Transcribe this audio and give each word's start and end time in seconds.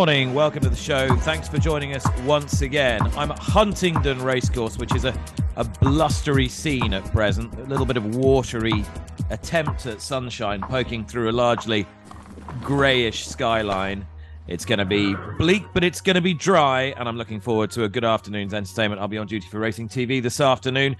Morning. 0.00 0.32
Welcome 0.32 0.62
to 0.62 0.70
the 0.70 0.76
show. 0.76 1.14
Thanks 1.14 1.46
for 1.46 1.58
joining 1.58 1.94
us 1.94 2.06
once 2.24 2.62
again. 2.62 3.02
I'm 3.18 3.30
at 3.30 3.38
Huntingdon 3.38 4.22
Racecourse, 4.22 4.78
which 4.78 4.94
is 4.94 5.04
a, 5.04 5.14
a 5.56 5.64
blustery 5.64 6.48
scene 6.48 6.94
at 6.94 7.04
present. 7.12 7.52
A 7.58 7.64
little 7.64 7.84
bit 7.84 7.98
of 7.98 8.16
watery 8.16 8.86
attempt 9.28 9.84
at 9.84 10.00
sunshine 10.00 10.62
poking 10.62 11.04
through 11.04 11.28
a 11.28 11.32
largely 11.32 11.86
greyish 12.62 13.28
skyline. 13.28 14.06
It's 14.48 14.64
going 14.64 14.78
to 14.78 14.86
be 14.86 15.14
bleak, 15.36 15.64
but 15.74 15.84
it's 15.84 16.00
going 16.00 16.14
to 16.14 16.22
be 16.22 16.32
dry, 16.32 16.94
and 16.96 17.06
I'm 17.06 17.18
looking 17.18 17.38
forward 17.38 17.70
to 17.72 17.84
a 17.84 17.88
good 17.90 18.02
afternoon's 18.02 18.54
entertainment. 18.54 19.02
I'll 19.02 19.08
be 19.08 19.18
on 19.18 19.26
duty 19.26 19.48
for 19.48 19.58
Racing 19.58 19.90
TV 19.90 20.22
this 20.22 20.40
afternoon. 20.40 20.96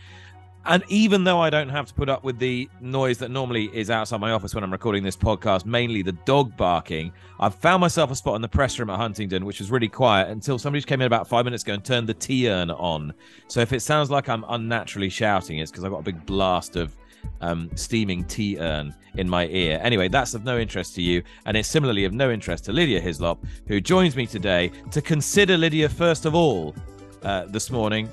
And 0.67 0.85
even 0.89 1.25
though 1.25 1.41
I 1.41 1.49
don't 1.49 1.71
have 1.71 1.87
to 1.87 1.95
put 1.95 2.09
up 2.09 2.23
with 2.23 2.39
the 2.39 2.69
noise 2.81 3.17
that 3.19 3.31
normally 3.31 3.71
is 3.73 3.91
outside 3.91 4.21
my 4.21 4.33
office 4.33 4.55
when 4.55 4.63
I'm 4.63 4.71
recording 4.71 5.03
this 5.03 5.17
podcast, 5.17 5.65
mainly 5.65 6.03
the 6.03 6.13
dog 6.13 6.55
barking, 6.57 7.13
I've 7.39 7.55
found 7.55 7.81
myself 7.81 8.11
a 8.11 8.15
spot 8.15 8.37
in 8.37 8.43
the 8.43 8.49
press 8.49 8.79
room 8.79 8.91
at 8.91 8.99
Huntingdon, 8.99 9.47
which 9.47 9.59
was 9.59 9.71
really 9.71 9.89
quiet 9.89 10.29
until 10.29 10.59
somebody 10.59 10.81
just 10.81 10.89
came 10.89 11.01
in 11.01 11.07
about 11.07 11.27
five 11.27 11.47
minutes 11.47 11.63
ago 11.63 11.73
and 11.73 11.85
turned 11.85 12.07
the 12.07 12.15
tea 12.15 12.51
urn 12.51 12.71
on. 12.71 13.15
So 13.49 13.61
if 13.61 13.73
it 13.73 13.81
sounds 13.81 14.11
like 14.11 14.29
I'm 14.29 14.45
unnaturally 14.49 15.09
shouting, 15.09 15.59
it's 15.59 15.71
because 15.71 15.83
I've 15.83 15.93
got 15.93 16.01
a 16.01 16.05
big 16.05 16.27
blast 16.27 16.77
of 16.77 16.95
um, 17.41 17.71
steaming 17.75 18.25
tea 18.25 18.59
urn 18.59 18.95
in 19.15 19.29
my 19.29 19.47
ear. 19.47 19.81
Anyway, 19.83 20.09
that's 20.09 20.35
of 20.35 20.45
no 20.45 20.59
interest 20.59 20.95
to 20.97 21.03
you, 21.03 21.23
and 21.47 21.57
it's 21.57 21.69
similarly 21.69 22.05
of 22.05 22.13
no 22.13 22.31
interest 22.31 22.65
to 22.67 22.73
Lydia 22.73 23.01
Hislop, 23.01 23.45
who 23.67 23.81
joins 23.81 24.15
me 24.15 24.27
today 24.27 24.71
to 24.91 25.01
consider 25.01 25.57
Lydia 25.57 25.89
first 25.89 26.27
of 26.27 26.35
all 26.35 26.75
uh, 27.23 27.47
this 27.47 27.71
morning 27.71 28.11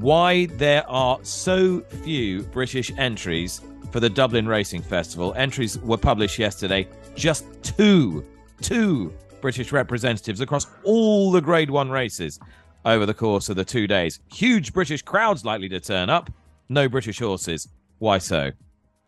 why 0.00 0.46
there 0.46 0.88
are 0.90 1.18
so 1.22 1.80
few 1.80 2.42
British 2.42 2.92
entries 2.98 3.60
for 3.90 4.00
the 4.00 4.10
Dublin 4.10 4.46
Racing 4.46 4.82
Festival. 4.82 5.32
Entries 5.36 5.78
were 5.78 5.96
published 5.96 6.38
yesterday. 6.38 6.86
Just 7.14 7.46
two, 7.62 8.24
two 8.60 9.12
British 9.40 9.72
representatives 9.72 10.40
across 10.40 10.66
all 10.84 11.30
the 11.30 11.40
Grade 11.40 11.70
1 11.70 11.90
races 11.90 12.38
over 12.84 13.06
the 13.06 13.14
course 13.14 13.48
of 13.48 13.56
the 13.56 13.64
two 13.64 13.86
days. 13.86 14.20
Huge 14.32 14.72
British 14.72 15.02
crowds 15.02 15.44
likely 15.44 15.68
to 15.70 15.80
turn 15.80 16.10
up. 16.10 16.30
No 16.68 16.88
British 16.88 17.18
horses. 17.18 17.68
Why 17.98 18.18
so? 18.18 18.52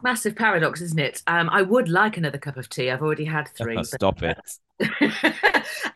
Massive 0.03 0.37
paradox, 0.37 0.81
isn't 0.81 0.99
it? 0.99 1.23
Um, 1.27 1.49
I 1.51 1.63
would 1.63 1.89
like 1.89 2.17
another 2.17 2.39
cup 2.39 2.57
of 2.57 2.69
tea. 2.69 2.91
I've 2.91 3.03
already 3.03 3.25
had 3.25 3.49
three. 3.57 3.75
but- 3.75 3.87
Stop 3.87 4.23
it. 4.23 4.39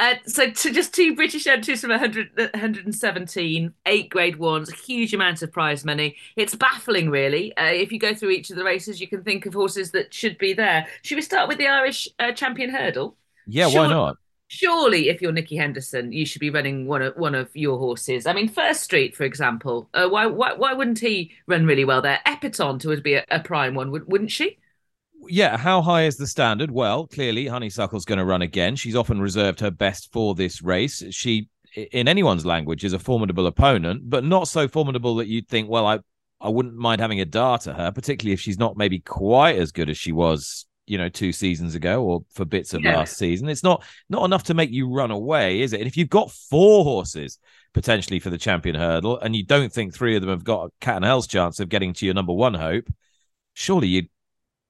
uh, 0.00 0.14
so 0.27 0.50
to 0.50 0.72
just 0.72 0.92
two 0.92 1.14
British 1.14 1.47
entries 1.47 1.81
from 1.83 1.91
100, 1.91 2.30
117, 2.36 3.73
eight 3.86 4.11
grade 4.11 4.36
ones, 4.36 4.69
a 4.69 4.75
huge 4.75 5.14
amount 5.14 5.41
of 5.42 5.53
prize 5.53 5.84
money. 5.84 6.17
It's 6.34 6.56
baffling, 6.56 7.08
really. 7.08 7.56
Uh, 7.56 7.67
if 7.67 7.92
you 7.92 8.00
go 8.00 8.12
through 8.12 8.30
each 8.30 8.50
of 8.50 8.56
the 8.56 8.64
races, 8.64 9.00
you 9.00 9.06
can 9.06 9.23
think 9.23 9.47
of 9.47 9.55
horses 9.55 9.92
that 9.92 10.12
should 10.12 10.36
be 10.39 10.53
there. 10.53 10.86
Should 11.03 11.14
we 11.17 11.23
start 11.23 11.47
with 11.48 11.58
the 11.58 11.69
Irish 11.69 12.08
uh, 12.19 12.33
Champion 12.33 12.70
Hurdle? 12.70 13.17
Yeah, 13.47 13.67
why 13.67 13.89
not? 13.89 14.17
Surely, 14.55 15.08
if 15.08 15.22
you're 15.22 15.33
Nicky 15.33 15.56
Henderson, 15.56 16.12
you 16.12 16.27
should 16.27 16.41
be 16.41 16.50
running 16.50 16.86
one 16.86 17.00
of 17.00 17.17
one 17.17 17.34
of 17.34 17.48
your 17.55 17.78
horses. 17.78 18.27
I 18.27 18.34
mean, 18.34 18.48
First 18.48 18.83
Street, 18.83 19.17
for 19.17 19.25
example. 19.25 19.89
Uh, 19.95 20.08
why 20.08 20.27
why 20.27 20.53
why 20.53 20.75
wouldn't 20.75 20.98
he 20.98 21.33
run 21.47 21.64
really 21.64 21.86
well 21.86 22.02
there? 22.02 22.20
Epatante 22.27 22.85
would 22.85 23.02
be 23.02 23.14
a, 23.14 23.24
a 23.30 23.40
prime 23.40 23.74
one, 23.74 23.90
would, 23.90 24.07
wouldn't 24.07 24.30
she? 24.30 24.58
yeah, 25.29 25.57
how 25.57 25.83
high 25.83 26.05
is 26.05 26.17
the 26.17 26.27
standard? 26.27 26.70
Well, 26.70 27.07
clearly 27.07 27.46
Honeysuckle's 27.46 28.05
going 28.05 28.18
to 28.18 28.24
run 28.24 28.42
again. 28.42 28.77
She's 28.77 28.96
often 28.96 29.20
reserved 29.20 29.61
her 29.61 29.70
best 29.70 30.13
for 30.13 30.35
this 30.35 30.63
race. 30.63 31.02
She, 31.11 31.48
in 31.74 32.08
anyone's 32.08 32.46
language, 32.46 32.84
is 32.84 32.92
a 32.92 32.98
formidable 32.98 33.46
opponent, 33.46 34.11
but 34.11 34.24
not 34.24 34.48
so 34.48 34.69
formidable 34.69 35.17
that 35.17 35.29
you'd 35.29 35.48
think, 35.48 35.69
well, 35.69 35.86
I, 35.86 36.01
I 36.40 36.48
wouldn't 36.48 36.74
mind 36.74 37.01
having 37.01 37.20
a 37.20 37.24
dart 37.24 37.67
at 37.67 37.77
her, 37.77 37.92
particularly 37.92 38.34
if 38.34 38.40
she's 38.40 38.58
not 38.58 38.77
maybe 38.77 38.98
quite 38.98 39.57
as 39.57 39.73
good 39.73 39.89
as 39.89 39.96
she 39.96 40.13
was, 40.13 40.67
you 40.87 40.98
know, 40.98 41.09
two 41.09 41.33
seasons 41.33 41.75
ago 41.75 42.03
or 42.03 42.25
for 42.33 42.45
bits 42.45 42.75
of 42.75 42.83
Yeah. 42.83 42.97
last 42.97 43.17
season. 43.17 43.48
It's 43.48 43.63
not 43.63 43.85
not 44.09 44.25
enough 44.25 44.45
to 44.45 44.55
make 44.55 44.70
you 44.70 44.89
run 44.89 45.11
away, 45.11 45.61
is 45.61 45.73
it? 45.73 45.81
And 45.81 45.87
if 45.87 45.97
you've 45.97 46.09
got 46.11 46.31
four 46.31 46.85
horses 46.85 47.39
potentially 47.73 48.19
for 48.19 48.31
the 48.31 48.39
champion 48.39 48.75
hurdle, 48.75 49.19
and 49.19 49.35
you 49.35 49.45
don't 49.45 49.73
think 49.73 49.95
three 49.95 50.17
of 50.17 50.23
them 50.23 50.31
have 50.31 50.45
got 50.45 50.67
a 50.67 50.70
cat 50.81 50.97
and 50.97 51.05
hell's 51.05 51.27
chance 51.27 51.61
of 51.61 51.69
getting 51.69 51.93
to 51.95 52.05
your 52.05 52.15
number 52.15 52.33
one 52.33 52.55
hope, 52.55 52.89
surely 53.55 53.89
you'd 53.89 54.09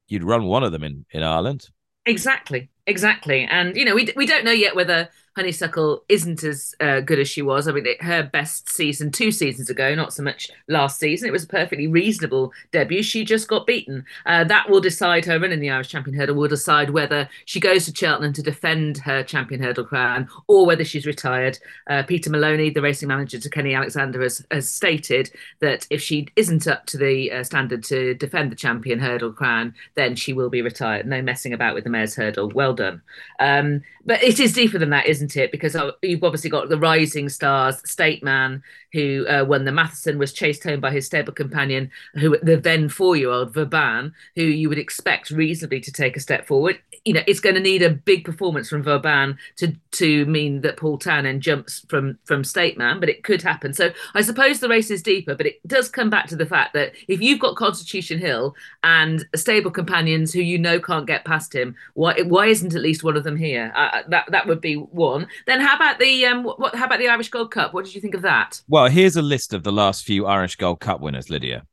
you'd 0.08 0.24
run 0.24 0.44
one 0.44 0.62
of 0.62 0.72
them 0.72 0.84
in 0.84 1.04
in 1.10 1.22
Ireland. 1.22 1.68
Exactly, 2.04 2.68
exactly. 2.86 3.44
And 3.44 3.76
you 3.76 3.84
know, 3.84 3.94
we 3.94 4.12
we 4.16 4.26
don't 4.26 4.44
know 4.44 4.52
yet 4.52 4.76
whether 4.76 5.08
Honeysuckle 5.36 6.04
isn't 6.08 6.44
as 6.44 6.74
uh, 6.80 7.00
good 7.00 7.18
as 7.18 7.28
she 7.28 7.42
was. 7.42 7.66
I 7.66 7.72
mean, 7.72 7.86
it, 7.86 8.02
her 8.02 8.22
best 8.22 8.68
season 8.68 9.10
two 9.10 9.30
seasons 9.30 9.70
ago, 9.70 9.94
not 9.94 10.12
so 10.12 10.22
much 10.22 10.50
last 10.68 11.00
season. 11.00 11.28
It 11.28 11.32
was 11.32 11.44
a 11.44 11.48
perfectly 11.48 11.86
reasonable 11.86 12.52
debut. 12.70 13.02
She 13.02 13.24
just 13.24 13.48
got 13.48 13.66
beaten. 13.66 14.04
Uh, 14.26 14.44
that 14.44 14.68
will 14.68 14.80
decide 14.80 15.24
her 15.24 15.38
run 15.38 15.52
in 15.52 15.60
the 15.60 15.70
Irish 15.70 15.88
Champion 15.88 16.16
Hurdle. 16.16 16.36
Will 16.36 16.48
decide 16.48 16.90
whether 16.90 17.28
she 17.46 17.60
goes 17.60 17.86
to 17.86 17.94
Cheltenham 17.94 18.32
to 18.34 18.42
defend 18.42 18.98
her 18.98 19.22
Champion 19.22 19.62
Hurdle 19.62 19.84
crown 19.84 20.28
or 20.48 20.66
whether 20.66 20.84
she's 20.84 21.06
retired. 21.06 21.58
Uh, 21.88 22.02
Peter 22.02 22.28
Molony, 22.28 22.72
the 22.72 22.82
racing 22.82 23.08
manager 23.08 23.38
to 23.38 23.50
Kenny 23.50 23.74
Alexander, 23.74 24.22
has, 24.22 24.44
has 24.50 24.70
stated 24.70 25.30
that 25.60 25.86
if 25.90 26.02
she 26.02 26.28
isn't 26.36 26.66
up 26.66 26.86
to 26.86 26.98
the 26.98 27.32
uh, 27.32 27.44
standard 27.44 27.82
to 27.84 28.14
defend 28.14 28.52
the 28.52 28.56
Champion 28.56 28.98
Hurdle 28.98 29.32
crown, 29.32 29.74
then 29.94 30.14
she 30.14 30.32
will 30.32 30.50
be 30.50 30.62
retired. 30.62 31.06
No 31.06 31.22
messing 31.22 31.52
about 31.52 31.74
with 31.74 31.84
the 31.84 31.90
Mares' 31.90 32.14
Hurdle. 32.14 32.50
Well 32.50 32.74
done. 32.74 33.00
Um, 33.40 33.82
but 34.04 34.22
it 34.22 34.40
is 34.40 34.52
deeper 34.52 34.78
than 34.78 34.90
that, 34.90 35.06
isn't 35.06 35.21
it? 35.36 35.52
Because 35.52 35.76
you've 36.02 36.24
obviously 36.24 36.50
got 36.50 36.68
the 36.68 36.78
rising 36.78 37.28
stars, 37.28 37.80
State 37.88 38.22
Man, 38.22 38.62
who 38.92 39.26
uh, 39.26 39.44
won 39.46 39.64
the 39.64 39.72
Matheson, 39.72 40.18
was 40.18 40.32
chased 40.32 40.64
home 40.64 40.80
by 40.80 40.90
his 40.90 41.06
stable 41.06 41.32
companion, 41.32 41.90
who 42.14 42.38
the 42.42 42.56
then 42.56 42.88
four-year-old 42.88 43.54
Vauban, 43.54 44.12
who 44.36 44.42
you 44.42 44.68
would 44.68 44.78
expect 44.78 45.30
reasonably 45.30 45.80
to 45.80 45.92
take 45.92 46.16
a 46.16 46.20
step 46.20 46.46
forward. 46.46 46.78
You 47.04 47.14
know, 47.14 47.22
it's 47.26 47.40
going 47.40 47.56
to 47.56 47.60
need 47.60 47.82
a 47.82 47.90
big 47.90 48.24
performance 48.24 48.68
from 48.68 48.82
Vauban 48.84 49.36
to 49.56 49.74
to 49.92 50.24
mean 50.26 50.60
that 50.60 50.76
Paul 50.76 50.98
Townend 50.98 51.42
jumps 51.42 51.84
from 51.88 52.18
from 52.24 52.44
State 52.44 52.78
Man, 52.78 53.00
but 53.00 53.08
it 53.08 53.24
could 53.24 53.42
happen. 53.42 53.72
So 53.74 53.90
I 54.14 54.22
suppose 54.22 54.60
the 54.60 54.68
race 54.68 54.88
is 54.90 55.02
deeper, 55.02 55.34
but 55.34 55.46
it 55.46 55.60
does 55.66 55.88
come 55.88 56.10
back 56.10 56.28
to 56.28 56.36
the 56.36 56.46
fact 56.46 56.74
that 56.74 56.92
if 57.08 57.20
you've 57.20 57.40
got 57.40 57.56
Constitution 57.56 58.20
Hill 58.20 58.54
and 58.84 59.26
stable 59.34 59.72
companions 59.72 60.32
who 60.32 60.40
you 60.42 60.58
know 60.58 60.78
can't 60.78 61.06
get 61.06 61.24
past 61.24 61.52
him, 61.52 61.74
why 61.94 62.20
why 62.22 62.46
isn't 62.46 62.74
at 62.74 62.82
least 62.82 63.02
one 63.02 63.16
of 63.16 63.24
them 63.24 63.36
here? 63.36 63.72
Uh, 63.74 64.02
that 64.08 64.30
that 64.30 64.46
would 64.46 64.60
be 64.60 64.74
one. 64.76 65.26
Then 65.48 65.60
how 65.60 65.74
about 65.74 65.98
the 65.98 66.24
um 66.26 66.44
what 66.44 66.74
how 66.76 66.86
about 66.86 67.00
the 67.00 67.08
Irish 67.08 67.30
Gold 67.30 67.50
Cup? 67.50 67.74
What 67.74 67.84
did 67.84 67.94
you 67.96 68.00
think 68.00 68.14
of 68.14 68.22
that? 68.22 68.62
Well, 68.68 68.86
here's 68.86 69.16
a 69.16 69.22
list 69.22 69.52
of 69.52 69.64
the 69.64 69.72
last 69.72 70.04
few 70.04 70.26
Irish 70.26 70.54
Gold 70.54 70.78
Cup 70.78 71.00
winners, 71.00 71.30
Lydia. 71.30 71.64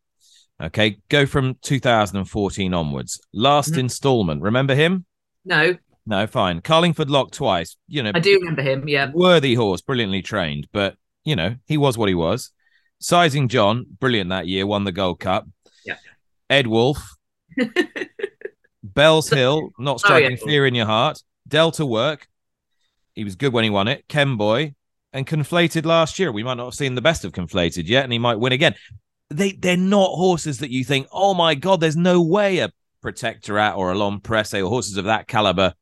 Okay, 0.61 0.97
go 1.07 1.25
from 1.25 1.55
2014 1.61 2.73
onwards. 2.73 3.21
Last 3.31 3.73
Mhm. 3.73 3.77
installment. 3.79 4.41
Remember 4.41 4.75
him? 4.75 5.05
No, 5.45 5.75
No, 6.05 6.27
fine. 6.27 6.61
Carlingford 6.61 7.09
Lough 7.09 7.27
twice. 7.31 7.77
You 7.87 8.03
know, 8.03 8.11
I 8.13 8.19
do 8.19 8.37
remember 8.39 8.61
him. 8.61 8.87
Yeah, 8.87 9.11
worthy 9.13 9.55
horse, 9.55 9.81
brilliantly 9.81 10.21
trained, 10.21 10.67
but 10.71 10.95
you 11.23 11.35
know, 11.35 11.55
he 11.65 11.77
was 11.77 11.97
what 11.97 12.09
he 12.09 12.15
was. 12.15 12.51
Sizing 12.99 13.47
John, 13.47 13.85
brilliant 13.99 14.29
that 14.29 14.47
year, 14.47 14.65
won 14.65 14.83
the 14.83 14.91
Gold 14.91 15.19
Cup. 15.19 15.47
Yeah. 15.85 15.95
Edwulf, 16.49 16.99
Bellshill, 18.85 19.71
not 19.79 19.95
oh, 19.95 19.97
striking 19.97 20.31
yeah. 20.31 20.45
fear 20.45 20.65
in 20.65 20.75
your 20.75 20.85
heart. 20.85 21.21
Delta 21.47 21.85
Work, 21.85 22.27
he 23.13 23.23
was 23.23 23.35
good 23.35 23.53
when 23.53 23.63
he 23.63 23.69
won 23.69 23.87
it. 23.87 24.07
Kemboy 24.07 24.73
and 25.13 25.25
Conflated 25.25 25.85
last 25.85 26.19
year. 26.19 26.31
We 26.31 26.43
might 26.43 26.55
not 26.55 26.65
have 26.65 26.73
seen 26.73 26.95
the 26.95 27.01
best 27.01 27.25
of 27.25 27.31
Conflated 27.31 27.87
yet, 27.87 28.03
and 28.03 28.13
he 28.13 28.19
might 28.19 28.39
win 28.39 28.53
again. 28.53 28.75
They 29.29 29.51
they're 29.51 29.77
not 29.77 30.11
horses 30.11 30.59
that 30.59 30.71
you 30.71 30.83
think, 30.83 31.07
oh 31.11 31.33
my 31.33 31.55
god, 31.55 31.79
there's 31.79 31.97
no 31.97 32.21
way 32.21 32.59
a 32.59 32.71
Protectorat 33.03 33.77
or 33.77 33.91
a 33.91 33.97
L'Homme 33.97 34.21
Presse 34.21 34.55
or 34.55 34.69
horses 34.69 34.97
of 34.97 35.05
that 35.05 35.27
caliber 35.27 35.73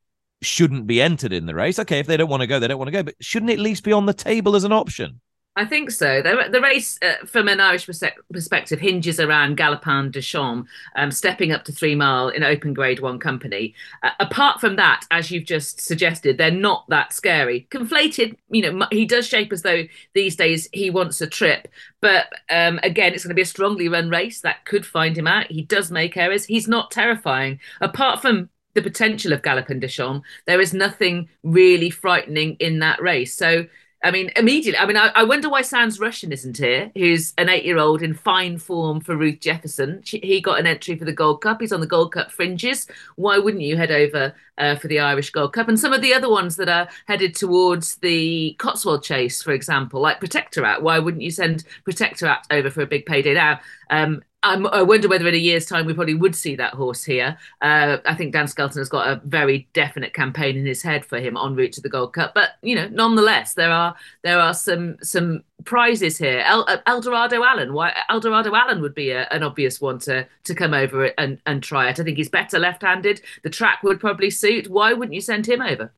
shouldn't 0.42 0.86
be 0.86 1.02
entered 1.02 1.32
in 1.32 1.46
the 1.46 1.54
race. 1.54 1.78
Okay, 1.78 1.98
if 1.98 2.06
they 2.06 2.16
don't 2.16 2.30
want 2.30 2.42
to 2.42 2.46
go, 2.46 2.58
they 2.58 2.68
don't 2.68 2.78
want 2.78 2.88
to 2.88 2.92
go, 2.92 3.02
but 3.02 3.14
shouldn't 3.20 3.50
it 3.50 3.54
at 3.54 3.60
least 3.60 3.84
be 3.84 3.92
on 3.92 4.06
the 4.06 4.14
table 4.14 4.54
as 4.54 4.64
an 4.64 4.72
option? 4.72 5.20
I 5.58 5.64
think 5.64 5.90
so. 5.90 6.22
The, 6.22 6.50
the 6.52 6.60
race, 6.60 7.00
uh, 7.02 7.26
from 7.26 7.48
an 7.48 7.58
Irish 7.58 7.84
perspective, 8.32 8.78
hinges 8.78 9.18
around 9.18 9.58
Galopin 9.58 10.12
de 10.12 10.22
Champs 10.22 10.70
um, 10.94 11.10
stepping 11.10 11.50
up 11.50 11.64
to 11.64 11.72
three 11.72 11.96
mile 11.96 12.28
in 12.28 12.44
open 12.44 12.72
grade 12.72 13.00
one 13.00 13.18
company. 13.18 13.74
Uh, 14.04 14.10
apart 14.20 14.60
from 14.60 14.76
that, 14.76 15.04
as 15.10 15.32
you've 15.32 15.46
just 15.46 15.80
suggested, 15.80 16.38
they're 16.38 16.52
not 16.52 16.88
that 16.90 17.12
scary. 17.12 17.66
Conflated, 17.72 18.36
you 18.50 18.70
know, 18.70 18.86
he 18.92 19.04
does 19.04 19.26
shape 19.26 19.52
as 19.52 19.62
though 19.62 19.82
these 20.14 20.36
days 20.36 20.68
he 20.72 20.90
wants 20.90 21.20
a 21.20 21.26
trip. 21.26 21.66
But 22.00 22.26
um, 22.48 22.78
again, 22.84 23.12
it's 23.12 23.24
going 23.24 23.30
to 23.30 23.34
be 23.34 23.42
a 23.42 23.44
strongly 23.46 23.88
run 23.88 24.10
race 24.10 24.42
that 24.42 24.64
could 24.64 24.86
find 24.86 25.18
him 25.18 25.26
out. 25.26 25.50
He 25.50 25.62
does 25.62 25.90
make 25.90 26.16
errors. 26.16 26.44
He's 26.44 26.68
not 26.68 26.92
terrifying. 26.92 27.58
Apart 27.80 28.22
from 28.22 28.48
the 28.74 28.82
potential 28.82 29.32
of 29.32 29.42
Galopin 29.42 29.80
Des 29.80 29.88
Champs, 29.88 30.24
there 30.46 30.60
is 30.60 30.72
nothing 30.72 31.28
really 31.42 31.90
frightening 31.90 32.54
in 32.60 32.78
that 32.78 33.02
race. 33.02 33.34
So 33.34 33.66
I 34.02 34.12
mean, 34.12 34.30
immediately. 34.36 34.78
I 34.78 34.86
mean, 34.86 34.96
I, 34.96 35.08
I 35.08 35.24
wonder 35.24 35.48
why 35.48 35.62
Sans 35.62 35.98
Russian 35.98 36.30
isn't 36.30 36.56
here, 36.56 36.92
who's 36.94 37.34
an 37.36 37.48
eight 37.48 37.64
year 37.64 37.78
old 37.78 38.00
in 38.00 38.14
fine 38.14 38.56
form 38.56 39.00
for 39.00 39.16
Ruth 39.16 39.40
Jefferson. 39.40 40.02
She, 40.04 40.18
he 40.20 40.40
got 40.40 40.60
an 40.60 40.68
entry 40.68 40.96
for 40.96 41.04
the 41.04 41.12
Gold 41.12 41.40
Cup. 41.40 41.60
He's 41.60 41.72
on 41.72 41.80
the 41.80 41.86
Gold 41.86 42.12
Cup 42.12 42.30
fringes. 42.30 42.86
Why 43.16 43.38
wouldn't 43.38 43.62
you 43.62 43.76
head 43.76 43.90
over 43.90 44.34
uh, 44.56 44.76
for 44.76 44.86
the 44.86 45.00
Irish 45.00 45.30
Gold 45.30 45.52
Cup? 45.52 45.68
And 45.68 45.80
some 45.80 45.92
of 45.92 46.00
the 46.00 46.14
other 46.14 46.30
ones 46.30 46.54
that 46.56 46.68
are 46.68 46.88
headed 47.06 47.34
towards 47.34 47.96
the 47.96 48.54
Cotswold 48.60 49.02
Chase, 49.02 49.42
for 49.42 49.52
example, 49.52 50.00
like 50.00 50.20
Protectorat. 50.20 50.80
Why 50.80 51.00
wouldn't 51.00 51.22
you 51.24 51.32
send 51.32 51.64
Protectorat 51.84 52.44
over 52.52 52.70
for 52.70 52.82
a 52.82 52.86
big 52.86 53.04
payday? 53.04 53.34
Now, 53.34 53.58
um, 53.90 54.22
I'm, 54.44 54.68
i 54.68 54.82
wonder 54.82 55.08
whether 55.08 55.26
in 55.26 55.34
a 55.34 55.38
year's 55.38 55.66
time 55.66 55.84
we 55.84 55.94
probably 55.94 56.14
would 56.14 56.34
see 56.34 56.54
that 56.56 56.74
horse 56.74 57.02
here. 57.02 57.36
Uh, 57.60 57.98
I 58.04 58.14
think 58.14 58.32
Dan 58.32 58.46
Skelton 58.46 58.78
has 58.78 58.88
got 58.88 59.08
a 59.08 59.20
very 59.24 59.68
definite 59.72 60.14
campaign 60.14 60.56
in 60.56 60.64
his 60.64 60.80
head 60.80 61.04
for 61.04 61.18
him 61.18 61.36
en 61.36 61.56
route 61.56 61.72
to 61.72 61.80
the 61.80 61.88
Gold 61.88 62.12
Cup. 62.12 62.34
But 62.34 62.50
you 62.62 62.76
know, 62.76 62.88
nonetheless, 62.88 63.54
there 63.54 63.72
are 63.72 63.96
there 64.22 64.38
are 64.38 64.54
some 64.54 64.96
some 65.02 65.42
prizes 65.64 66.16
here. 66.16 66.44
El, 66.46 66.64
uh, 66.68 66.78
Eldorado 66.86 67.42
Allen, 67.42 67.72
why 67.72 67.92
Eldorado 68.08 68.54
Allen 68.54 68.80
would 68.80 68.94
be 68.94 69.10
a, 69.10 69.26
an 69.30 69.42
obvious 69.42 69.80
one 69.80 69.98
to 70.00 70.26
to 70.44 70.54
come 70.54 70.72
over 70.72 71.06
and 71.18 71.40
and 71.46 71.60
try 71.60 71.88
it. 71.88 71.98
I 71.98 72.04
think 72.04 72.16
he's 72.16 72.30
better 72.30 72.60
left-handed. 72.60 73.20
The 73.42 73.50
track 73.50 73.82
would 73.82 73.98
probably 73.98 74.30
suit. 74.30 74.68
Why 74.68 74.92
wouldn't 74.92 75.14
you 75.14 75.20
send 75.20 75.48
him 75.48 75.62
over? 75.62 75.92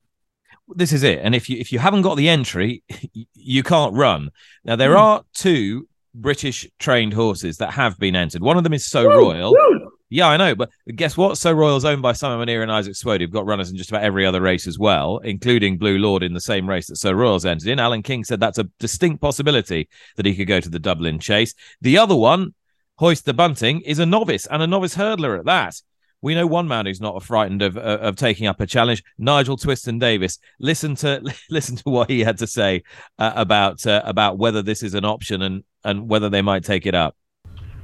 This 0.74 0.92
is 0.92 1.02
it. 1.02 1.18
And 1.22 1.34
if 1.34 1.50
you 1.50 1.58
if 1.58 1.72
you 1.72 1.78
haven't 1.78 2.02
got 2.02 2.16
the 2.16 2.30
entry, 2.30 2.84
you 3.34 3.62
can't 3.62 3.94
run. 3.94 4.30
Now 4.64 4.76
there 4.76 4.94
mm. 4.94 4.98
are 4.98 5.24
two 5.34 5.88
British 6.14 6.68
trained 6.78 7.14
horses 7.14 7.58
that 7.58 7.72
have 7.72 7.98
been 7.98 8.16
entered. 8.16 8.42
One 8.42 8.56
of 8.56 8.64
them 8.64 8.72
is 8.72 8.86
So 8.86 9.08
woo, 9.08 9.30
Royal. 9.30 9.52
Woo. 9.52 9.90
Yeah, 10.12 10.26
I 10.26 10.36
know, 10.36 10.56
but 10.56 10.70
guess 10.96 11.16
what? 11.16 11.38
Sceau 11.38 11.52
Royal's 11.52 11.84
owned 11.84 12.02
by 12.02 12.12
Simon 12.12 12.44
Munir 12.44 12.62
and 12.62 12.72
Isaac 12.72 12.94
Souede, 12.94 13.20
who've 13.20 13.30
got 13.30 13.46
runners 13.46 13.70
in 13.70 13.76
just 13.76 13.90
about 13.90 14.02
every 14.02 14.26
other 14.26 14.40
race 14.40 14.66
as 14.66 14.76
well, 14.76 15.18
including 15.18 15.78
Blue 15.78 15.98
Lord 15.98 16.24
in 16.24 16.34
the 16.34 16.40
same 16.40 16.68
race 16.68 16.88
that 16.88 16.96
Sceau 16.96 17.12
Royal's 17.12 17.46
entered 17.46 17.68
in. 17.68 17.78
Alan 17.78 18.02
King 18.02 18.24
said 18.24 18.40
that's 18.40 18.58
a 18.58 18.68
distinct 18.80 19.22
possibility 19.22 19.88
that 20.16 20.26
he 20.26 20.34
could 20.34 20.48
go 20.48 20.58
to 20.58 20.68
the 20.68 20.80
Dublin 20.80 21.20
Chase. 21.20 21.54
The 21.80 21.98
other 21.98 22.16
one, 22.16 22.54
Hoist 22.98 23.24
the 23.24 23.34
Bunting, 23.34 23.82
is 23.82 24.00
a 24.00 24.06
novice 24.06 24.46
and 24.46 24.62
a 24.62 24.66
novice 24.66 24.96
hurdler 24.96 25.38
at 25.38 25.44
that. 25.44 25.80
We 26.22 26.34
know 26.34 26.46
one 26.46 26.68
man 26.68 26.86
who's 26.86 27.00
not 27.00 27.22
frightened 27.22 27.62
of 27.62 27.76
uh, 27.76 27.98
of 28.00 28.16
taking 28.16 28.46
up 28.46 28.60
a 28.60 28.66
challenge. 28.66 29.02
Nigel 29.18 29.56
Twiston-Davies. 29.56 30.38
Listen 30.58 30.94
to 30.96 31.22
listen 31.50 31.76
to 31.76 31.88
what 31.88 32.10
he 32.10 32.20
had 32.20 32.38
to 32.38 32.46
say 32.46 32.82
uh, 33.18 33.32
about 33.34 33.86
uh, 33.86 34.02
about 34.04 34.38
whether 34.38 34.62
this 34.62 34.82
is 34.82 34.94
an 34.94 35.04
option 35.04 35.42
and 35.42 35.64
and 35.84 36.08
whether 36.08 36.28
they 36.28 36.42
might 36.42 36.64
take 36.64 36.86
it 36.86 36.94
up. 36.94 37.16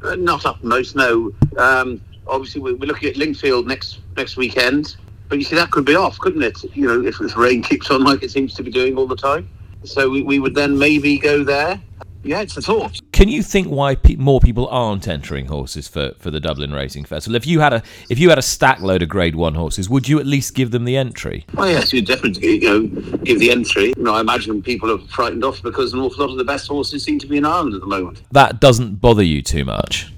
Uh, 0.02 0.14
not 0.16 0.44
upmost, 0.44 0.94
no. 0.94 1.32
Um, 1.56 2.00
obviously, 2.26 2.60
we're, 2.60 2.76
we're 2.76 2.86
looking 2.86 3.08
at 3.08 3.16
Lingfield 3.16 3.66
next 3.66 4.00
next 4.16 4.36
weekend, 4.36 4.96
but 5.28 5.38
you 5.38 5.44
see 5.44 5.56
that 5.56 5.70
could 5.70 5.86
be 5.86 5.94
off, 5.94 6.18
couldn't 6.18 6.42
it? 6.42 6.62
You 6.76 6.86
know, 6.86 7.06
if, 7.06 7.20
if 7.20 7.36
rain 7.36 7.62
keeps 7.62 7.90
on 7.90 8.04
like 8.04 8.22
it 8.22 8.30
seems 8.30 8.52
to 8.54 8.62
be 8.62 8.70
doing 8.70 8.96
all 8.96 9.06
the 9.06 9.16
time. 9.16 9.48
So 9.84 10.10
we, 10.10 10.22
we 10.22 10.40
would 10.40 10.54
then 10.54 10.76
maybe 10.76 11.16
go 11.18 11.44
there 11.44 11.80
yeah, 12.26 12.40
it's 12.40 12.56
a 12.56 12.62
thought. 12.62 13.00
Can 13.12 13.28
you 13.28 13.43
think 13.43 13.69
why 13.69 13.94
pe- 13.94 14.17
more 14.17 14.40
people 14.40 14.67
aren't 14.69 15.06
entering 15.08 15.46
horses 15.46 15.88
for, 15.88 16.12
for 16.19 16.31
the 16.31 16.40
Dublin 16.40 16.73
Racing 16.73 17.05
Festival? 17.05 17.37
If 17.37 17.46
you 17.46 17.61
had 17.61 17.73
a 17.73 17.82
if 18.11 18.19
you 18.19 18.28
had 18.28 18.38
a 18.38 18.43
stack 18.43 18.81
load 18.81 19.02
of 19.02 19.08
Grade 19.08 19.37
One 19.37 19.55
horses, 19.55 19.88
would 19.88 20.08
you 20.08 20.19
at 20.19 20.26
least 20.26 20.55
give 20.55 20.70
them 20.70 20.84
the 20.84 20.96
entry? 20.96 21.46
Well, 21.55 21.70
yes, 21.70 21.93
you'd 21.93 22.06
definitely 22.06 22.56
you 22.56 22.69
know 22.69 22.87
give 23.19 23.38
the 23.38 23.50
entry. 23.50 23.94
You 23.96 24.02
know, 24.02 24.14
I 24.14 24.20
imagine 24.20 24.62
people 24.62 24.90
are 24.90 24.99
frightened 25.08 25.44
off 25.44 25.62
because 25.62 25.93
an 25.93 26.00
awful 26.00 26.25
lot 26.25 26.32
of 26.32 26.38
the 26.38 26.44
best 26.44 26.69
horses 26.69 27.05
seem 27.05 27.19
to 27.20 27.26
be 27.26 27.37
in 27.37 27.44
Ireland 27.44 27.75
at 27.75 27.81
the 27.81 27.87
moment. 27.87 28.23
That 28.32 28.61
doesn't 28.61 28.96
bother 28.96 29.22
you 29.22 29.43
too 29.43 29.64
much. 29.64 30.12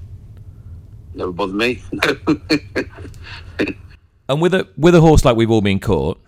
Never 1.14 1.32
bothered 1.32 1.56
me. 1.56 1.82
and 4.28 4.40
with 4.40 4.54
a 4.54 4.69
with 4.76 4.94
a 4.94 5.00
horse 5.00 5.25
like 5.25 5.37
we've 5.37 5.50
all 5.50 5.61
been 5.61 5.81
caught, 5.81 6.20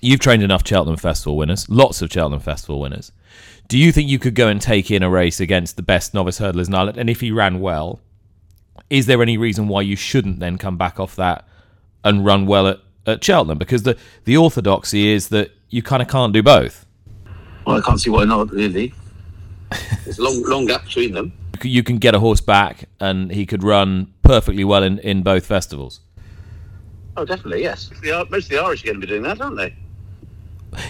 you've 0.00 0.20
trained 0.20 0.42
enough 0.42 0.66
Cheltenham 0.66 0.98
Festival 0.98 1.36
winners, 1.36 1.68
lots 1.68 2.02
of 2.02 2.12
Cheltenham 2.12 2.40
Festival 2.40 2.80
winners. 2.80 3.12
Do 3.72 3.78
you 3.78 3.90
think 3.90 4.10
you 4.10 4.18
could 4.18 4.34
go 4.34 4.48
and 4.48 4.60
take 4.60 4.90
in 4.90 5.02
a 5.02 5.08
race 5.08 5.40
against 5.40 5.76
the 5.76 5.82
best 5.82 6.12
novice 6.12 6.38
hurdlers 6.38 6.68
in 6.68 6.74
Ireland? 6.74 6.98
And 6.98 7.08
if 7.08 7.22
he 7.22 7.32
ran 7.32 7.58
well, 7.58 8.00
is 8.90 9.06
there 9.06 9.22
any 9.22 9.38
reason 9.38 9.66
why 9.66 9.80
you 9.80 9.96
shouldn't 9.96 10.40
then 10.40 10.58
come 10.58 10.76
back 10.76 11.00
off 11.00 11.16
that 11.16 11.48
and 12.04 12.22
run 12.22 12.44
well 12.44 12.66
at, 12.68 12.80
at 13.06 13.24
Cheltenham? 13.24 13.56
Because 13.56 13.84
the, 13.84 13.96
the 14.24 14.36
orthodoxy 14.36 15.08
is 15.08 15.30
that 15.30 15.52
you 15.70 15.82
kind 15.82 16.02
of 16.02 16.08
can't 16.08 16.34
do 16.34 16.42
both. 16.42 16.84
Well, 17.66 17.78
I 17.78 17.80
can't 17.80 17.98
see 17.98 18.10
why 18.10 18.24
not, 18.26 18.50
really. 18.50 18.92
There's 20.04 20.18
a 20.18 20.22
long, 20.22 20.42
long 20.42 20.66
gap 20.66 20.84
between 20.84 21.14
them. 21.14 21.32
You 21.62 21.82
can 21.82 21.96
get 21.96 22.14
a 22.14 22.20
horse 22.20 22.42
back 22.42 22.90
and 23.00 23.32
he 23.32 23.46
could 23.46 23.62
run 23.62 24.12
perfectly 24.20 24.64
well 24.64 24.82
in, 24.82 24.98
in 24.98 25.22
both 25.22 25.46
festivals. 25.46 26.00
Oh, 27.16 27.24
definitely, 27.24 27.62
yes. 27.62 27.90
Most 28.02 28.44
of 28.44 28.48
the 28.50 28.58
Irish 28.58 28.82
are 28.82 28.88
going 28.88 29.00
to 29.00 29.06
be 29.06 29.10
doing 29.10 29.22
that, 29.22 29.40
aren't 29.40 29.56
they? 29.56 29.74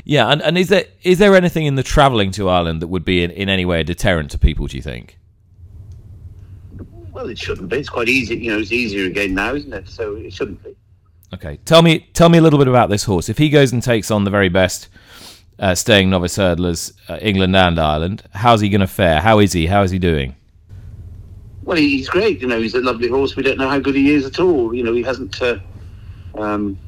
Yeah, 0.05 0.29
and, 0.29 0.43
and 0.43 0.56
is 0.56 0.69
there 0.69 0.84
is 1.02 1.19
there 1.19 1.34
anything 1.34 1.67
in 1.67 1.75
the 1.75 1.82
travelling 1.82 2.31
to 2.32 2.49
Ireland 2.49 2.82
that 2.82 2.88
would 2.88 3.05
be 3.05 3.23
in, 3.23 3.31
in 3.31 3.49
any 3.49 3.64
way 3.64 3.81
a 3.81 3.84
deterrent 3.84 4.31
to 4.32 4.38
people? 4.38 4.67
Do 4.67 4.76
you 4.76 4.82
think? 4.82 5.19
Well, 7.12 7.29
it 7.29 7.38
shouldn't 7.38 7.69
be. 7.69 7.79
It's 7.79 7.88
quite 7.88 8.08
easy. 8.08 8.37
You 8.37 8.52
know, 8.52 8.58
it's 8.58 8.73
easier 8.73 9.06
again 9.06 9.34
now, 9.34 9.55
isn't 9.55 9.73
it? 9.73 9.88
So 9.88 10.17
it 10.17 10.32
shouldn't 10.32 10.62
be. 10.62 10.76
Okay, 11.34 11.58
tell 11.64 11.82
me 11.82 12.08
tell 12.12 12.29
me 12.29 12.38
a 12.38 12.40
little 12.40 12.58
bit 12.58 12.69
about 12.69 12.90
this 12.90 13.05
horse. 13.05 13.29
If 13.29 13.38
he 13.38 13.49
goes 13.49 13.73
and 13.73 13.82
takes 13.82 14.11
on 14.11 14.25
the 14.25 14.31
very 14.31 14.49
best 14.49 14.88
uh, 15.58 15.75
staying 15.75 16.11
novice 16.11 16.37
hurdlers, 16.37 16.93
uh, 17.08 17.19
England 17.20 17.56
and 17.56 17.79
Ireland, 17.79 18.23
how's 18.32 18.61
he 18.61 18.69
going 18.69 18.81
to 18.81 18.87
fare? 18.87 19.20
How 19.20 19.38
is 19.38 19.52
he? 19.52 19.67
How 19.67 19.82
is 19.82 19.90
he 19.90 19.99
doing? 19.99 20.37
Well, 21.64 21.76
he's 21.76 22.08
great. 22.08 22.40
You 22.40 22.49
know, 22.49 22.61
he's 22.61 22.75
a 22.75 22.81
lovely 22.81 23.08
horse. 23.08 23.37
We 23.37 23.43
don't 23.43 23.58
know 23.58 23.69
how 23.69 23.79
good 23.79 23.94
he 23.94 24.12
is 24.12 24.26
at 24.26 24.40
all. 24.40 24.75
You 24.75 24.82
know, 24.82 24.93
he 24.93 25.02
hasn't. 25.02 25.40
Uh, 25.40 25.58
um, 26.34 26.79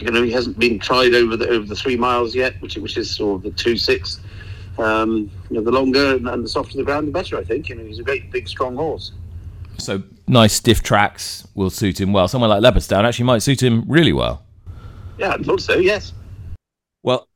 you 0.00 0.10
know, 0.10 0.22
he 0.22 0.30
hasn't 0.30 0.58
been 0.58 0.78
tried 0.78 1.14
over 1.14 1.36
the 1.36 1.48
over 1.48 1.66
the 1.66 1.76
three 1.76 1.96
miles 1.96 2.34
yet, 2.34 2.60
which 2.60 2.76
which 2.76 2.96
is 2.96 3.14
sort 3.14 3.36
of 3.36 3.42
the 3.42 3.50
two 3.50 3.76
six. 3.76 4.20
Um, 4.78 5.30
you 5.50 5.56
know, 5.56 5.62
the 5.62 5.72
longer 5.72 6.14
and 6.14 6.44
the 6.44 6.48
softer 6.48 6.76
the 6.76 6.84
ground, 6.84 7.08
the 7.08 7.12
better. 7.12 7.36
I 7.36 7.44
think. 7.44 7.68
You 7.68 7.76
know, 7.76 7.84
he's 7.84 7.98
a 7.98 8.04
great, 8.04 8.30
big, 8.30 8.48
strong 8.48 8.76
horse. 8.76 9.12
So 9.78 10.02
nice 10.26 10.54
stiff 10.54 10.82
tracks 10.82 11.46
will 11.54 11.70
suit 11.70 12.00
him 12.00 12.12
well. 12.12 12.28
Somewhere 12.28 12.48
like 12.48 12.62
Leopardstown 12.62 13.04
actually 13.04 13.24
might 13.24 13.42
suit 13.42 13.62
him 13.62 13.84
really 13.86 14.12
well. 14.12 14.44
Yeah, 15.18 15.34
I 15.34 15.38
thought 15.38 15.60
so. 15.60 15.78
Yes. 15.78 16.12
Well, 17.02 17.28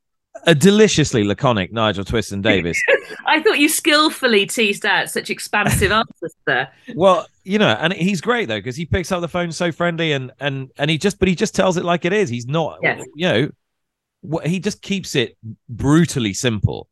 a 0.46 0.54
deliciously 0.54 1.24
laconic 1.24 1.72
Nigel 1.72 2.04
Twiston-Davies. 2.04 2.80
I 3.26 3.42
thought 3.42 3.58
you 3.58 3.68
skillfully 3.68 4.46
teased 4.46 4.84
out 4.84 5.10
such 5.10 5.30
expansive 5.30 5.92
answers 5.92 6.34
there. 6.46 6.72
Well, 6.94 7.26
you 7.44 7.58
know, 7.58 7.68
and 7.68 7.92
he's 7.92 8.20
great 8.20 8.48
though 8.48 8.58
because 8.58 8.76
he 8.76 8.86
picks 8.86 9.10
up 9.12 9.20
the 9.20 9.28
phone 9.28 9.52
so 9.52 9.72
friendly 9.72 10.12
and 10.12 10.32
and 10.40 10.70
and 10.76 10.90
he 10.90 10.98
just 10.98 11.18
but 11.18 11.28
he 11.28 11.34
just 11.34 11.54
tells 11.54 11.76
it 11.76 11.84
like 11.84 12.04
it 12.04 12.12
is. 12.12 12.28
He's 12.28 12.46
not, 12.46 12.78
yes. 12.82 13.02
you 13.14 13.28
know, 13.28 14.40
he 14.44 14.60
just 14.60 14.82
keeps 14.82 15.14
it 15.14 15.36
brutally 15.68 16.34
simple. 16.34 16.88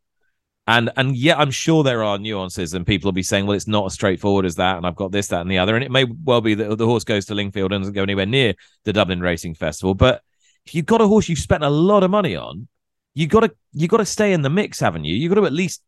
And 0.67 0.91
and 0.97 1.17
yeah, 1.17 1.37
I'm 1.37 1.51
sure 1.51 1.83
there 1.83 2.05
are 2.05 2.19
nuances, 2.19 2.75
and 2.75 2.87
people 2.87 3.09
will 3.09 3.13
be 3.13 3.23
saying, 3.23 3.47
"Well, 3.47 3.57
it's 3.57 3.67
not 3.67 3.87
as 3.87 3.95
straightforward 3.95 4.45
as 4.45 4.57
that," 4.57 4.77
and 4.77 4.87
I've 4.87 4.95
got 4.95 5.11
this, 5.11 5.29
that, 5.29 5.41
and 5.41 5.51
the 5.51 5.59
other. 5.59 5.75
And 5.75 5.83
it 5.83 5.91
may 5.91 6.05
well 6.05 6.41
be 6.41 6.55
that 6.55 6.79
the 6.79 6.87
horse 6.87 7.03
goes 7.03 7.25
to 7.27 7.35
Lingfield 7.35 7.73
and 7.73 7.83
doesn't 7.83 7.95
go 7.95 8.03
anywhere 8.03 8.27
near 8.27 8.55
the 8.85 8.93
Dublin 8.93 9.21
Racing 9.21 9.55
Festival. 9.55 9.95
But 9.95 10.23
if 10.67 10.75
you've 10.75 10.87
got 10.87 11.01
a 11.01 11.09
horse 11.09 11.29
you've 11.29 11.39
spent 11.41 11.65
a 11.65 11.71
lot 11.71 12.05
of 12.05 12.11
money 12.11 12.37
on, 12.37 12.69
you 13.15 13.27
got 13.27 13.41
to 13.41 13.53
you 13.73 13.89
got 13.89 13.97
to 13.97 14.05
stay 14.05 14.33
in 14.33 14.43
the 14.43 14.51
mix, 14.51 14.79
haven't 14.79 15.05
you? 15.05 15.15
You've 15.15 15.33
got 15.35 15.41
to 15.41 15.47
at 15.47 15.53
least 15.53 15.83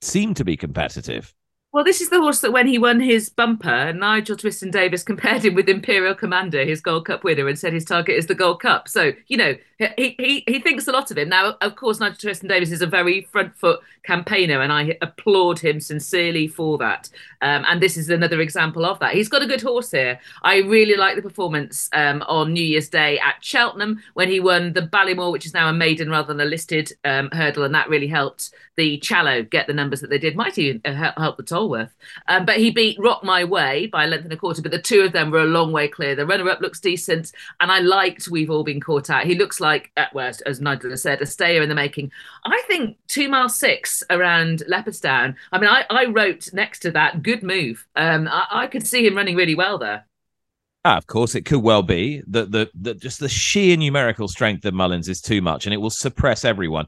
seem 0.00 0.32
to 0.34 0.44
be 0.44 0.56
competitive. 0.56 1.34
Well, 1.70 1.84
this 1.84 2.00
is 2.00 2.08
the 2.08 2.18
horse 2.18 2.40
that 2.40 2.52
when 2.52 2.66
he 2.66 2.78
won 2.78 2.98
his 2.98 3.28
bumper, 3.28 3.92
Nigel 3.92 4.36
Twiston-Davies 4.36 5.02
compared 5.04 5.44
him 5.44 5.54
with 5.54 5.68
Imperial 5.68 6.14
Commander, 6.14 6.64
his 6.64 6.80
Gold 6.80 7.04
Cup 7.04 7.24
winner, 7.24 7.46
and 7.46 7.58
said 7.58 7.74
his 7.74 7.84
target 7.84 8.16
is 8.16 8.26
the 8.26 8.34
Gold 8.34 8.60
Cup. 8.60 8.88
So, 8.88 9.12
you 9.26 9.36
know, 9.36 9.54
he 9.96 10.16
he, 10.18 10.44
he 10.46 10.58
thinks 10.60 10.88
a 10.88 10.92
lot 10.92 11.10
of 11.10 11.18
him. 11.18 11.28
Now, 11.28 11.56
of 11.60 11.76
course, 11.76 12.00
Nigel 12.00 12.16
Twiston-Davies 12.16 12.72
is 12.72 12.80
a 12.80 12.86
very 12.86 13.22
front 13.30 13.54
foot 13.54 13.80
campaigner, 14.02 14.62
and 14.62 14.72
I 14.72 14.96
applaud 15.02 15.58
him 15.58 15.78
sincerely 15.78 16.48
for 16.48 16.78
that. 16.78 17.10
Um, 17.42 17.64
and 17.68 17.82
this 17.82 17.98
is 17.98 18.08
another 18.08 18.40
example 18.40 18.86
of 18.86 18.98
that. 19.00 19.14
He's 19.14 19.28
got 19.28 19.42
a 19.42 19.46
good 19.46 19.62
horse 19.62 19.90
here. 19.90 20.18
I 20.42 20.56
really 20.60 20.96
like 20.96 21.16
the 21.16 21.22
performance 21.22 21.90
um, 21.92 22.22
on 22.22 22.54
New 22.54 22.64
Year's 22.64 22.88
Day 22.88 23.18
at 23.18 23.44
Cheltenham 23.44 24.02
when 24.14 24.28
he 24.28 24.40
won 24.40 24.72
the 24.72 24.82
Ballymore, 24.82 25.32
which 25.32 25.44
is 25.44 25.54
now 25.54 25.68
a 25.68 25.72
maiden 25.74 26.08
rather 26.08 26.32
than 26.32 26.40
a 26.40 26.48
listed 26.48 26.92
um, 27.04 27.28
hurdle, 27.32 27.64
and 27.64 27.74
that 27.74 27.90
really 27.90 28.08
helped 28.08 28.54
the 28.76 28.98
Challow 28.98 29.42
get 29.42 29.66
the 29.66 29.74
numbers 29.74 30.00
that 30.00 30.08
they 30.08 30.18
did. 30.18 30.34
Might 30.34 30.56
even 30.56 30.80
help 30.94 31.36
the 31.36 31.42
Um, 32.28 32.44
but 32.44 32.58
he 32.58 32.70
beat 32.70 32.98
Rock 32.98 33.24
My 33.24 33.44
Way 33.44 33.86
by 33.86 34.04
a 34.04 34.06
length 34.06 34.24
and 34.24 34.32
a 34.32 34.36
quarter, 34.36 34.62
but 34.62 34.70
the 34.70 34.80
two 34.80 35.00
of 35.00 35.12
them 35.12 35.30
were 35.30 35.40
a 35.40 35.46
long 35.46 35.72
way 35.72 35.88
clear. 35.88 36.14
The 36.14 36.26
runner 36.26 36.48
up 36.48 36.60
looks 36.60 36.80
decent, 36.80 37.32
and 37.60 37.72
I 37.72 37.80
liked 37.80 38.28
We've 38.28 38.50
All 38.50 38.64
Been 38.64 38.80
Caught 38.80 39.10
Out. 39.10 39.24
He 39.24 39.34
looks 39.34 39.60
like, 39.60 39.90
at 39.96 40.14
worst, 40.14 40.42
as 40.46 40.60
Nigel 40.60 40.96
said, 40.96 41.20
a 41.20 41.26
stayer 41.26 41.62
in 41.62 41.68
the 41.68 41.74
making. 41.74 42.12
I 42.44 42.62
think 42.66 42.96
two 43.08 43.28
mile 43.28 43.48
six 43.48 44.02
around 44.10 44.62
Leopardstown. 44.68 45.34
I 45.52 45.58
mean, 45.58 45.70
I, 45.70 45.84
I 45.90 46.06
wrote 46.06 46.52
next 46.52 46.80
to 46.80 46.90
that, 46.92 47.22
good 47.22 47.42
move. 47.42 47.86
Um, 47.96 48.28
I, 48.28 48.46
I 48.50 48.66
could 48.66 48.86
see 48.86 49.06
him 49.06 49.16
running 49.16 49.36
really 49.36 49.54
well 49.54 49.78
there. 49.78 50.06
Ah, 50.84 50.96
of 50.96 51.06
course, 51.06 51.34
it 51.34 51.44
could 51.44 51.62
well 51.62 51.82
be 51.82 52.22
that 52.28 52.50
the, 52.52 52.70
the 52.74 52.94
just 52.94 53.20
the 53.20 53.28
sheer 53.28 53.76
numerical 53.76 54.28
strength 54.28 54.64
of 54.64 54.74
Mullins 54.74 55.08
is 55.08 55.20
too 55.20 55.42
much, 55.42 55.66
and 55.66 55.74
it 55.74 55.78
will 55.78 55.90
suppress 55.90 56.44
everyone. 56.44 56.86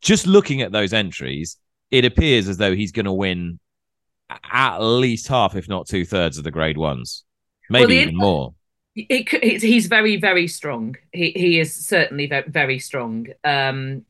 Just 0.00 0.26
looking 0.26 0.62
at 0.62 0.72
those 0.72 0.92
entries, 0.92 1.56
it 1.90 2.04
appears 2.04 2.48
as 2.48 2.58
though 2.58 2.74
he's 2.74 2.92
going 2.92 3.06
to 3.06 3.12
win 3.12 3.58
at 4.50 4.78
least 4.78 5.28
half, 5.28 5.56
if 5.56 5.68
not 5.68 5.86
two 5.86 6.04
thirds, 6.04 6.38
of 6.38 6.44
the 6.44 6.50
grade 6.50 6.78
ones, 6.78 7.24
maybe 7.68 7.96
well, 7.96 8.02
even 8.02 8.16
more. 8.16 8.54
It, 8.96 9.62
he's 9.62 9.86
very, 9.86 10.16
very 10.16 10.48
strong. 10.48 10.96
He 11.12 11.30
he 11.30 11.60
is 11.60 11.74
certainly 11.74 12.26
very, 12.26 12.48
very 12.48 12.78
strong. 12.78 13.28
Um, 13.44 14.04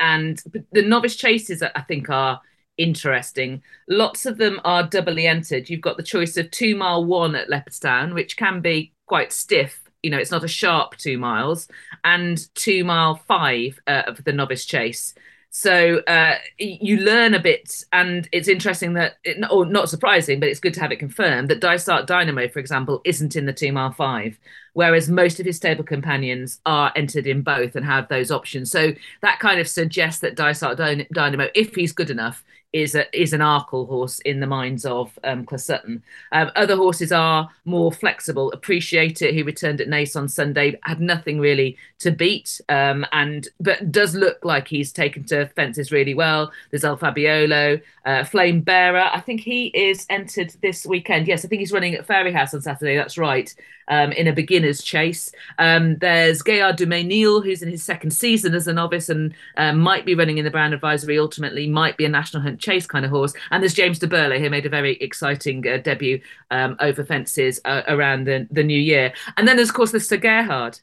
and 0.00 0.42
the 0.72 0.82
novice 0.82 1.16
chases, 1.16 1.62
I 1.62 1.80
think, 1.82 2.10
are 2.10 2.40
interesting. 2.76 3.62
Lots 3.88 4.26
of 4.26 4.38
them 4.38 4.60
are 4.64 4.82
doubly 4.82 5.26
entered. 5.26 5.70
You've 5.70 5.80
got 5.80 5.96
the 5.96 6.02
choice 6.02 6.36
of 6.36 6.50
two 6.50 6.74
mile 6.74 7.04
one 7.04 7.34
at 7.34 7.48
Leopardstown, 7.48 8.14
which 8.14 8.36
can 8.36 8.60
be 8.60 8.92
quite 9.06 9.32
stiff. 9.32 9.80
You 10.02 10.10
know, 10.10 10.18
it's 10.18 10.30
not 10.30 10.44
a 10.44 10.48
sharp 10.48 10.96
two 10.96 11.16
miles, 11.16 11.68
and 12.02 12.44
two 12.54 12.84
mile 12.84 13.16
five 13.28 13.78
uh, 13.86 14.02
of 14.06 14.22
the 14.24 14.32
novice 14.32 14.64
chase. 14.64 15.14
So 15.56 15.98
uh, 16.08 16.34
you 16.58 16.96
learn 16.96 17.32
a 17.32 17.38
bit, 17.38 17.84
and 17.92 18.28
it's 18.32 18.48
interesting 18.48 18.94
that, 18.94 19.18
it, 19.22 19.36
or 19.52 19.64
not 19.64 19.88
surprising, 19.88 20.40
but 20.40 20.48
it's 20.48 20.58
good 20.58 20.74
to 20.74 20.80
have 20.80 20.90
it 20.90 20.98
confirmed 20.98 21.48
that 21.48 21.60
Dysart 21.60 22.08
Dynamo, 22.08 22.48
for 22.48 22.58
example, 22.58 23.00
isn't 23.04 23.36
in 23.36 23.46
the 23.46 23.52
Team 23.52 23.74
R5, 23.74 24.34
whereas 24.72 25.08
most 25.08 25.38
of 25.38 25.46
his 25.46 25.54
stable 25.54 25.84
companions 25.84 26.60
are 26.66 26.90
entered 26.96 27.28
in 27.28 27.42
both 27.42 27.76
and 27.76 27.86
have 27.86 28.08
those 28.08 28.32
options. 28.32 28.72
So 28.72 28.94
that 29.22 29.38
kind 29.38 29.60
of 29.60 29.68
suggests 29.68 30.22
that 30.22 30.34
Dysart 30.34 30.76
Dynamo, 31.12 31.46
if 31.54 31.76
he's 31.76 31.92
good 31.92 32.10
enough, 32.10 32.42
is 32.74 32.96
a 32.96 33.18
is 33.18 33.32
an 33.32 33.40
Arkle 33.40 33.86
horse 33.86 34.18
in 34.20 34.40
the 34.40 34.46
minds 34.48 34.84
of 34.84 35.16
um, 35.22 35.46
Sutton. 35.56 36.02
Um, 36.32 36.50
other 36.56 36.76
horses 36.76 37.12
are 37.12 37.48
more 37.64 37.92
flexible. 37.92 38.50
Appreciate 38.50 39.22
it. 39.22 39.32
He 39.32 39.44
returned 39.44 39.80
at 39.80 39.88
Naas 39.88 40.16
on 40.16 40.28
Sunday, 40.28 40.78
had 40.82 41.00
nothing 41.00 41.38
really 41.38 41.78
to 42.00 42.10
beat, 42.10 42.60
um, 42.68 43.06
and 43.12 43.48
but 43.60 43.92
does 43.92 44.16
look 44.16 44.44
like 44.44 44.66
he's 44.66 44.92
taken 44.92 45.24
to 45.26 45.46
fences 45.46 45.92
really 45.92 46.14
well. 46.14 46.52
There's 46.70 46.84
El 46.84 46.98
Fabiolo, 46.98 47.80
uh, 48.04 48.24
Flame 48.24 48.60
Bearer. 48.60 49.08
I 49.12 49.20
think 49.20 49.40
he 49.40 49.66
is 49.68 50.04
entered 50.10 50.52
this 50.60 50.84
weekend. 50.84 51.28
Yes, 51.28 51.44
I 51.44 51.48
think 51.48 51.60
he's 51.60 51.72
running 51.72 51.94
at 51.94 52.08
Fairyhouse 52.08 52.54
on 52.54 52.60
Saturday. 52.60 52.96
That's 52.96 53.16
right 53.16 53.54
um, 53.88 54.12
in 54.12 54.26
a 54.26 54.32
beginner's 54.32 54.82
chase. 54.82 55.32
Um, 55.58 55.96
there's 55.96 56.42
Gaillard 56.42 56.76
du 56.76 56.86
Mesnil, 56.86 57.44
who's 57.44 57.62
in 57.62 57.70
his 57.70 57.82
second 57.82 58.10
season 58.12 58.54
as 58.54 58.66
a 58.66 58.72
novice 58.72 59.08
and 59.08 59.34
um, 59.56 59.78
might 59.78 60.04
be 60.04 60.14
running 60.14 60.38
in 60.38 60.44
the 60.44 60.50
Brown 60.50 60.72
Advisory, 60.72 61.18
ultimately 61.18 61.66
might 61.66 61.96
be 61.96 62.04
a 62.04 62.08
National 62.08 62.42
Hunt 62.42 62.60
Chase 62.60 62.86
kind 62.86 63.04
of 63.04 63.10
horse. 63.10 63.34
And 63.50 63.62
there's 63.62 63.74
James 63.74 63.98
du 63.98 64.06
Berlais, 64.06 64.40
who 64.40 64.50
made 64.50 64.66
a 64.66 64.70
very 64.70 64.94
exciting 64.96 65.66
uh, 65.66 65.78
debut 65.78 66.20
um, 66.50 66.76
over 66.80 67.04
fences 67.04 67.60
uh, 67.64 67.82
around 67.88 68.26
the, 68.26 68.46
the 68.50 68.62
new 68.62 68.78
year. 68.78 69.12
And 69.36 69.46
then 69.46 69.56
there's, 69.56 69.70
of 69.70 69.74
course, 69.74 69.92
the 69.92 70.00
Sir 70.00 70.16
Gerhard, 70.16 70.80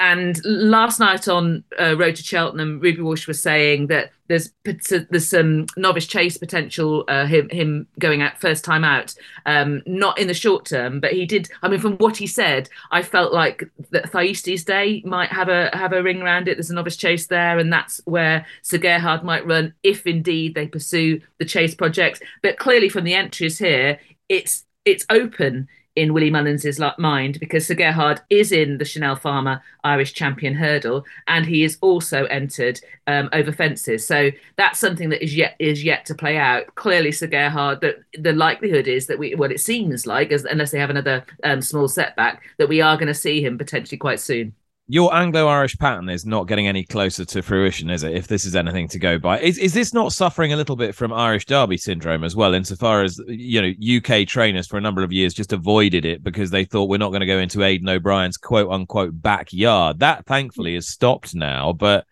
and 0.00 0.40
last 0.44 1.00
night 1.00 1.26
on 1.26 1.64
uh, 1.80 1.96
Road 1.96 2.14
to 2.16 2.22
Cheltenham, 2.22 2.78
Ruby 2.78 3.02
Walsh 3.02 3.26
was 3.26 3.42
saying 3.42 3.88
that 3.88 4.12
there's 4.28 4.52
there's 4.64 5.28
some 5.28 5.66
novice 5.76 6.06
chase 6.06 6.36
potential. 6.36 7.04
Uh, 7.08 7.26
him 7.26 7.48
him 7.50 7.88
going 7.98 8.22
out 8.22 8.38
first 8.40 8.64
time 8.64 8.84
out, 8.84 9.14
um, 9.46 9.82
not 9.86 10.18
in 10.18 10.28
the 10.28 10.34
short 10.34 10.66
term, 10.66 11.00
but 11.00 11.12
he 11.12 11.26
did. 11.26 11.50
I 11.62 11.68
mean, 11.68 11.80
from 11.80 11.94
what 11.94 12.16
he 12.16 12.28
said, 12.28 12.68
I 12.92 13.02
felt 13.02 13.32
like 13.32 13.64
that 13.90 14.10
Thyestes 14.10 14.62
Day 14.64 15.02
might 15.04 15.30
have 15.30 15.48
a 15.48 15.70
have 15.76 15.92
a 15.92 16.02
ring 16.02 16.22
around 16.22 16.46
it. 16.46 16.56
There's 16.56 16.70
a 16.70 16.74
novice 16.74 16.96
chase 16.96 17.26
there, 17.26 17.58
and 17.58 17.72
that's 17.72 18.00
where 18.04 18.46
Sir 18.62 18.78
Gerhard 18.78 19.24
might 19.24 19.46
run 19.46 19.74
if 19.82 20.06
indeed 20.06 20.54
they 20.54 20.68
pursue 20.68 21.20
the 21.38 21.44
chase 21.44 21.74
project. 21.74 22.22
But 22.42 22.58
clearly, 22.58 22.88
from 22.88 23.02
the 23.02 23.14
entries 23.14 23.58
here, 23.58 23.98
it's 24.28 24.64
it's 24.84 25.06
open 25.10 25.68
in 25.98 26.14
Willie 26.14 26.30
Mullins's 26.30 26.80
mind 26.96 27.40
because 27.40 27.66
Sir 27.66 27.74
Gerhard 27.74 28.20
is 28.30 28.52
in 28.52 28.78
the 28.78 28.84
Chanelle 28.84 29.20
Pharma 29.20 29.60
Irish 29.82 30.12
Champion 30.12 30.54
Hurdle 30.54 31.04
and 31.26 31.44
he 31.44 31.64
is 31.64 31.76
also 31.80 32.24
entered 32.26 32.80
um, 33.08 33.28
over 33.32 33.50
fences. 33.50 34.06
So 34.06 34.30
that's 34.56 34.78
something 34.78 35.08
that 35.08 35.22
is 35.22 35.34
yet 35.34 35.56
is 35.58 35.82
yet 35.82 36.06
to 36.06 36.14
play 36.14 36.36
out. 36.36 36.72
Clearly, 36.76 37.10
Sir 37.10 37.26
Gerhard, 37.26 37.80
the, 37.80 37.96
the 38.16 38.32
likelihood 38.32 38.86
is 38.86 39.08
that 39.08 39.18
we, 39.18 39.34
what 39.34 39.50
it 39.50 39.60
seems 39.60 40.06
like, 40.06 40.30
as, 40.30 40.44
unless 40.44 40.70
they 40.70 40.78
have 40.78 40.90
another 40.90 41.24
um, 41.42 41.60
small 41.60 41.88
setback, 41.88 42.42
that 42.58 42.68
we 42.68 42.80
are 42.80 42.96
going 42.96 43.08
to 43.08 43.14
see 43.14 43.42
him 43.42 43.58
potentially 43.58 43.98
quite 43.98 44.20
soon 44.20 44.54
your 44.90 45.14
Anglo-Irish 45.14 45.76
pattern 45.76 46.08
is 46.08 46.24
not 46.24 46.48
getting 46.48 46.66
any 46.66 46.82
closer 46.82 47.26
to 47.26 47.42
fruition, 47.42 47.90
is 47.90 48.02
it? 48.04 48.14
If 48.14 48.26
this 48.26 48.46
is 48.46 48.56
anything 48.56 48.88
to 48.88 48.98
go 48.98 49.18
by, 49.18 49.38
is 49.38 49.58
is 49.58 49.74
this 49.74 49.92
not 49.92 50.14
suffering 50.14 50.54
a 50.54 50.56
little 50.56 50.76
bit 50.76 50.94
from 50.94 51.12
Irish 51.12 51.44
Derby 51.44 51.76
syndrome 51.76 52.24
as 52.24 52.34
well? 52.34 52.54
Insofar 52.54 53.02
as 53.02 53.20
you 53.28 53.60
know, 53.60 53.96
UK 53.96 54.26
trainers 54.26 54.66
for 54.66 54.78
a 54.78 54.80
number 54.80 55.02
of 55.02 55.12
years 55.12 55.34
just 55.34 55.52
avoided 55.52 56.06
it 56.06 56.24
because 56.24 56.50
they 56.50 56.64
thought 56.64 56.88
we're 56.88 56.96
not 56.96 57.10
going 57.10 57.20
to 57.20 57.26
go 57.26 57.38
into 57.38 57.62
Aidan 57.62 57.88
O'Brien's 57.90 58.38
quote 58.38 58.70
unquote 58.70 59.20
backyard. 59.20 59.98
That 59.98 60.24
thankfully 60.24 60.74
has 60.74 60.88
stopped 60.88 61.34
now, 61.34 61.74
but 61.74 62.06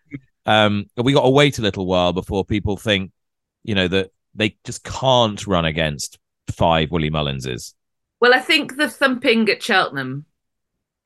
um, 0.45 0.85
we 0.95 1.13
got 1.13 1.23
to 1.23 1.31
wait 1.31 1.57
a 1.57 1.63
little 1.63 1.87
while 1.87 2.13
before 2.13 2.45
people 2.45 2.77
think, 2.77 3.11
you 3.63 3.73
know, 3.73 3.87
that 3.87 4.11
they 4.35 4.55
just 4.63 4.83
can't 4.83 5.47
run 5.47 5.65
against 5.65 6.19
five 6.51 6.91
Willie 6.91 7.09
Mullinses. 7.09 7.73
Well, 8.19 8.35
I 8.35 8.39
think 8.39 8.77
the 8.77 8.87
thumping 8.87 9.49
at 9.49 9.63
Cheltenham 9.63 10.25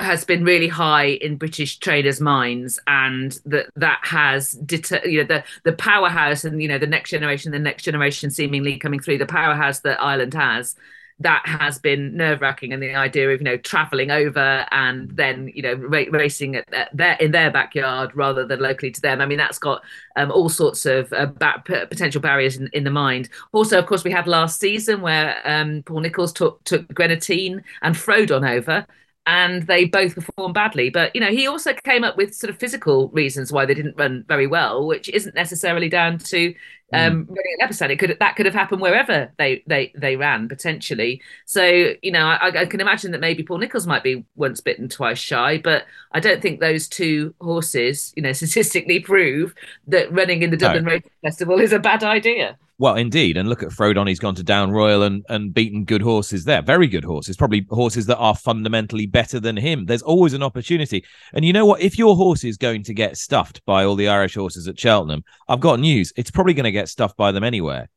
has 0.01 0.25
been 0.25 0.43
really 0.43 0.67
high 0.67 1.05
in 1.05 1.37
British 1.37 1.77
traders' 1.77 2.19
minds, 2.19 2.79
and 2.87 3.39
that 3.45 3.67
that 3.75 3.99
has 4.03 4.51
deter- 4.51 5.05
you 5.05 5.19
know 5.19 5.27
the 5.27 5.43
the 5.63 5.73
powerhouse 5.73 6.43
and 6.43 6.61
you 6.61 6.67
know 6.67 6.77
the 6.77 6.87
next 6.87 7.09
generation, 7.11 7.51
the 7.51 7.59
next 7.59 7.83
generation 7.83 8.29
seemingly 8.29 8.77
coming 8.77 8.99
through 8.99 9.17
the 9.17 9.25
powerhouse 9.25 9.79
that 9.81 10.01
Ireland 10.01 10.33
has. 10.33 10.75
That 11.19 11.43
has 11.45 11.77
been 11.77 12.17
nerve 12.17 12.41
wracking, 12.41 12.73
and 12.73 12.81
the 12.81 12.95
idea 12.95 13.29
of 13.29 13.41
you 13.41 13.45
know 13.45 13.57
traveling 13.57 14.09
over 14.09 14.65
and 14.71 15.11
then 15.11 15.51
you 15.53 15.61
know 15.61 15.73
ra- 15.75 16.05
racing 16.09 16.55
at 16.55 16.89
their 16.93 17.13
in 17.19 17.31
their 17.31 17.51
backyard 17.51 18.15
rather 18.15 18.43
than 18.45 18.59
locally 18.59 18.91
to 18.91 19.01
them. 19.01 19.21
I 19.21 19.27
mean 19.27 19.37
that's 19.37 19.59
got 19.59 19.83
um, 20.15 20.31
all 20.31 20.49
sorts 20.49 20.87
of 20.87 21.13
uh, 21.13 21.27
ba- 21.27 21.61
potential 21.65 22.21
barriers 22.21 22.57
in, 22.57 22.69
in, 22.73 22.83
the 22.83 22.89
mind. 22.89 23.29
Also, 23.51 23.77
of 23.77 23.85
course, 23.85 24.03
we 24.03 24.11
had 24.11 24.25
last 24.27 24.59
season 24.59 25.01
where 25.01 25.39
um, 25.45 25.83
Paul 25.83 25.99
Nicholls 25.99 26.33
took 26.33 26.63
took 26.63 26.87
Greaneteen 26.91 27.63
and 27.83 27.95
Frodon 27.95 28.49
over, 28.49 28.87
and 29.27 29.67
they 29.67 29.85
both 29.85 30.15
performed 30.15 30.53
badly. 30.53 30.89
But 30.89 31.15
you 31.15 31.21
know, 31.21 31.29
he 31.29 31.47
also 31.47 31.73
came 31.73 32.03
up 32.03 32.17
with 32.17 32.33
sort 32.33 32.49
of 32.49 32.57
physical 32.57 33.09
reasons 33.09 33.51
why 33.51 33.65
they 33.65 33.73
didn't 33.73 33.97
run 33.97 34.25
very 34.27 34.47
well, 34.47 34.87
which 34.87 35.09
isn't 35.09 35.35
necessarily 35.35 35.89
down 35.89 36.17
to 36.19 36.53
um, 36.93 37.25
mm. 37.25 37.29
running 37.29 37.55
an 37.59 37.63
episode. 37.63 37.91
It 37.91 37.99
could 37.99 38.17
that 38.19 38.35
could 38.35 38.45
have 38.45 38.55
happened 38.55 38.81
wherever 38.81 39.31
they 39.37 39.63
they 39.67 39.93
they 39.95 40.15
ran 40.15 40.49
potentially. 40.49 41.21
So 41.45 41.93
you 42.01 42.11
know, 42.11 42.25
I, 42.25 42.61
I 42.61 42.65
can 42.65 42.81
imagine 42.81 43.11
that 43.11 43.21
maybe 43.21 43.43
Paul 43.43 43.59
Nicholls 43.59 43.87
might 43.87 44.03
be 44.03 44.25
once 44.35 44.59
bitten, 44.59 44.89
twice 44.89 45.19
shy, 45.19 45.59
but 45.59 45.85
I 46.11 46.19
don't 46.19 46.41
think 46.41 46.59
those 46.59 46.87
two 46.87 47.35
horses, 47.39 48.13
you 48.15 48.23
know, 48.23 48.31
statistically 48.33 48.99
prove 48.99 49.53
that 49.87 50.11
running 50.11 50.41
in 50.41 50.49
the 50.49 50.57
Dublin 50.57 50.83
no. 50.83 50.91
Road 50.91 51.03
Festival 51.21 51.59
is 51.59 51.73
a 51.73 51.79
bad 51.79 52.03
idea. 52.03 52.57
Well, 52.81 52.95
indeed, 52.95 53.37
and 53.37 53.47
look 53.47 53.61
at 53.61 53.69
Frodon. 53.69 54.07
He's 54.07 54.17
gone 54.17 54.33
to 54.33 54.41
Down 54.41 54.71
Royal 54.71 55.03
and 55.03 55.23
and 55.29 55.53
beaten 55.53 55.85
good 55.85 56.01
horses 56.01 56.45
there, 56.45 56.63
very 56.63 56.87
good 56.87 57.03
horses, 57.03 57.37
probably 57.37 57.63
horses 57.69 58.07
that 58.07 58.17
are 58.17 58.35
fundamentally 58.35 59.05
better 59.05 59.39
than 59.39 59.55
him. 59.55 59.85
There's 59.85 60.01
always 60.01 60.33
an 60.33 60.41
opportunity, 60.41 61.05
and 61.33 61.45
you 61.45 61.53
know 61.53 61.67
what? 61.67 61.81
If 61.81 61.99
your 61.99 62.15
horse 62.15 62.43
is 62.43 62.57
going 62.57 62.81
to 62.85 62.95
get 62.95 63.17
stuffed 63.17 63.63
by 63.67 63.83
all 63.83 63.95
the 63.95 64.07
Irish 64.07 64.33
horses 64.33 64.67
at 64.67 64.79
Cheltenham, 64.79 65.23
I've 65.47 65.59
got 65.59 65.79
news. 65.79 66.11
It's 66.15 66.31
probably 66.31 66.55
going 66.55 66.63
to 66.63 66.71
get 66.71 66.89
stuffed 66.89 67.15
by 67.17 67.31
them 67.31 67.43
anywhere. 67.43 67.87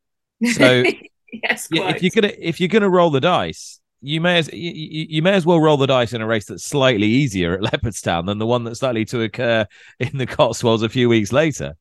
So, 0.53 0.83
yes, 1.33 1.67
yeah, 1.71 1.89
if 1.89 2.03
you're 2.03 2.11
gonna 2.13 2.33
if 2.37 2.59
you're 2.59 2.69
gonna 2.69 2.87
roll 2.87 3.09
the 3.09 3.19
dice, 3.19 3.79
you 4.01 4.21
may 4.21 4.37
as 4.37 4.53
you, 4.53 5.07
you, 5.09 5.23
may 5.23 5.33
as 5.33 5.47
well 5.47 5.59
roll 5.59 5.77
the 5.77 5.87
dice 5.87 6.13
in 6.13 6.21
a 6.21 6.27
race 6.27 6.45
that's 6.45 6.63
slightly 6.63 7.07
easier 7.07 7.55
at 7.55 7.61
Leopardstown 7.73 8.27
than 8.27 8.37
the 8.37 8.45
one 8.45 8.63
that's 8.63 8.83
likely 8.83 9.05
to 9.05 9.23
occur 9.23 9.65
in 9.99 10.15
the 10.15 10.27
Cotswolds 10.27 10.83
a 10.83 10.89
few 10.89 11.09
weeks 11.09 11.33
later. 11.33 11.75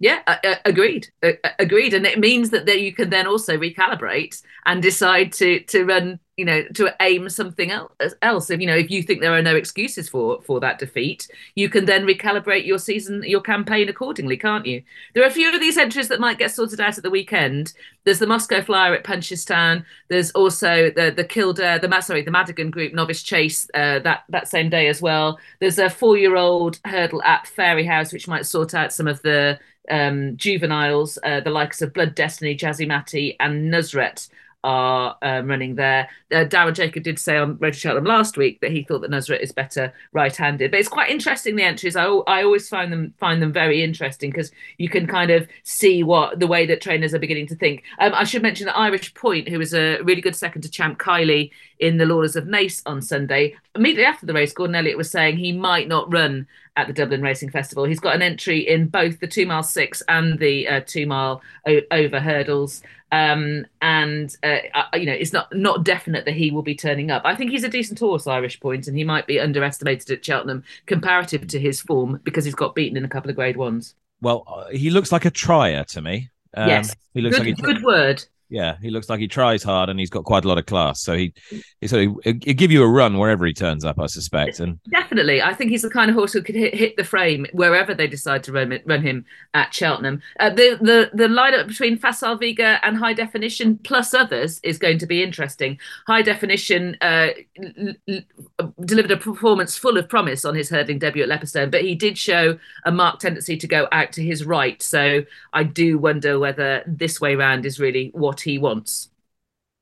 Yeah, 0.00 0.22
uh, 0.28 0.54
agreed. 0.64 1.08
Uh, 1.24 1.32
agreed, 1.58 1.92
and 1.92 2.06
it 2.06 2.20
means 2.20 2.50
that, 2.50 2.66
that 2.66 2.80
you 2.80 2.92
can 2.92 3.10
then 3.10 3.26
also 3.26 3.56
recalibrate 3.56 4.40
and 4.64 4.80
decide 4.80 5.32
to 5.32 5.58
to 5.60 5.84
run, 5.84 6.20
you 6.36 6.44
know, 6.44 6.62
to 6.74 6.94
aim 7.00 7.28
something 7.28 7.72
else. 7.72 7.92
Else, 8.22 8.48
if 8.48 8.60
you 8.60 8.68
know, 8.68 8.76
if 8.76 8.92
you 8.92 9.02
think 9.02 9.20
there 9.20 9.34
are 9.34 9.42
no 9.42 9.56
excuses 9.56 10.08
for 10.08 10.40
for 10.42 10.60
that 10.60 10.78
defeat, 10.78 11.26
you 11.56 11.68
can 11.68 11.84
then 11.84 12.06
recalibrate 12.06 12.64
your 12.64 12.78
season, 12.78 13.24
your 13.24 13.40
campaign 13.40 13.88
accordingly, 13.88 14.36
can't 14.36 14.66
you? 14.66 14.84
There 15.14 15.24
are 15.24 15.26
a 15.26 15.32
few 15.32 15.52
of 15.52 15.58
these 15.58 15.76
entries 15.76 16.06
that 16.08 16.20
might 16.20 16.38
get 16.38 16.52
sorted 16.52 16.80
out 16.80 16.96
at 16.96 17.02
the 17.02 17.10
weekend. 17.10 17.72
There's 18.04 18.20
the 18.20 18.26
Moscow 18.28 18.62
Flyer 18.62 18.94
at 18.94 19.02
Punchestown. 19.02 19.84
There's 20.06 20.30
also 20.30 20.90
the 20.90 21.10
the 21.10 21.24
Kildare, 21.24 21.80
the 21.80 22.00
sorry, 22.02 22.22
the 22.22 22.30
Madigan 22.30 22.70
Group 22.70 22.92
Novice 22.92 23.24
Chase 23.24 23.68
uh, 23.74 23.98
that 23.98 24.22
that 24.28 24.46
same 24.46 24.70
day 24.70 24.86
as 24.86 25.02
well. 25.02 25.40
There's 25.58 25.80
a 25.80 25.90
four 25.90 26.16
year 26.16 26.36
old 26.36 26.78
hurdle 26.84 27.20
at 27.24 27.46
Fairyhouse, 27.46 28.12
which 28.12 28.28
might 28.28 28.46
sort 28.46 28.74
out 28.74 28.92
some 28.92 29.08
of 29.08 29.20
the 29.22 29.58
um, 29.90 30.36
juveniles, 30.36 31.18
uh, 31.22 31.40
the 31.40 31.50
likes 31.50 31.82
of 31.82 31.92
Blood 31.92 32.14
Destiny, 32.14 32.56
Jazzy 32.56 32.86
Matty, 32.86 33.36
and 33.40 33.72
Nusret 33.72 34.28
are 34.64 35.16
um, 35.22 35.48
running 35.48 35.76
there. 35.76 36.08
Uh, 36.32 36.44
Daryl 36.44 36.74
Jacob 36.74 37.04
did 37.04 37.18
say 37.18 37.36
on 37.36 37.56
Road 37.58 37.76
Cheltenham 37.76 38.04
last 38.04 38.36
week 38.36 38.60
that 38.60 38.72
he 38.72 38.82
thought 38.82 39.00
that 39.02 39.10
Nusret 39.10 39.40
is 39.40 39.52
better 39.52 39.92
right-handed, 40.12 40.70
but 40.70 40.80
it's 40.80 40.88
quite 40.88 41.10
interesting 41.10 41.56
the 41.56 41.62
entries. 41.62 41.96
I, 41.96 42.04
I 42.06 42.42
always 42.42 42.68
find 42.68 42.92
them 42.92 43.14
find 43.18 43.40
them 43.40 43.52
very 43.52 43.82
interesting 43.82 44.30
because 44.30 44.50
you 44.76 44.88
can 44.88 45.06
kind 45.06 45.30
of 45.30 45.46
see 45.62 46.02
what 46.02 46.40
the 46.40 46.46
way 46.46 46.66
that 46.66 46.80
trainers 46.80 47.14
are 47.14 47.18
beginning 47.18 47.46
to 47.48 47.56
think. 47.56 47.84
Um, 48.00 48.12
I 48.14 48.24
should 48.24 48.42
mention 48.42 48.66
that 48.66 48.76
Irish 48.76 49.14
Point, 49.14 49.48
who 49.48 49.58
was 49.58 49.74
a 49.74 50.00
really 50.02 50.20
good 50.20 50.36
second 50.36 50.62
to 50.62 50.70
Champ 50.70 50.98
Kiely 50.98 51.50
in 51.78 51.96
the 51.96 52.06
Lawlor's 52.06 52.36
of 52.36 52.44
Naas 52.44 52.82
on 52.86 53.02
Sunday. 53.02 53.56
Immediately 53.74 54.04
after 54.04 54.26
the 54.26 54.34
race, 54.34 54.52
Gordon 54.52 54.76
Elliott 54.76 54.96
was 54.96 55.10
saying 55.10 55.36
he 55.36 55.52
might 55.52 55.88
not 55.88 56.12
run 56.12 56.46
at 56.76 56.86
the 56.86 56.92
Dublin 56.92 57.22
Racing 57.22 57.50
Festival. 57.50 57.84
He's 57.84 58.00
got 58.00 58.14
an 58.14 58.22
entry 58.22 58.60
in 58.60 58.86
both 58.86 59.20
the 59.20 59.26
two 59.26 59.46
mile 59.46 59.62
six 59.62 60.02
and 60.08 60.38
the 60.38 60.68
uh, 60.68 60.80
two 60.86 61.06
mile 61.06 61.42
o- 61.66 61.80
over 61.90 62.20
hurdles. 62.20 62.82
Um, 63.10 63.66
and 63.80 64.36
uh, 64.42 64.58
you 64.94 65.06
know, 65.06 65.12
it's 65.12 65.32
not 65.32 65.54
not 65.54 65.84
definite 65.84 66.24
that 66.26 66.34
he 66.34 66.50
will 66.50 66.62
be 66.62 66.74
turning 66.74 67.10
up. 67.10 67.22
I 67.24 67.34
think 67.34 67.50
he's 67.50 67.64
a 67.64 67.68
decent 67.68 67.98
horse, 67.98 68.26
Irish 68.26 68.60
Point, 68.60 68.86
and 68.86 68.96
he 68.96 69.04
might 69.04 69.26
be 69.26 69.40
underestimated 69.40 70.10
at 70.10 70.24
Cheltenham 70.24 70.62
comparative 70.86 71.46
to 71.48 71.58
his 71.58 71.80
form 71.80 72.20
because 72.24 72.44
he's 72.44 72.54
got 72.54 72.74
beaten 72.74 72.96
in 72.96 73.04
a 73.04 73.08
couple 73.08 73.30
of 73.30 73.36
Grade 73.36 73.56
Ones. 73.56 73.94
Well, 74.20 74.44
uh, 74.46 74.68
he 74.68 74.90
looks 74.90 75.10
like 75.10 75.24
a 75.24 75.30
trier 75.30 75.84
to 75.84 76.02
me. 76.02 76.30
Um, 76.54 76.68
yes, 76.68 76.94
he 77.14 77.20
looks 77.20 77.38
good, 77.38 77.46
like 77.46 77.58
a 77.58 77.62
good 77.62 77.82
word. 77.82 78.24
Yeah, 78.50 78.76
he 78.80 78.90
looks 78.90 79.10
like 79.10 79.20
he 79.20 79.28
tries 79.28 79.62
hard 79.62 79.90
and 79.90 80.00
he's 80.00 80.08
got 80.08 80.24
quite 80.24 80.44
a 80.44 80.48
lot 80.48 80.56
of 80.56 80.64
class. 80.64 81.02
So 81.02 81.14
he, 81.14 81.34
he 81.80 81.86
sort 81.86 82.06
of 82.06 82.16
he'll 82.24 82.54
give 82.54 82.72
you 82.72 82.82
a 82.82 82.88
run 82.88 83.18
wherever 83.18 83.44
he 83.44 83.52
turns 83.52 83.84
up, 83.84 83.98
I 84.00 84.06
suspect. 84.06 84.60
And 84.60 84.78
definitely, 84.90 85.42
I 85.42 85.52
think 85.52 85.70
he's 85.70 85.82
the 85.82 85.90
kind 85.90 86.10
of 86.10 86.16
horse 86.16 86.32
who 86.32 86.42
could 86.42 86.54
hit, 86.54 86.74
hit 86.74 86.96
the 86.96 87.04
frame 87.04 87.46
wherever 87.52 87.92
they 87.92 88.06
decide 88.06 88.42
to 88.44 88.52
run, 88.52 88.78
run 88.86 89.02
him 89.02 89.26
at 89.52 89.74
Cheltenham. 89.74 90.22
Uh, 90.40 90.48
the 90.48 90.78
the 90.80 91.10
the 91.12 91.28
lineup 91.28 91.68
between 91.68 91.98
Facile 91.98 92.36
Vega 92.36 92.80
and 92.82 92.96
High 92.96 93.12
Definition 93.12 93.78
plus 93.84 94.14
others 94.14 94.60
is 94.62 94.78
going 94.78 94.98
to 94.98 95.06
be 95.06 95.22
interesting. 95.22 95.78
High 96.06 96.22
Definition 96.22 96.96
uh, 97.02 97.28
l- 97.76 97.94
l- 98.08 98.74
delivered 98.80 99.10
a 99.10 99.18
performance 99.18 99.76
full 99.76 99.98
of 99.98 100.08
promise 100.08 100.46
on 100.46 100.54
his 100.54 100.70
hurdling 100.70 101.00
debut 101.00 101.22
at 101.22 101.28
Leopardstown, 101.28 101.70
but 101.70 101.82
he 101.82 101.94
did 101.94 102.16
show 102.16 102.58
a 102.86 102.92
marked 102.92 103.20
tendency 103.20 103.58
to 103.58 103.66
go 103.66 103.88
out 103.92 104.12
to 104.12 104.22
his 104.22 104.46
right. 104.46 104.80
So 104.82 105.24
I 105.52 105.64
do 105.64 105.98
wonder 105.98 106.38
whether 106.38 106.82
this 106.86 107.20
way 107.20 107.34
round 107.34 107.66
is 107.66 107.78
really 107.78 108.10
what 108.14 108.37
what 108.38 108.44
he 108.44 108.58
wants. 108.58 109.10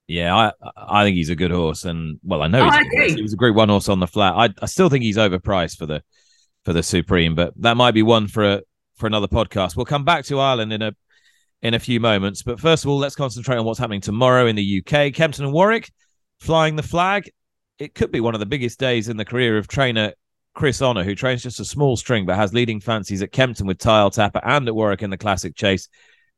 Yeah, 0.08 0.34
I 0.36 0.52
I 0.76 1.04
think 1.04 1.16
he's 1.16 1.30
a 1.30 1.36
good 1.36 1.50
horse, 1.50 1.84
and 1.84 2.20
well, 2.22 2.42
I 2.42 2.46
know 2.46 2.60
oh, 2.60 2.70
he's 2.70 3.12
I 3.12 3.16
he 3.16 3.22
was 3.22 3.32
a 3.32 3.36
Group 3.36 3.56
One 3.56 3.68
horse 3.68 3.88
on 3.88 3.98
the 3.98 4.06
flat. 4.06 4.34
I 4.34 4.48
I 4.62 4.66
still 4.66 4.88
think 4.88 5.02
he's 5.02 5.16
overpriced 5.16 5.76
for 5.76 5.86
the 5.86 6.02
for 6.64 6.72
the 6.72 6.82
Supreme, 6.82 7.34
but 7.34 7.52
that 7.56 7.76
might 7.76 7.92
be 7.92 8.02
one 8.02 8.28
for 8.28 8.44
a 8.44 8.62
for 8.94 9.06
another 9.06 9.26
podcast. 9.26 9.76
We'll 9.76 9.84
come 9.84 10.04
back 10.04 10.24
to 10.26 10.38
Ireland 10.38 10.72
in 10.72 10.82
a 10.82 10.92
in 11.60 11.74
a 11.74 11.80
few 11.80 11.98
moments, 11.98 12.42
but 12.42 12.60
first 12.60 12.84
of 12.84 12.90
all, 12.90 12.98
let's 12.98 13.16
concentrate 13.16 13.56
on 13.56 13.64
what's 13.64 13.80
happening 13.80 14.00
tomorrow 14.00 14.46
in 14.46 14.54
the 14.54 14.82
UK. 14.84 15.12
Kempton 15.12 15.44
and 15.44 15.52
Warwick 15.52 15.90
flying 16.38 16.76
the 16.76 16.82
flag. 16.82 17.28
It 17.78 17.94
could 17.94 18.12
be 18.12 18.20
one 18.20 18.34
of 18.34 18.40
the 18.40 18.46
biggest 18.46 18.78
days 18.78 19.08
in 19.08 19.16
the 19.16 19.24
career 19.24 19.58
of 19.58 19.66
trainer 19.66 20.12
Chris 20.54 20.80
Honour, 20.80 21.02
who 21.02 21.14
trains 21.16 21.42
just 21.42 21.60
a 21.60 21.64
small 21.64 21.96
string 21.96 22.26
but 22.26 22.36
has 22.36 22.54
leading 22.54 22.80
fancies 22.80 23.22
at 23.22 23.32
Kempton 23.32 23.66
with 23.66 23.78
Tile 23.78 24.10
Tapper 24.10 24.40
and 24.44 24.68
at 24.68 24.74
Warwick 24.74 25.02
in 25.02 25.10
the 25.10 25.18
Classic 25.18 25.54
Chase 25.56 25.88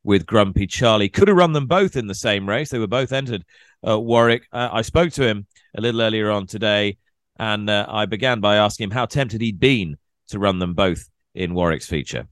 with 0.03 0.25
Grumpy 0.25 0.67
Charlie. 0.67 1.09
Could 1.09 1.27
have 1.27 1.37
run 1.37 1.53
them 1.53 1.67
both 1.67 1.95
in 1.95 2.07
the 2.07 2.15
same 2.15 2.47
race. 2.47 2.69
They 2.69 2.79
were 2.79 2.87
both 2.87 3.11
entered 3.11 3.43
uh, 3.87 3.99
Warwick. 3.99 4.47
Uh, 4.51 4.69
I 4.71 4.81
spoke 4.81 5.11
to 5.13 5.27
him 5.27 5.45
a 5.75 5.81
little 5.81 6.01
earlier 6.01 6.31
on 6.31 6.47
today, 6.47 6.97
and 7.37 7.69
uh, 7.69 7.85
I 7.87 8.05
began 8.05 8.39
by 8.39 8.57
asking 8.57 8.85
him 8.85 8.91
how 8.91 9.05
tempted 9.05 9.41
he'd 9.41 9.59
been 9.59 9.97
to 10.29 10.39
run 10.39 10.59
them 10.59 10.73
both 10.73 11.09
in 11.35 11.53
Warwick's 11.53 11.87
feature. 11.87 12.27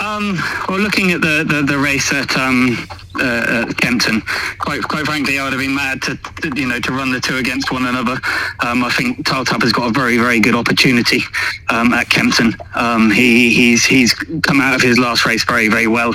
Um, 0.00 0.38
well, 0.68 0.78
looking 0.78 1.10
at 1.10 1.20
the, 1.20 1.44
the, 1.46 1.62
the 1.62 1.78
race 1.78 2.12
at, 2.12 2.36
um, 2.36 2.78
uh, 3.20 3.66
at 3.68 3.76
Kempton, 3.78 4.22
quite 4.58 4.82
quite 4.82 5.04
frankly, 5.06 5.38
I 5.38 5.44
would 5.44 5.52
have 5.52 5.60
been 5.60 5.74
mad 5.74 6.02
to, 6.02 6.16
to 6.16 6.60
you 6.60 6.68
know 6.68 6.78
to 6.78 6.92
run 6.92 7.10
the 7.10 7.20
two 7.20 7.36
against 7.36 7.72
one 7.72 7.84
another. 7.84 8.20
Um, 8.60 8.84
I 8.84 8.90
think 8.90 9.26
Tile 9.26 9.44
Tapper's 9.44 9.72
got 9.72 9.88
a 9.88 9.92
very 9.92 10.16
very 10.16 10.38
good 10.38 10.54
opportunity 10.54 11.22
um, 11.68 11.92
at 11.92 12.08
Kempton. 12.08 12.54
Um, 12.76 13.10
he 13.10 13.50
he's 13.50 13.84
he's 13.84 14.14
come 14.14 14.60
out 14.60 14.74
of 14.74 14.82
his 14.82 14.98
last 14.98 15.26
race 15.26 15.44
very 15.44 15.68
very 15.68 15.88
well. 15.88 16.14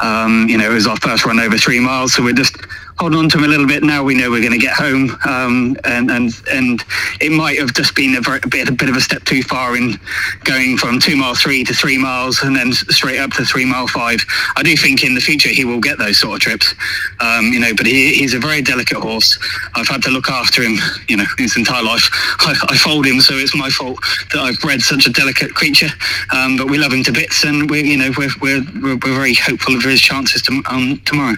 Um, 0.00 0.46
you 0.48 0.56
know, 0.56 0.70
it 0.70 0.74
was 0.74 0.86
our 0.86 0.96
first 0.96 1.26
run 1.26 1.38
over 1.38 1.58
three 1.58 1.80
miles, 1.80 2.14
so 2.14 2.22
we're 2.22 2.32
just 2.32 2.56
hold 2.98 3.14
on 3.14 3.28
to 3.28 3.38
him 3.38 3.44
a 3.44 3.48
little 3.48 3.66
bit. 3.66 3.82
Now 3.82 4.02
we 4.02 4.14
know 4.14 4.30
we're 4.30 4.40
going 4.40 4.58
to 4.58 4.58
get 4.58 4.74
home, 4.74 5.16
um, 5.24 5.76
and 5.84 6.10
and 6.10 6.32
and 6.50 6.84
it 7.20 7.30
might 7.30 7.58
have 7.58 7.72
just 7.74 7.94
been 7.94 8.16
a, 8.16 8.20
very, 8.20 8.40
a, 8.42 8.48
bit 8.48 8.68
a 8.68 8.72
bit 8.72 8.88
of 8.88 8.96
a 8.96 9.00
step 9.00 9.24
too 9.24 9.42
far 9.42 9.76
in 9.76 9.98
going 10.44 10.76
from 10.76 10.98
two 11.00 11.16
mile 11.16 11.34
three 11.34 11.64
to 11.64 11.74
three 11.74 11.98
miles, 11.98 12.42
and 12.42 12.54
then 12.56 12.72
straight 12.72 13.18
up 13.18 13.30
to 13.32 13.44
three 13.44 13.64
mile 13.64 13.86
five. 13.86 14.20
I 14.56 14.62
do 14.62 14.76
think 14.76 15.04
in 15.04 15.14
the 15.14 15.20
future 15.20 15.48
he 15.48 15.64
will 15.64 15.80
get 15.80 15.98
those 15.98 16.18
sort 16.18 16.34
of 16.34 16.40
trips, 16.40 16.74
um, 17.20 17.46
you 17.52 17.60
know. 17.60 17.72
But 17.76 17.86
he, 17.86 18.14
he's 18.14 18.34
a 18.34 18.38
very 18.38 18.62
delicate 18.62 18.98
horse. 18.98 19.38
I've 19.74 19.88
had 19.88 20.02
to 20.02 20.10
look 20.10 20.28
after 20.30 20.62
him, 20.62 20.76
you 21.08 21.16
know, 21.16 21.26
his 21.38 21.56
entire 21.56 21.82
life. 21.82 22.08
I, 22.40 22.54
I 22.68 22.76
fold 22.76 23.06
him, 23.06 23.20
so 23.20 23.34
it's 23.34 23.54
my 23.54 23.70
fault 23.70 23.98
that 24.32 24.40
I've 24.40 24.58
bred 24.60 24.82
such 24.82 25.06
a 25.06 25.10
delicate 25.10 25.54
creature. 25.54 25.90
Um, 26.34 26.56
but 26.56 26.68
we 26.68 26.78
love 26.78 26.92
him 26.92 27.04
to 27.04 27.12
bits, 27.12 27.44
and 27.44 27.70
we're 27.70 27.84
you 27.84 27.96
know 27.96 28.10
we're 28.16 28.28
we're, 28.40 28.62
we're, 28.82 28.96
we're 28.96 29.14
very 29.14 29.34
hopeful 29.34 29.76
of 29.76 29.82
his 29.82 30.00
chances 30.00 30.42
to, 30.42 30.62
um, 30.70 31.00
tomorrow. 31.04 31.36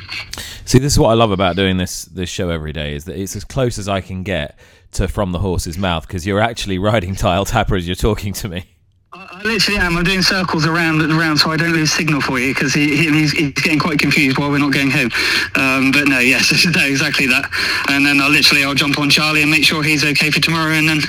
See, 0.64 0.78
this 0.78 0.92
is 0.92 0.98
what 0.98 1.08
I 1.08 1.14
love 1.14 1.32
about 1.32 1.49
doing 1.56 1.76
this 1.76 2.04
this 2.06 2.28
show 2.28 2.50
every 2.50 2.72
day 2.72 2.94
is 2.94 3.04
that 3.04 3.16
it's 3.16 3.36
as 3.36 3.44
close 3.44 3.78
as 3.78 3.88
I 3.88 4.00
can 4.00 4.22
get 4.22 4.58
to 4.92 5.08
from 5.08 5.32
the 5.32 5.38
horse's 5.38 5.78
mouth 5.78 6.06
because 6.06 6.26
you're 6.26 6.40
actually 6.40 6.78
riding 6.78 7.14
tile 7.16 7.44
tapper 7.44 7.76
as 7.76 7.86
you're 7.86 7.94
talking 7.94 8.32
to 8.34 8.48
me. 8.48 8.64
I 9.12 9.42
literally 9.42 9.80
am. 9.80 9.96
I'm 9.96 10.04
doing 10.04 10.22
circles 10.22 10.66
around 10.66 11.02
around 11.02 11.38
so 11.38 11.50
I 11.50 11.56
don't 11.56 11.72
lose 11.72 11.90
signal 11.90 12.20
for 12.20 12.38
you 12.38 12.54
because 12.54 12.72
he, 12.72 12.96
he, 12.96 13.10
he's, 13.10 13.32
he's, 13.32 13.52
getting 13.54 13.80
quite 13.80 13.98
confused 13.98 14.38
while 14.38 14.50
we're 14.50 14.58
not 14.58 14.72
going 14.72 14.88
home. 14.88 15.10
Um, 15.56 15.90
but 15.90 16.06
no, 16.06 16.20
yes, 16.20 16.64
no, 16.76 16.86
exactly 16.86 17.26
that. 17.26 17.50
And 17.88 18.06
then 18.06 18.20
I'll 18.20 18.30
literally 18.30 18.62
I'll 18.62 18.74
jump 18.74 19.00
on 19.00 19.10
Charlie 19.10 19.42
and 19.42 19.50
make 19.50 19.64
sure 19.64 19.82
he's 19.82 20.04
okay 20.04 20.30
for 20.30 20.38
tomorrow, 20.38 20.74
and 20.74 20.88
then 20.88 21.00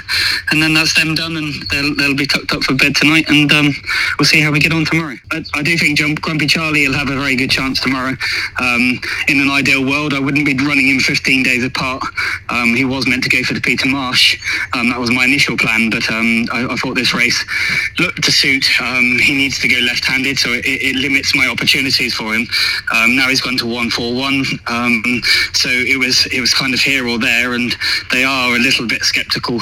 and 0.49 0.63
then 0.63 0.73
that's 0.73 0.95
them 0.95 1.13
done, 1.13 1.37
and 1.37 1.53
they'll, 1.69 1.95
they'll 1.95 2.15
be 2.15 2.25
tucked 2.25 2.51
up 2.53 2.63
for 2.63 2.73
bed 2.73 2.95
tonight, 2.95 3.29
and 3.29 3.51
um, 3.51 3.69
we'll 4.17 4.25
see 4.25 4.41
how 4.41 4.51
we 4.51 4.59
get 4.59 4.73
on 4.73 4.83
tomorrow. 4.83 5.15
I, 5.31 5.45
I 5.53 5.61
do 5.61 5.77
think 5.77 5.99
Jump 5.99 6.21
Grumpy 6.21 6.47
Charlie 6.47 6.87
will 6.87 6.95
have 6.95 7.09
a 7.09 7.15
very 7.15 7.35
good 7.35 7.51
chance 7.51 7.79
tomorrow. 7.79 8.15
Um, 8.59 8.99
in 9.27 9.39
an 9.39 9.51
ideal 9.51 9.85
world, 9.85 10.15
I 10.15 10.19
wouldn't 10.19 10.45
be 10.47 10.57
running 10.57 10.87
him 10.87 10.99
15 10.99 11.43
days 11.43 11.63
apart. 11.63 12.03
Um, 12.49 12.73
he 12.73 12.83
was 12.83 13.05
meant 13.05 13.23
to 13.25 13.29
go 13.29 13.43
for 13.43 13.53
the 13.53 13.61
Peter 13.61 13.87
Marsh. 13.87 14.41
Um, 14.73 14.89
that 14.89 14.99
was 14.99 15.11
my 15.11 15.25
initial 15.25 15.55
plan, 15.55 15.91
but 15.91 16.09
um, 16.09 16.47
I, 16.51 16.65
I 16.71 16.75
thought 16.77 16.95
this 16.95 17.13
race 17.13 17.45
looked 17.99 18.23
to 18.23 18.31
suit. 18.31 18.65
Um, 18.81 19.19
he 19.19 19.33
needs 19.33 19.59
to 19.59 19.67
go 19.67 19.77
left-handed, 19.79 20.37
so 20.37 20.51
it, 20.53 20.65
it 20.65 20.95
limits 20.95 21.35
my 21.35 21.47
opportunities 21.47 22.13
for 22.13 22.33
him. 22.33 22.47
Um, 22.93 23.15
now 23.15 23.27
he's 23.27 23.41
gone 23.41 23.57
to 23.57 23.65
one-four-one, 23.65 24.45
um, 24.67 25.03
so 25.53 25.69
it 25.69 25.97
was 25.97 26.25
it 26.27 26.39
was 26.39 26.53
kind 26.53 26.73
of 26.73 26.79
here 26.79 27.07
or 27.07 27.17
there, 27.17 27.53
and 27.53 27.75
they 28.11 28.23
are 28.23 28.55
a 28.55 28.59
little 28.59 28.87
bit 28.87 29.03
sceptical 29.03 29.59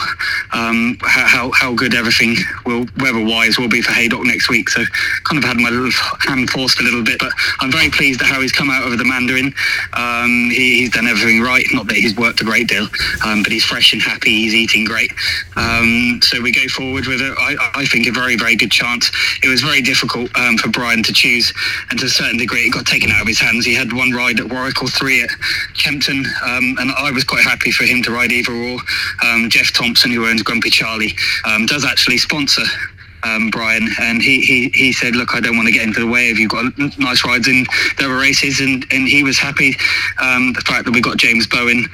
um, 0.54 0.98
how 1.02 1.52
how 1.52 1.74
good 1.74 1.94
everything 1.94 2.36
will 2.66 2.86
weather-wise 2.98 3.58
will 3.58 3.70
be 3.70 3.82
for 3.82 3.92
Haydock 3.92 4.24
next 4.24 4.50
week. 4.50 4.70
So 4.70 4.84
kind 5.24 5.42
of 5.42 5.44
had 5.44 5.58
my 5.58 5.70
little 5.70 5.92
hand 6.20 6.50
forced 6.50 6.80
a 6.80 6.84
little 6.84 7.04
bit, 7.04 7.20
but 7.20 7.32
I'm 7.60 7.72
very 7.72 7.90
pleased 7.90 8.22
at 8.22 8.28
how 8.28 8.42
he's 8.42 8.52
come 8.52 8.70
out 8.70 8.86
of 8.86 8.98
the 8.98 9.06
Mandarin. 9.06 9.54
Um, 9.94 10.50
he, 10.52 10.80
he's 10.80 10.92
done 10.92 11.08
everything 11.08 11.42
right. 11.42 11.66
Not 11.74 11.88
that 11.88 11.98
he's 11.98 12.16
worked 12.16 12.42
a 12.42 12.46
great 12.46 12.68
deal, 12.68 12.88
um, 13.26 13.44
but 13.44 13.52
he's 13.52 13.66
fresh 13.66 13.94
and 13.94 14.02
happy. 14.02 14.32
He's 14.32 14.56
eating 14.56 14.86
great. 14.86 15.12
so 16.24 16.42
we 16.42 16.52
go 16.52 16.68
forward 16.68 17.08
with 17.08 17.22
it. 17.22 17.36
I, 17.38 17.56
I 17.76 17.86
think 17.86 18.08
a 18.08 18.12
very 18.20 18.36
very 18.36 18.56
good 18.56 18.72
chance. 18.72 19.12
It 19.44 19.50
was 19.50 19.62
very 19.62 19.82
difficult 19.82 20.28
um, 20.38 20.58
for 20.58 20.70
Brian 20.70 21.04
to 21.04 21.14
choose, 21.14 21.54
and 21.90 22.00
to 22.00 22.06
a 22.06 22.10
certain 22.10 22.38
degree, 22.38 22.66
it 22.68 22.74
got 22.74 22.86
taken 22.86 23.12
out 23.12 23.22
of 23.22 23.28
his 23.28 23.40
hands. 23.40 23.66
He 23.66 23.74
had 23.74 23.94
one 23.94 24.12
ride 24.12 24.40
at 24.40 24.50
Warwick 24.52 24.82
or 24.84 24.90
three 24.90 25.24
at 25.24 25.30
Kempton, 25.74 26.26
um, 26.46 26.76
and 26.80 26.92
I 26.92 27.12
was 27.12 27.24
quite 27.24 27.44
happy 27.44 27.72
for 27.72 27.86
him 27.86 28.04
to 28.04 28.12
ride 28.12 28.32
either 28.32 28.54
or. 28.54 28.80
Um, 29.26 29.50
Jeff 29.50 29.72
Thompson, 29.74 30.12
who 30.12 30.28
owns 30.28 30.44
Grumpy 30.44 30.70
Charlie, 30.70 31.16
um, 31.46 31.66
does 31.66 31.86
actually 31.86 32.18
sponsor 32.18 32.64
um, 33.24 33.50
Brian, 33.50 33.90
and 34.00 34.22
he, 34.22 34.42
he, 34.42 34.70
he 34.70 34.94
said, 34.94 35.16
"Look, 35.16 35.36
I 35.36 35.40
don't 35.40 35.56
want 35.56 35.68
to 35.68 35.74
get 35.74 35.84
into 35.84 36.00
the 36.00 36.08
way 36.08 36.32
of 36.32 36.40
you 36.40 36.48
got 36.48 36.78
nice 36.98 37.26
rides 37.26 37.48
in 37.48 37.66
the 37.98 38.06
other 38.06 38.18
races," 38.18 38.60
and, 38.60 38.86
and 38.92 39.08
he 39.08 39.24
was 39.24 39.38
happy. 39.38 39.76
Um, 40.22 40.54
the 40.54 40.62
fact 40.62 40.86
that 40.86 40.92
we 40.94 41.02
got 41.02 41.18
James 41.18 41.48
Bowen, 41.48 41.88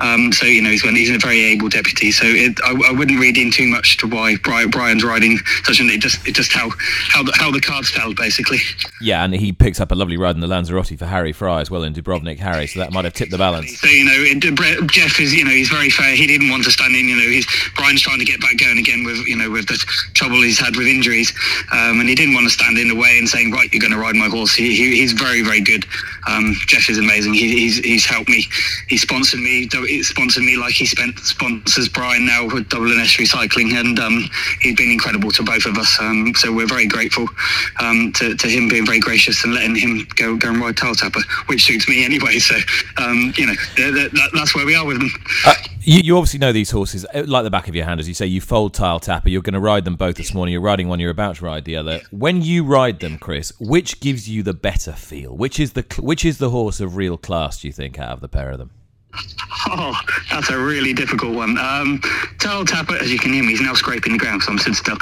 um, 0.00 0.32
so 0.32 0.46
you 0.46 0.62
know 0.62 0.70
he's 0.70 0.82
he's 0.82 1.10
a 1.10 1.18
very 1.18 1.40
able 1.44 1.68
deputy. 1.68 2.10
So 2.10 2.24
it, 2.26 2.58
I, 2.64 2.88
I, 2.88 2.92
wouldn't 2.92 3.18
read 3.18 3.38
in 3.38 3.50
too 3.50 3.66
much 3.66 3.96
to 3.98 4.06
why 4.06 4.36
Brian, 4.36 4.70
Brian's 4.70 5.04
riding 5.04 5.38
such 5.64 5.80
an 5.80 5.88
it 5.88 6.00
just 6.00 6.26
it 6.26 6.34
just 6.34 6.52
how 6.52 6.70
how 7.08 7.22
the, 7.22 7.32
how 7.36 7.50
the 7.50 7.60
cards 7.60 7.90
fell 7.90 8.14
basically. 8.14 8.58
Yeah, 9.00 9.24
and 9.24 9.34
he 9.34 9.52
picks 9.52 9.80
up 9.80 9.92
a 9.92 9.94
lovely 9.94 10.16
ride 10.16 10.34
in 10.34 10.40
the 10.40 10.46
Lanzarote 10.46 10.98
for 10.98 11.06
Harry 11.06 11.32
Fry 11.32 11.60
as 11.60 11.70
well 11.70 11.82
in 11.82 11.94
Dubrovnik 11.94 12.38
Harry, 12.38 12.66
so 12.66 12.80
that 12.80 12.92
might 12.92 13.04
have 13.04 13.14
tipped 13.14 13.30
the 13.30 13.38
balance. 13.38 13.78
So 13.80 13.88
you 13.88 14.04
know 14.04 14.12
it, 14.14 14.90
Jeff 14.90 15.20
is 15.20 15.34
you 15.34 15.44
know 15.44 15.50
he's 15.50 15.68
very 15.68 15.90
fair. 15.90 16.14
He 16.14 16.26
didn't 16.26 16.50
want 16.50 16.64
to 16.64 16.70
stand 16.70 16.94
in. 16.94 17.08
You 17.08 17.16
know 17.16 17.28
he's 17.28 17.46
Brian's 17.76 18.02
trying 18.02 18.18
to 18.18 18.24
get 18.24 18.40
back 18.40 18.58
going 18.58 18.78
again 18.78 19.04
with 19.04 19.26
you 19.26 19.36
know 19.36 19.50
with 19.50 19.66
the 19.68 19.76
trouble 20.14 20.42
he's 20.42 20.58
had 20.58 20.65
had 20.66 20.76
with 20.76 20.86
injuries, 20.86 21.32
um, 21.72 22.00
and 22.00 22.08
he 22.08 22.14
didn't 22.14 22.34
want 22.34 22.46
to 22.46 22.50
stand 22.52 22.78
in 22.78 22.88
the 22.88 22.94
way 22.94 23.18
and 23.18 23.28
saying, 23.28 23.52
"Right, 23.52 23.72
you're 23.72 23.80
going 23.80 23.92
to 23.92 23.98
ride 23.98 24.16
my 24.16 24.28
horse." 24.28 24.54
He, 24.54 24.74
he, 24.74 24.96
he's 24.96 25.12
very, 25.12 25.42
very 25.42 25.60
good. 25.60 25.86
Um, 26.26 26.54
Jeff 26.66 26.90
is 26.90 26.98
amazing. 26.98 27.34
He, 27.34 27.48
he's 27.58 27.78
he's 27.78 28.04
helped 28.04 28.28
me. 28.28 28.44
He 28.88 28.96
sponsored 28.96 29.40
me. 29.40 29.68
He 29.70 30.02
sponsored 30.02 30.42
me 30.42 30.56
like 30.56 30.74
he 30.74 30.86
spent 30.86 31.18
sponsors 31.20 31.88
Brian 31.88 32.26
now 32.26 32.44
with 32.44 32.68
WNS 32.68 33.18
Recycling, 33.18 33.78
and 33.78 33.98
um, 33.98 34.28
he's 34.60 34.76
been 34.76 34.90
incredible 34.90 35.30
to 35.32 35.42
both 35.42 35.66
of 35.66 35.78
us. 35.78 35.96
Um, 36.00 36.34
so 36.34 36.52
we're 36.52 36.66
very 36.66 36.86
grateful 36.86 37.28
um, 37.80 38.12
to, 38.16 38.34
to 38.34 38.48
him 38.48 38.68
being 38.68 38.86
very 38.86 39.00
gracious 39.00 39.44
and 39.44 39.54
letting 39.54 39.76
him 39.76 40.06
go 40.16 40.36
go 40.36 40.50
and 40.50 40.60
ride 40.60 40.76
Tile 40.76 40.94
Tapper, 40.94 41.20
which 41.46 41.64
suits 41.64 41.88
me 41.88 42.04
anyway. 42.04 42.38
So 42.46 42.54
um, 42.98 43.32
you 43.36 43.46
know 43.46 43.54
that, 43.76 44.10
that, 44.12 44.30
that's 44.32 44.54
where 44.54 44.64
we 44.64 44.76
are 44.76 44.86
with 44.86 45.00
them. 45.00 45.10
Uh, 45.44 45.54
you, 45.86 46.00
you 46.00 46.16
obviously 46.16 46.40
know 46.40 46.52
these 46.52 46.70
horses 46.70 47.06
uh, 47.14 47.22
like 47.26 47.44
the 47.44 47.50
back 47.50 47.68
of 47.68 47.74
your 47.74 47.84
hand, 47.84 48.00
as 48.00 48.08
you 48.08 48.14
say. 48.14 48.26
You 48.26 48.40
fold 48.40 48.74
Tile 48.74 49.00
Tapper. 49.00 49.28
You're 49.28 49.42
going 49.42 49.54
to 49.54 49.60
ride 49.60 49.84
them 49.84 49.94
both 49.94 50.16
this 50.16 50.34
morning. 50.34 50.52
You're 50.52 50.60
riding 50.60 50.88
one. 50.88 51.00
You're 51.00 51.10
about 51.10 51.36
to 51.36 51.44
ride 51.44 51.64
the 51.64 51.76
other. 51.76 52.00
When 52.10 52.42
you 52.42 52.64
ride 52.64 53.00
them, 53.00 53.18
Chris, 53.18 53.52
which 53.60 54.00
gives 54.00 54.28
you 54.28 54.42
the 54.42 54.52
better 54.52 54.92
feel? 54.92 55.36
Which 55.36 55.60
is 55.60 55.72
the 55.72 55.86
which 55.98 56.24
is 56.24 56.38
the 56.38 56.50
horse 56.50 56.80
of 56.80 56.96
real 56.96 57.16
class? 57.16 57.60
Do 57.60 57.68
you 57.68 57.72
think 57.72 57.98
out 57.98 58.12
of 58.12 58.20
the 58.20 58.28
pair 58.28 58.50
of 58.50 58.58
them? 58.58 58.72
Oh, 59.68 59.98
that's 60.30 60.50
a 60.50 60.58
really 60.58 60.92
difficult 60.92 61.34
one. 61.34 61.58
Um, 61.58 62.00
Tile 62.38 62.64
Tapper, 62.64 62.96
as 62.96 63.10
you 63.12 63.18
can 63.18 63.32
hear 63.32 63.42
me, 63.42 63.50
he's 63.50 63.60
now 63.60 63.74
scraping 63.74 64.12
the 64.12 64.18
ground, 64.18 64.42
so 64.42 64.52
I'm 64.52 64.58
stood 64.58 64.74
still. 64.74 64.98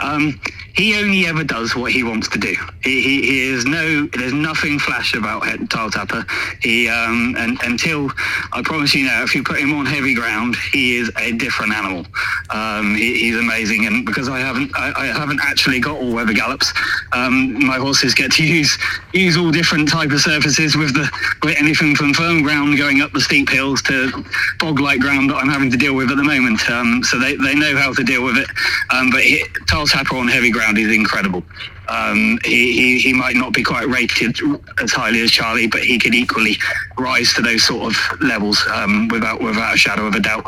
Um, 0.00 0.40
he 0.74 0.96
only 0.96 1.26
ever 1.26 1.44
does 1.44 1.74
what 1.74 1.92
he 1.92 2.02
wants 2.02 2.28
to 2.28 2.38
do. 2.38 2.54
He, 2.82 3.02
he, 3.02 3.22
he 3.22 3.48
is 3.48 3.64
no, 3.64 4.06
there's 4.06 4.32
nothing 4.32 4.78
flash 4.78 5.14
about 5.14 5.42
Tile 5.70 5.90
Tapper. 5.90 6.24
He, 6.62 6.88
um, 6.88 7.34
and 7.38 7.58
until, 7.64 8.10
I 8.52 8.62
promise 8.62 8.94
you 8.94 9.04
now, 9.04 9.22
if 9.22 9.34
you 9.34 9.42
put 9.42 9.58
him 9.58 9.74
on 9.74 9.86
heavy 9.86 10.14
ground, 10.14 10.56
he 10.72 10.96
is 10.96 11.10
a 11.16 11.32
different 11.32 11.72
animal. 11.72 12.06
Um, 12.50 12.94
he, 12.94 13.18
he's 13.18 13.36
amazing, 13.36 13.86
and 13.86 14.06
because 14.06 14.28
I 14.28 14.38
haven't, 14.38 14.70
I, 14.76 14.92
I 14.96 15.06
haven't 15.06 15.40
actually 15.42 15.80
got 15.80 16.00
all 16.00 16.12
weather 16.12 16.32
gallops, 16.32 16.72
um, 17.12 17.64
my 17.66 17.76
horses 17.76 18.14
get 18.14 18.32
to 18.32 18.44
use 18.44 18.78
use 19.12 19.36
all 19.36 19.50
different 19.50 19.88
type 19.88 20.10
of 20.10 20.20
surfaces 20.20 20.76
with 20.76 20.94
the 20.94 21.10
with 21.42 21.56
anything 21.58 21.94
from 21.94 22.14
firm 22.14 22.42
ground 22.42 22.78
going 22.78 23.00
up 23.00 23.12
the 23.12 23.20
steep 23.20 23.48
hills 23.58 23.82
to 23.82 24.24
bog-like 24.60 25.00
ground 25.00 25.30
that 25.30 25.36
I'm 25.36 25.48
having 25.48 25.70
to 25.70 25.76
deal 25.76 25.94
with 25.94 26.10
at 26.12 26.16
the 26.16 26.22
moment. 26.22 26.60
Um, 26.70 27.02
so 27.02 27.18
they, 27.18 27.34
they 27.34 27.54
know 27.56 27.76
how 27.76 27.92
to 27.92 28.04
deal 28.04 28.22
with 28.22 28.36
it. 28.36 28.48
Um, 28.94 29.10
but 29.10 29.22
he, 29.22 29.44
Tile 29.66 29.86
Tapper 29.86 30.16
on 30.16 30.28
heavy 30.28 30.50
ground 30.50 30.78
is 30.78 30.94
incredible. 30.94 31.42
Um, 31.88 32.38
he, 32.44 32.72
he, 32.72 32.98
he 32.98 33.12
might 33.12 33.36
not 33.36 33.52
be 33.52 33.62
quite 33.62 33.88
rated 33.88 34.36
as 34.82 34.92
highly 34.92 35.22
as 35.22 35.30
Charlie, 35.30 35.66
but 35.66 35.82
he 35.82 35.98
could 35.98 36.14
equally 36.14 36.56
rise 36.98 37.32
to 37.34 37.42
those 37.42 37.64
sort 37.64 37.92
of 37.92 38.20
levels 38.20 38.62
um, 38.74 39.08
without 39.08 39.40
without 39.40 39.74
a 39.74 39.78
shadow 39.78 40.06
of 40.06 40.14
a 40.14 40.20
doubt. 40.20 40.44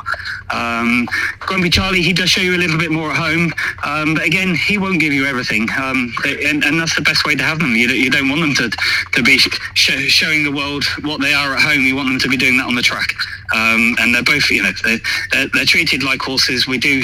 Um, 0.51 1.09
Grumpy 1.39 1.71
Charlie, 1.71 2.03
he 2.03 2.13
does 2.13 2.29
show 2.29 2.41
you 2.43 2.57
a 2.57 2.59
little 2.59 2.79
bit 2.79 2.91
more 2.91 3.11
at 3.11 3.17
home, 3.17 3.53
um, 3.85 4.15
but 4.15 4.25
again, 4.25 4.55
he 4.55 4.79
won't 4.79 5.01
give 5.01 5.13
you 5.13 5.25
everything, 5.27 5.69
um, 5.81 6.13
and, 6.25 6.65
and 6.65 6.81
that's 6.81 6.95
the 6.97 7.03
best 7.03 7.25
way 7.25 7.35
to 7.37 7.43
have 7.43 7.59
them. 7.59 7.75
You, 7.75 7.89
you 7.89 8.11
don't 8.11 8.29
want 8.29 8.41
them 8.43 8.55
to 8.55 8.77
to 9.13 9.23
be 9.23 9.39
sh- 9.39 10.11
showing 10.11 10.45
the 10.45 10.53
world 10.53 10.85
what 11.03 11.21
they 11.21 11.33
are 11.33 11.55
at 11.55 11.63
home. 11.63 11.83
You 11.83 11.97
want 11.97 12.09
them 12.09 12.19
to 12.19 12.29
be 12.29 12.37
doing 12.37 12.57
that 12.59 12.67
on 12.67 12.75
the 12.75 12.83
track. 12.83 13.15
Um, 13.53 13.97
and 13.99 14.15
they're 14.15 14.23
both, 14.23 14.49
you 14.51 14.63
know, 14.63 14.71
they're, 14.85 15.01
they're, 15.33 15.49
they're, 15.49 15.65
treated 15.65 16.05
like 16.05 16.23
horses. 16.23 16.69
We 16.69 16.79
do, 16.79 17.03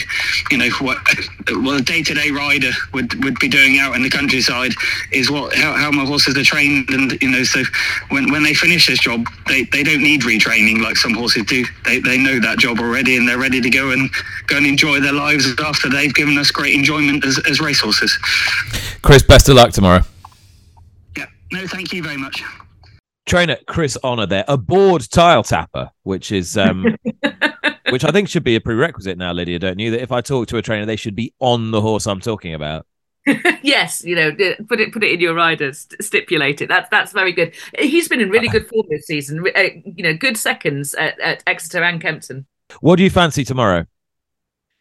you 0.51 0.59
know, 0.59 0.71
what 0.81 0.99
a 1.49 1.83
day-to-day 1.83 2.31
rider 2.31 2.71
would, 2.95 3.25
would 3.25 3.39
be 3.41 3.49
doing 3.49 3.81
out 3.81 3.97
in 3.97 4.03
the 4.03 4.11
countryside 4.27 4.73
is 5.13 5.31
what 5.31 5.55
how, 5.55 5.75
how 5.75 5.91
my 5.91 6.05
horses 6.05 6.37
are 6.37 6.43
trained, 6.43 6.89
and 6.91 7.21
you 7.23 7.31
know, 7.31 7.45
so 7.45 7.63
when, 8.11 8.31
when 8.33 8.43
they 8.43 8.55
finish 8.55 8.87
this 8.87 8.99
job, 8.99 9.25
they, 9.47 9.65
they 9.65 9.83
don't 9.83 10.03
need 10.03 10.23
retraining 10.23 10.83
like 10.83 10.97
some 10.97 11.15
horses 11.15 11.45
do. 11.45 11.65
They, 11.85 12.01
they 12.01 12.19
know 12.19 12.41
that 12.41 12.59
job 12.59 12.81
already, 12.81 13.17
and 13.17 13.29
they're 13.29 13.39
ready 13.39 13.61
to 13.61 13.71
go 13.71 13.91
and 13.91 14.11
go 14.49 14.57
and 14.57 14.67
enjoy 14.67 15.01
their 15.01 15.13
lives 15.13 15.49
after 15.61 15.89
they've 15.89 16.15
given 16.15 16.37
us 16.39 16.51
great 16.51 16.75
enjoyment 16.75 17.25
as, 17.25 17.41
as 17.49 17.61
racehorses. 17.61 18.17
Chris, 19.03 19.23
best 19.23 19.49
of 19.49 19.55
luck 19.55 19.73
tomorrow. 19.73 20.03
Yeah, 21.17 21.27
no, 21.53 21.67
thank 21.67 21.93
you 21.93 22.03
very 22.03 22.17
much 22.17 22.43
trainer 23.27 23.57
Chris 23.67 23.99
Honour 24.05 24.27
there, 24.27 24.45
a 24.47 24.57
board 24.57 25.05
tile 25.11 25.43
tapper, 25.43 25.91
which 26.05 26.31
is 26.31 26.57
um, 26.57 26.97
which 27.91 28.05
I 28.05 28.13
think 28.13 28.29
should 28.29 28.45
be 28.45 28.55
a 28.55 28.61
prerequisite 28.61 29.19
now, 29.19 29.33
Lydia. 29.33 29.59
Don't 29.59 29.81
you? 29.81 29.91
That 29.91 30.01
if 30.01 30.13
I 30.13 30.21
talk 30.21 30.47
to 30.49 30.59
a 30.59 30.63
trainer, 30.63 30.87
they 30.87 30.97
should 30.97 31.17
be 31.17 31.35
on 31.41 31.73
the 31.73 31.81
horse 31.81 32.07
I'm 32.07 32.21
talking 32.21 32.55
about. 32.55 32.87
yes, 33.63 34.05
you 34.05 34.15
know, 34.15 34.31
put 34.69 34.81
it 34.81 34.93
put 34.93 35.03
it 35.03 35.13
in 35.13 35.21
your 35.21 35.35
riders, 35.35 35.87
stipulate 36.01 36.61
it. 36.63 36.69
That's 36.69 36.89
that's 36.91 37.13
very 37.13 37.33
good. 37.33 37.55
He's 37.79 38.09
been 38.09 38.21
in 38.21 38.31
really 38.31 38.49
good 38.49 38.69
form 38.69 38.87
this 38.89 39.07
season. 39.07 39.45
Uh, 39.57 39.63
you 39.85 40.03
know, 40.03 40.15
good 40.15 40.37
seconds 40.37 40.95
at, 40.95 41.19
at 41.21 41.43
Exeter 41.47 41.83
and 41.83 42.01
Kempton. 42.01 42.47
What 42.81 42.97
do 42.97 43.03
you 43.05 43.11
fancy 43.11 43.45
tomorrow? 43.45 43.87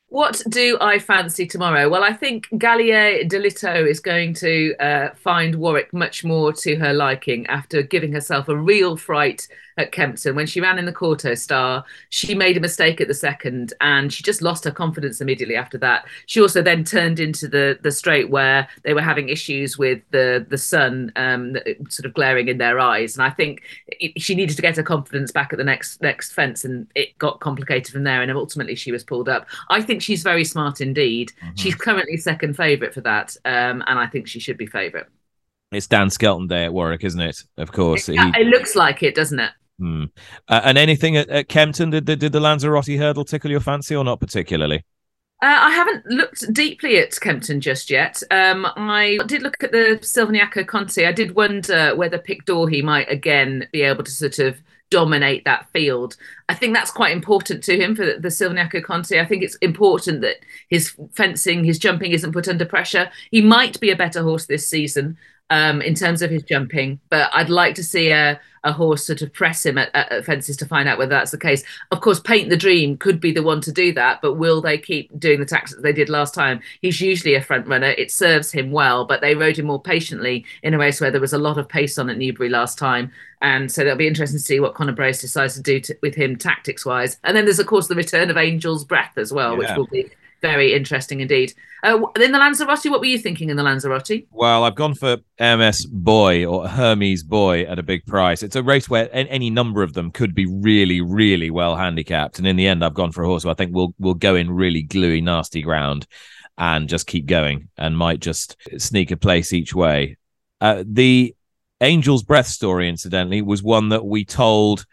What 0.08 0.44
do 0.50 0.78
I 0.80 1.00
fancy 1.00 1.48
tomorrow? 1.48 1.90
Well, 1.90 2.04
I 2.04 2.14
think 2.14 2.48
Galia 2.54 3.28
Des 3.28 3.40
Liteaux 3.40 3.90
is 3.90 4.00
going 4.00 4.34
to 4.36 4.76
uh, 4.80 5.10
find 5.16 5.56
Warwick 5.56 5.92
much 5.92 6.24
more 6.24 6.54
to 6.54 6.76
her 6.76 6.94
liking 6.94 7.48
after 7.48 7.82
giving 7.82 8.14
herself 8.14 8.48
a 8.48 8.56
real 8.56 8.96
fright 8.96 9.48
at 9.78 9.92
Kempton 9.92 10.36
when 10.36 10.46
she 10.46 10.62
ran 10.62 10.80
in 10.80 10.86
the 10.86 10.94
Kauto 10.94 11.38
Star. 11.38 11.84
She 12.10 12.34
made 12.36 12.58
a 12.58 12.62
mistake 12.62 13.02
at 13.02 13.08
the 13.08 13.14
second, 13.14 13.74
and 13.82 14.12
she 14.12 14.24
just 14.24 14.42
lost 14.42 14.64
her 14.64 14.72
confidence 14.72 15.22
immediately 15.22 15.56
after 15.56 15.78
that. 15.80 16.06
She 16.26 16.42
also 16.42 16.62
then 16.62 16.84
turned 16.84 17.20
into 17.20 17.48
the 17.48 17.78
the 17.82 17.92
straight 17.92 18.30
where 18.30 18.68
they 18.84 18.94
were 18.94 19.02
having 19.02 19.30
issues 19.30 19.78
with 19.78 20.02
the 20.12 20.46
the 20.50 20.58
sun 20.58 21.12
um, 21.16 21.58
sort 21.90 22.06
of 22.06 22.14
glaring 22.14 22.48
in 22.48 22.58
their 22.58 22.80
eyes, 22.80 23.16
and 23.16 23.26
I 23.26 23.30
think 23.30 23.64
it, 23.88 24.22
she 24.22 24.36
needed 24.36 24.56
to 24.56 24.62
get 24.62 24.78
her 24.78 24.84
confidence 24.84 25.32
back 25.32 25.52
at 25.52 25.58
the 25.58 25.64
next 25.64 26.02
next 26.02 26.32
fence, 26.32 26.64
and 26.64 26.88
it 26.96 27.18
got 27.18 27.40
complicated 27.40 27.92
from 27.92 28.04
there. 28.04 28.22
And 28.22 28.32
ultimately, 28.32 28.76
she 28.76 28.92
was 28.92 29.04
pulled 29.04 29.30
up. 29.30 29.48
I 29.70 29.82
think 29.82 30.02
she's 30.02 30.24
very 30.24 30.46
smart 30.46 30.82
indeed. 30.82 31.32
Mm-hmm. 31.44 31.56
She's 31.56 31.76
currently 31.76 32.18
second 32.18 32.56
favourite 32.56 32.94
for 32.94 33.02
that, 33.02 33.36
um, 33.46 33.84
and 33.88 34.00
I 34.00 34.08
think 34.08 34.28
she 34.28 34.40
should 34.40 34.58
be 34.58 34.66
favourite. 34.66 35.08
It's 35.72 35.88
Dan 35.88 36.10
Skelton 36.10 36.48
Day 36.48 36.66
at 36.66 36.74
Warwick, 36.74 37.04
isn't 37.04 37.20
it? 37.20 37.44
Of 37.58 37.72
course. 37.72 38.08
It, 38.08 38.18
he... 38.18 38.42
it 38.42 38.48
looks 38.48 38.76
like 38.76 39.04
it, 39.04 39.16
doesn't 39.16 39.40
it? 39.40 39.52
Hmm. 39.80 40.06
Uh, 40.48 40.62
and 40.64 40.78
anything 40.78 41.18
at, 41.18 41.30
at 41.30 41.50
Kempton? 41.50 41.90
Did, 41.90 42.06
did, 42.06 42.20
did 42.20 42.32
the 42.32 42.40
Lanzarote 42.40 42.98
hurdle 42.98 43.26
tickle 43.26 43.52
your 43.52 43.60
fancy 43.60 43.96
or 43.96 44.04
not 44.04 44.20
particularly? 44.20 44.84
Uh, 45.42 45.48
I 45.48 45.72
haven't 45.72 46.06
looked 46.08 46.54
deeply 46.54 46.98
at 46.98 47.20
Kempton 47.20 47.60
just 47.60 47.90
yet. 47.90 48.24
Um, 48.32 48.66
I 48.78 49.20
did 49.28 49.42
look 49.42 49.62
at 49.64 49.72
the 49.72 50.00
Silviniaco 50.02 50.66
Conti. 50.66 51.06
I 51.06 51.12
did 51.12 51.36
wonder 51.36 51.94
whether 51.96 52.18
Pic 52.18 52.46
D'Orhy 52.46 52.82
might 52.82 53.12
again 53.12 53.68
be 53.74 53.82
able 53.82 54.04
to 54.06 54.12
sort 54.12 54.40
of 54.40 54.62
dominate 54.90 55.44
that 55.44 55.68
field. 55.74 56.16
I 56.48 56.54
think 56.54 56.74
that's 56.74 56.92
quite 56.92 57.12
important 57.12 57.64
to 57.66 57.78
him 57.78 57.96
for 57.96 58.06
the, 58.06 58.18
the 58.18 58.30
Silviniaco 58.30 58.82
Conti. 58.84 59.20
I 59.20 59.26
think 59.26 59.44
it's 59.44 59.58
important 59.58 60.22
that 60.22 60.38
his 60.70 60.96
fencing, 61.14 61.66
his 61.66 61.80
jumping 61.80 62.12
isn't 62.12 62.32
put 62.32 62.48
under 62.48 62.66
pressure. 62.66 63.12
He 63.30 63.42
might 63.42 63.80
be 63.82 63.92
a 63.92 63.96
better 63.96 64.24
horse 64.24 64.46
this 64.46 64.68
season 64.68 65.18
um, 65.50 65.82
in 65.82 65.94
terms 65.94 66.22
of 66.22 66.32
his 66.32 66.44
jumping, 66.44 67.00
but 67.10 67.30
I'd 67.34 67.50
like 67.50 67.76
to 67.76 67.84
see 67.84 68.10
a, 68.10 68.40
a 68.64 68.72
horse 68.72 69.06
sort 69.06 69.22
of 69.22 69.32
press 69.32 69.64
him 69.64 69.78
at, 69.78 69.94
at, 69.94 70.26
fences 70.26 70.58
to 70.58 70.66
find 70.66 70.90
out 70.90 70.98
whether 70.98 71.10
that's 71.10 71.32
the 71.32 71.38
case. 71.38 71.64
Of 71.92 72.02
course, 72.02 72.20
Paint 72.20 72.50
the 72.50 72.58
Dream 72.58 72.98
could 72.98 73.20
be 73.20 73.32
the 73.32 73.44
one 73.44 73.62
to 73.62 73.72
do 73.72 73.94
that, 73.94 74.22
but 74.24 74.34
will 74.34 74.60
they 74.60 74.78
keep 74.80 75.18
doing 75.20 75.40
the 75.40 75.46
tactics 75.46 75.80
they 75.82 75.94
did 75.94 76.10
last 76.10 76.34
time? 76.34 76.62
He's 76.82 77.00
usually 77.00 77.36
a 77.36 77.44
front 77.44 77.68
runner. 77.68 77.90
It 77.90 78.10
serves 78.10 78.52
him 78.52 78.72
well, 78.72 79.06
but 79.06 79.22
they 79.22 79.36
rode 79.36 79.58
him 79.58 79.68
more 79.68 79.82
patiently 79.82 80.46
in 80.64 80.74
a 80.74 80.80
race 80.80 81.00
where 81.00 81.12
there 81.12 81.22
was 81.22 81.34
a 81.34 81.38
lot 81.38 81.60
of 81.60 81.70
pace 81.70 82.00
on 82.00 82.10
at 82.10 82.18
Newbury 82.18 82.50
last 82.50 82.80
time. 82.80 83.12
And 83.42 83.72
so 83.72 83.84
that'll 83.84 83.98
be 83.98 84.08
interesting 84.08 84.40
to 84.40 84.44
see 84.44 84.60
what 84.60 84.74
Connor 84.74 84.94
Brace 84.94 85.22
decides 85.22 85.54
to 85.54 85.62
do 85.62 85.80
to, 85.82 85.96
with 86.02 86.16
him 86.16 86.36
tactics 86.36 86.86
wise. 86.86 87.18
And 87.24 87.38
then 87.38 87.46
there's, 87.46 87.60
of 87.60 87.68
course, 87.68 87.88
the 87.88 87.96
return 87.96 88.32
of 88.32 88.38
Angel's 88.38 88.84
Breath 88.84 89.18
as 89.18 89.32
well, 89.32 89.52
yeah. 89.52 89.58
which 89.60 89.78
will 89.78 89.88
be 89.88 90.10
very 90.46 90.74
interesting 90.74 91.22
indeed. 91.22 91.54
Uh, 91.84 92.06
in 92.22 92.32
the 92.32 92.38
Lanzarote, 92.38 92.86
what 92.86 93.00
were 93.00 93.08
you 93.08 93.18
thinking 93.18 93.50
in 93.50 93.58
the 93.58 93.64
Lanzarote? 93.64 94.28
Well, 94.32 94.64
I've 94.64 94.76
gone 94.76 94.94
for 94.94 95.18
MS 95.40 95.88
Boy 95.88 96.46
or 96.46 96.68
Hermes 96.68 97.24
Boy 97.24 97.64
at 97.64 97.80
a 97.80 97.84
big 97.84 98.06
price. 98.06 98.44
It's 98.44 98.56
a 98.56 98.62
race 98.62 98.88
where 98.88 99.10
any 99.12 99.50
number 99.50 99.82
of 99.82 99.94
them 99.94 100.12
could 100.12 100.36
be 100.36 100.46
really, 100.46 101.02
really 101.02 101.50
well 101.50 101.76
handicapped, 101.76 102.38
and 102.38 102.48
in 102.48 102.58
the 102.58 102.68
end, 102.68 102.84
I've 102.86 102.94
gone 102.94 103.12
for 103.12 103.24
a 103.24 103.28
horse 103.28 103.44
who 103.44 103.50
I 103.50 103.56
think 103.56 103.74
will 103.74 103.96
will 103.98 104.14
go 104.14 104.36
in 104.36 104.52
really 104.52 104.84
gluey, 104.84 105.20
nasty 105.22 105.64
ground 105.64 106.06
and 106.58 106.88
just 106.88 107.08
keep 107.08 107.26
going 107.26 107.68
and 107.78 107.98
might 107.98 108.20
just 108.20 108.56
sneak 108.78 109.12
a 109.12 109.18
place 109.18 109.52
each 109.52 109.74
way. 109.74 110.16
Uh, 110.62 110.84
the 110.88 111.36
Angel's 111.82 112.24
Breath 112.24 112.48
story, 112.48 112.88
incidentally, 112.88 113.42
was 113.42 113.62
one 113.62 113.90
that 113.90 114.06
we 114.06 114.24
told 114.24 114.86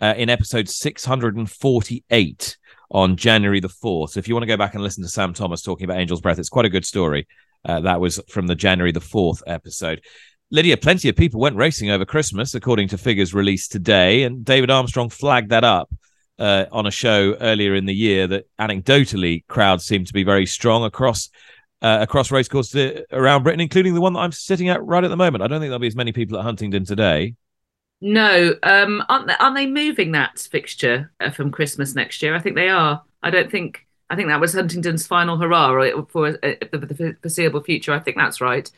uh, 0.00 0.14
in 0.16 0.28
episode 0.28 0.68
648 0.68 2.58
on 2.90 3.16
January 3.16 3.60
the 3.60 3.68
4th. 3.68 4.10
So 4.10 4.18
if 4.18 4.28
you 4.28 4.34
want 4.34 4.42
to 4.42 4.48
go 4.48 4.56
back 4.56 4.74
and 4.74 4.82
listen 4.82 5.02
to 5.02 5.08
Sam 5.08 5.34
Thomas 5.34 5.62
talking 5.62 5.84
about 5.84 5.98
Angel's 5.98 6.20
Breath, 6.20 6.38
it's 6.38 6.48
quite 6.48 6.64
a 6.64 6.70
good 6.70 6.86
story. 6.86 7.26
Uh, 7.64 7.80
that 7.80 8.00
was 8.00 8.20
from 8.28 8.46
the 8.46 8.54
January 8.54 8.92
the 8.92 9.00
4th 9.00 9.42
episode. 9.46 10.00
Lydia, 10.50 10.78
plenty 10.78 11.08
of 11.08 11.16
people 11.16 11.40
went 11.40 11.56
racing 11.56 11.90
over 11.90 12.06
Christmas, 12.06 12.54
according 12.54 12.88
to 12.88 12.98
figures 12.98 13.34
released 13.34 13.70
today. 13.70 14.22
And 14.22 14.44
David 14.44 14.70
Armstrong 14.70 15.10
flagged 15.10 15.50
that 15.50 15.64
up 15.64 15.92
uh, 16.38 16.64
on 16.72 16.86
a 16.86 16.90
show 16.90 17.36
earlier 17.40 17.74
in 17.74 17.84
the 17.84 17.94
year 17.94 18.26
that 18.28 18.46
anecdotally 18.58 19.46
crowds 19.46 19.84
seem 19.84 20.04
to 20.04 20.12
be 20.12 20.24
very 20.24 20.46
strong 20.46 20.84
across. 20.84 21.30
Uh, 21.80 21.98
across 22.00 22.32
racecourses 22.32 23.04
around 23.12 23.44
Britain, 23.44 23.60
including 23.60 23.94
the 23.94 24.00
one 24.00 24.12
that 24.12 24.18
I'm 24.18 24.32
sitting 24.32 24.68
at 24.68 24.84
right 24.84 25.04
at 25.04 25.10
the 25.10 25.16
moment. 25.16 25.44
I 25.44 25.46
don't 25.46 25.60
think 25.60 25.68
there'll 25.68 25.78
be 25.78 25.86
as 25.86 25.94
many 25.94 26.10
people 26.10 26.36
at 26.36 26.42
Huntingdon 26.42 26.84
today. 26.84 27.36
No, 28.00 28.54
um, 28.62 29.02
aren't 29.08 29.26
they, 29.26 29.34
aren't 29.40 29.56
they 29.56 29.66
moving 29.66 30.12
that 30.12 30.38
fixture 30.38 31.10
uh, 31.20 31.30
from 31.30 31.50
Christmas 31.50 31.94
next 31.94 32.22
year? 32.22 32.34
I 32.34 32.38
think 32.38 32.54
they 32.54 32.68
are. 32.68 33.02
I 33.22 33.30
don't 33.30 33.50
think. 33.50 33.86
I 34.10 34.16
think 34.16 34.28
that 34.28 34.40
was 34.40 34.54
Huntingdon's 34.54 35.06
final 35.06 35.36
hurrah 35.36 35.72
for 36.08 36.28
uh, 36.28 36.54
the 36.72 37.16
foreseeable 37.20 37.62
future. 37.62 37.92
I 37.92 37.98
think 37.98 38.16
that's 38.16 38.40
right. 38.40 38.70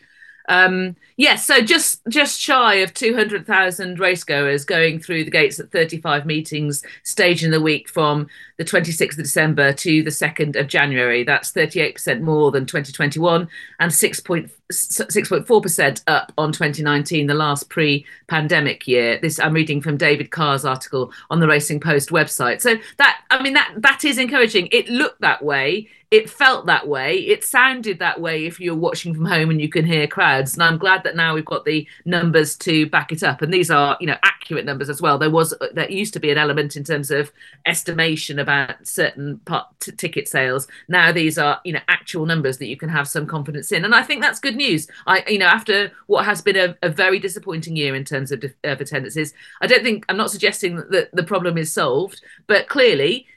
Um, 0.48 0.96
yes, 1.16 1.46
so 1.46 1.60
just 1.60 2.00
just 2.08 2.40
shy 2.40 2.76
of 2.76 2.94
200,000 2.94 3.98
racegoers 3.98 4.66
going 4.66 4.98
through 4.98 5.24
the 5.24 5.30
gates 5.30 5.60
at 5.60 5.70
35 5.70 6.24
meetings 6.26 6.82
staged 7.02 7.44
in 7.44 7.50
the 7.50 7.60
week 7.60 7.86
from 7.88 8.26
the 8.56 8.64
26th 8.64 9.12
of 9.12 9.24
December 9.24 9.72
to 9.72 10.02
the 10.02 10.10
2nd 10.10 10.58
of 10.58 10.66
January. 10.66 11.22
That's 11.24 11.52
38% 11.52 12.20
more 12.20 12.50
than 12.50 12.66
2021 12.66 13.48
and 13.78 13.92
6.4% 13.92 16.02
up 16.06 16.32
on 16.36 16.52
2019, 16.52 17.26
the 17.26 17.34
last 17.34 17.70
pre-pandemic 17.70 18.86
year. 18.88 19.18
This 19.20 19.38
I'm 19.38 19.54
reading 19.54 19.80
from 19.80 19.96
David 19.96 20.30
Carr's 20.30 20.64
article 20.64 21.12
on 21.30 21.40
the 21.40 21.48
Racing 21.48 21.80
Post 21.80 22.10
website. 22.10 22.60
So 22.60 22.76
that 22.98 23.20
I 23.30 23.42
mean 23.42 23.54
that 23.54 23.72
that 23.78 24.04
is 24.04 24.18
encouraging. 24.18 24.68
It 24.72 24.88
looked 24.88 25.20
that 25.20 25.44
way 25.44 25.88
it 26.10 26.28
felt 26.28 26.66
that 26.66 26.88
way. 26.88 27.18
It 27.18 27.44
sounded 27.44 28.00
that 28.00 28.20
way 28.20 28.44
if 28.44 28.58
you're 28.58 28.74
watching 28.74 29.14
from 29.14 29.26
home 29.26 29.48
and 29.48 29.60
you 29.60 29.68
can 29.68 29.84
hear 29.84 30.08
crowds. 30.08 30.54
And 30.54 30.62
I'm 30.62 30.76
glad 30.76 31.04
that 31.04 31.14
now 31.14 31.34
we've 31.34 31.44
got 31.44 31.64
the 31.64 31.86
numbers 32.04 32.56
to 32.58 32.86
back 32.86 33.12
it 33.12 33.22
up. 33.22 33.42
And 33.42 33.54
these 33.54 33.70
are, 33.70 33.96
you 34.00 34.08
know, 34.08 34.16
accurate 34.24 34.64
numbers 34.64 34.90
as 34.90 35.00
well. 35.00 35.18
There 35.18 35.30
was 35.30 35.54
there 35.72 35.88
used 35.88 36.12
to 36.14 36.20
be 36.20 36.32
an 36.32 36.38
element 36.38 36.76
in 36.76 36.82
terms 36.82 37.12
of 37.12 37.30
estimation 37.64 38.40
about 38.40 38.84
certain 38.86 39.38
part, 39.44 39.66
t- 39.78 39.92
ticket 39.92 40.26
sales. 40.26 40.66
Now 40.88 41.12
these 41.12 41.38
are, 41.38 41.60
you 41.64 41.72
know, 41.72 41.80
actual 41.86 42.26
numbers 42.26 42.58
that 42.58 42.66
you 42.66 42.76
can 42.76 42.88
have 42.88 43.06
some 43.06 43.26
confidence 43.26 43.70
in. 43.70 43.84
And 43.84 43.94
I 43.94 44.02
think 44.02 44.20
that's 44.20 44.40
good 44.40 44.56
news. 44.56 44.88
I, 45.06 45.22
you 45.28 45.38
know, 45.38 45.46
after 45.46 45.92
what 46.08 46.24
has 46.24 46.42
been 46.42 46.56
a, 46.56 46.76
a 46.82 46.88
very 46.88 47.20
disappointing 47.20 47.76
year 47.76 47.94
in 47.94 48.04
terms 48.04 48.32
of, 48.32 48.42
of 48.64 48.80
attendances, 48.80 49.32
I 49.60 49.68
don't 49.68 49.84
think 49.84 50.06
I'm 50.08 50.16
not 50.16 50.32
suggesting 50.32 50.82
that 50.90 51.10
the 51.12 51.22
problem 51.22 51.56
is 51.56 51.72
solved, 51.72 52.20
but 52.48 52.68
clearly 52.68 53.28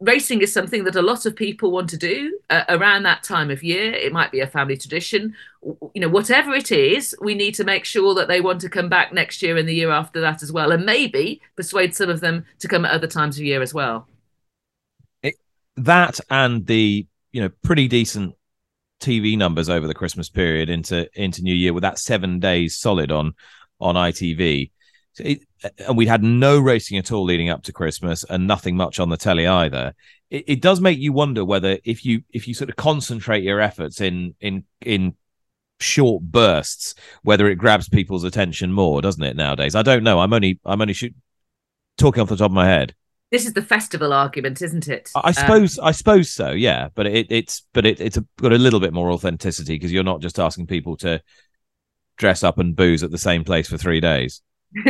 racing 0.00 0.42
is 0.42 0.52
something 0.52 0.84
that 0.84 0.96
a 0.96 1.02
lot 1.02 1.26
of 1.26 1.34
people 1.34 1.70
want 1.70 1.90
to 1.90 1.96
do 1.96 2.38
uh, 2.50 2.64
around 2.68 3.02
that 3.02 3.22
time 3.22 3.50
of 3.50 3.62
year. 3.62 3.92
It 3.92 4.12
might 4.12 4.30
be 4.30 4.40
a 4.40 4.46
family 4.46 4.76
tradition. 4.76 5.34
You 5.62 6.00
know, 6.00 6.08
whatever 6.08 6.54
it 6.54 6.70
is, 6.70 7.16
we 7.20 7.34
need 7.34 7.54
to 7.56 7.64
make 7.64 7.84
sure 7.84 8.14
that 8.14 8.28
they 8.28 8.40
want 8.40 8.60
to 8.60 8.68
come 8.68 8.88
back 8.88 9.12
next 9.12 9.42
year 9.42 9.56
and 9.56 9.68
the 9.68 9.74
year 9.74 9.90
after 9.90 10.20
that 10.20 10.42
as 10.42 10.52
well, 10.52 10.70
and 10.70 10.86
maybe 10.86 11.40
persuade 11.56 11.94
some 11.94 12.08
of 12.08 12.20
them 12.20 12.44
to 12.60 12.68
come 12.68 12.84
at 12.84 12.92
other 12.92 13.08
times 13.08 13.38
of 13.38 13.44
year 13.44 13.62
as 13.62 13.74
well. 13.74 14.06
It, 15.22 15.34
that 15.76 16.20
and 16.30 16.66
the 16.66 17.06
you 17.32 17.42
know 17.42 17.50
pretty 17.62 17.88
decent 17.88 18.34
TV 19.00 19.36
numbers 19.36 19.68
over 19.68 19.86
the 19.86 19.94
Christmas 19.94 20.28
period 20.28 20.70
into 20.70 21.08
into 21.20 21.42
New 21.42 21.54
Year 21.54 21.72
with 21.72 21.82
that 21.82 21.98
seven 21.98 22.38
days 22.38 22.76
solid 22.76 23.10
on 23.10 23.34
on 23.80 23.96
ITV. 23.96 24.70
It, 25.20 25.40
and 25.86 25.96
we'd 25.96 26.08
had 26.08 26.22
no 26.22 26.58
racing 26.58 26.98
at 26.98 27.12
all 27.12 27.24
leading 27.24 27.48
up 27.48 27.62
to 27.64 27.72
Christmas 27.72 28.24
and 28.24 28.46
nothing 28.46 28.76
much 28.76 29.00
on 29.00 29.08
the 29.08 29.16
telly 29.16 29.46
either. 29.46 29.94
It, 30.30 30.44
it, 30.46 30.62
does 30.62 30.80
make 30.80 30.98
you 30.98 31.12
wonder 31.12 31.44
whether 31.44 31.78
if 31.84 32.04
you 32.04 32.22
if 32.32 32.46
you 32.46 32.54
sort 32.54 32.70
of 32.70 32.76
concentrate 32.76 33.42
your 33.42 33.60
efforts 33.60 34.00
in 34.00 34.34
in 34.40 34.64
in 34.80 35.14
short 35.80 36.22
bursts, 36.22 36.94
whether 37.22 37.48
it 37.48 37.56
grabs 37.56 37.88
people's 37.88 38.24
attention 38.24 38.72
more, 38.72 39.00
doesn't 39.00 39.22
it 39.22 39.36
nowadays? 39.36 39.74
I 39.74 39.82
don't 39.82 40.04
know. 40.04 40.20
I'm 40.20 40.32
only 40.32 40.60
I'm 40.64 40.80
only 40.80 40.94
shoot, 40.94 41.14
talking 41.96 42.22
off 42.22 42.28
the 42.28 42.36
top 42.36 42.50
of 42.50 42.52
my 42.52 42.66
head. 42.66 42.94
This 43.30 43.44
is 43.44 43.52
the 43.52 43.62
festival 43.62 44.14
argument, 44.14 44.62
isn't 44.62 44.88
it? 44.88 45.10
I, 45.14 45.32
suppose 45.32 45.78
um, 45.78 45.84
I 45.84 45.92
suppose 45.92 46.30
so. 46.30 46.50
Yeah, 46.50 46.88
but 46.94 47.06
it, 47.06 47.26
it's 47.30 47.66
but 47.74 47.84
it, 47.84 48.00
it's 48.00 48.16
a, 48.16 48.24
got 48.38 48.52
a 48.52 48.58
little 48.58 48.80
bit 48.80 48.94
more 48.94 49.10
authenticity 49.10 49.74
because 49.74 49.92
you're 49.92 50.02
not 50.02 50.22
just 50.22 50.38
asking 50.38 50.66
people 50.66 50.96
to 50.98 51.20
dress 52.16 52.42
up 52.42 52.58
and 52.58 52.74
booze 52.74 53.02
at 53.02 53.10
the 53.10 53.18
same 53.18 53.44
place 53.44 53.68
for 53.68 53.76
three 53.76 54.00
days. 54.00 54.40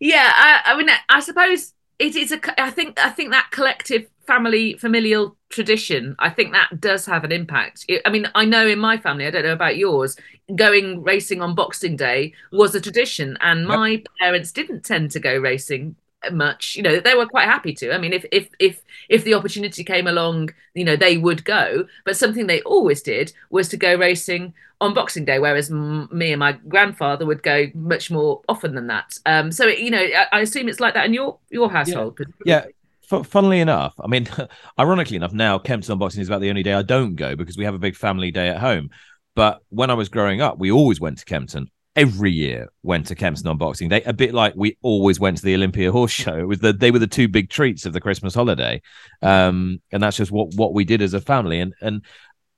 yeah, 0.00 0.32
I, 0.34 0.62
I, 0.66 0.76
mean, 0.76 0.88
I 1.08 1.20
suppose 1.20 1.74
it 1.98 2.16
is 2.16 2.32
a. 2.32 2.40
I 2.60 2.70
think 2.70 2.98
I 2.98 3.10
think 3.10 3.30
that 3.30 3.48
collective 3.50 4.06
family 4.26 4.74
familial 4.74 5.36
tradition. 5.48 6.16
I 6.18 6.30
think 6.30 6.52
that 6.52 6.80
does 6.80 7.06
have 7.06 7.24
an 7.24 7.32
impact. 7.32 7.86
I 8.04 8.10
mean, 8.10 8.28
I 8.34 8.44
know 8.44 8.66
in 8.66 8.78
my 8.78 8.96
family, 8.96 9.26
I 9.26 9.30
don't 9.30 9.44
know 9.44 9.52
about 9.52 9.76
yours, 9.76 10.16
going 10.54 11.02
racing 11.02 11.40
on 11.40 11.54
Boxing 11.54 11.96
Day 11.96 12.34
was 12.50 12.74
a 12.74 12.80
tradition, 12.80 13.36
and 13.40 13.60
yep. 13.60 13.68
my 13.68 14.02
parents 14.18 14.52
didn't 14.52 14.84
tend 14.84 15.10
to 15.12 15.20
go 15.20 15.36
racing 15.36 15.96
much 16.30 16.76
you 16.76 16.82
know 16.82 17.00
they 17.00 17.14
were 17.14 17.26
quite 17.26 17.46
happy 17.46 17.74
to. 17.74 17.92
I 17.92 17.98
mean 17.98 18.12
if 18.12 18.24
if 18.30 18.48
if 18.58 18.82
if 19.08 19.24
the 19.24 19.34
opportunity 19.34 19.84
came 19.84 20.06
along 20.06 20.50
you 20.74 20.84
know 20.84 20.96
they 20.96 21.16
would 21.16 21.44
go. 21.44 21.86
But 22.04 22.16
something 22.16 22.46
they 22.46 22.62
always 22.62 23.02
did 23.02 23.32
was 23.50 23.68
to 23.70 23.76
go 23.76 23.94
racing 23.96 24.54
on 24.80 24.94
boxing 24.94 25.24
day 25.24 25.38
whereas 25.38 25.70
m- 25.70 26.08
me 26.12 26.32
and 26.32 26.40
my 26.40 26.52
grandfather 26.52 27.24
would 27.24 27.42
go 27.42 27.66
much 27.74 28.10
more 28.10 28.42
often 28.48 28.74
than 28.74 28.86
that. 28.88 29.18
Um 29.26 29.50
so 29.52 29.66
it, 29.66 29.78
you 29.78 29.90
know 29.90 30.02
I, 30.02 30.26
I, 30.32 30.40
assume 30.40 30.68
it's 30.68 30.80
like 30.80 30.94
that 30.94 31.06
in 31.06 31.14
your 31.14 31.38
your 31.50 31.70
household. 31.70 32.18
Yeah, 32.44 32.64
yeah. 32.64 33.22
Funnily 33.24 33.60
enough 33.60 33.94
i 34.00 34.06
mean 34.06 34.26
ironically 34.80 35.16
enough 35.16 35.34
now 35.34 35.58
kempton 35.58 35.92
on 35.92 35.98
boxing 35.98 36.22
is 36.22 36.28
about 36.28 36.40
the 36.40 36.48
only 36.48 36.62
day 36.62 36.72
i 36.72 36.80
don't 36.80 37.14
go 37.14 37.36
because 37.36 37.58
we 37.58 37.64
have 37.66 37.74
a 37.74 37.78
big 37.78 37.94
family 37.94 38.30
day 38.30 38.48
at 38.48 38.56
home. 38.56 38.88
But 39.34 39.60
when 39.68 39.90
i 39.90 39.94
was 39.94 40.08
growing 40.08 40.40
up 40.40 40.58
we 40.58 40.70
always 40.72 40.98
went 40.98 41.18
to 41.18 41.26
kempton 41.26 41.66
every 41.96 42.30
year 42.30 42.68
went 42.82 43.06
to 43.06 43.14
Kempton 43.14 43.48
on 43.48 43.58
Boxing 43.58 43.88
Day, 43.88 44.02
a 44.02 44.12
bit 44.12 44.34
like 44.34 44.54
we 44.56 44.76
always 44.82 45.20
went 45.20 45.38
to 45.38 45.44
the 45.44 45.54
Olympia 45.54 45.92
Horse 45.92 46.10
Show. 46.10 46.36
It 46.38 46.48
was 46.48 46.60
the 46.60 46.72
they 46.72 46.90
were 46.90 46.98
the 46.98 47.06
two 47.06 47.28
big 47.28 47.50
treats 47.50 47.86
of 47.86 47.92
the 47.92 48.00
Christmas 48.00 48.34
holiday, 48.34 48.82
um, 49.20 49.80
and 49.90 50.02
that's 50.02 50.16
just 50.16 50.30
what 50.30 50.54
what 50.54 50.74
we 50.74 50.84
did 50.84 51.02
as 51.02 51.14
a 51.14 51.20
family. 51.20 51.60
And 51.60 51.74
and 51.80 52.02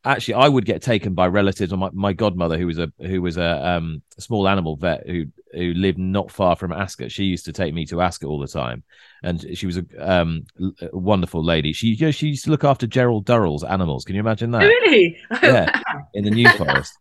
actually, 0.04 0.34
I 0.34 0.48
would 0.48 0.64
get 0.64 0.82
taken 0.82 1.14
by 1.14 1.26
relatives 1.26 1.72
or 1.72 1.76
my, 1.76 1.90
my 1.92 2.12
godmother, 2.12 2.58
who 2.58 2.66
was 2.66 2.78
a 2.78 2.92
who 2.98 3.22
was 3.22 3.36
a, 3.36 3.68
um, 3.68 4.02
small 4.18 4.48
animal 4.48 4.76
vet 4.76 5.06
who 5.06 5.26
who 5.52 5.72
lived 5.74 5.98
not 5.98 6.30
far 6.30 6.56
from 6.56 6.72
Ascot. 6.72 7.10
She 7.10 7.24
used 7.24 7.44
to 7.46 7.52
take 7.52 7.74
me 7.74 7.86
to 7.86 8.00
Ascot 8.00 8.28
all 8.28 8.40
the 8.40 8.46
time, 8.46 8.84
and 9.22 9.56
she 9.56 9.66
was 9.66 9.78
a, 9.78 9.84
um, 9.98 10.46
a 10.80 10.96
wonderful 10.96 11.44
lady. 11.44 11.72
She 11.72 11.88
you 11.88 12.06
know, 12.06 12.10
she 12.12 12.28
used 12.28 12.44
to 12.44 12.50
look 12.50 12.64
after 12.64 12.86
Gerald 12.86 13.24
Durrell's 13.24 13.64
animals. 13.64 14.04
Can 14.04 14.14
you 14.14 14.20
imagine 14.20 14.52
that? 14.52 14.62
Really? 14.62 15.18
yeah, 15.42 15.80
in 16.14 16.24
the 16.24 16.30
New 16.30 16.48
Forest 16.56 16.94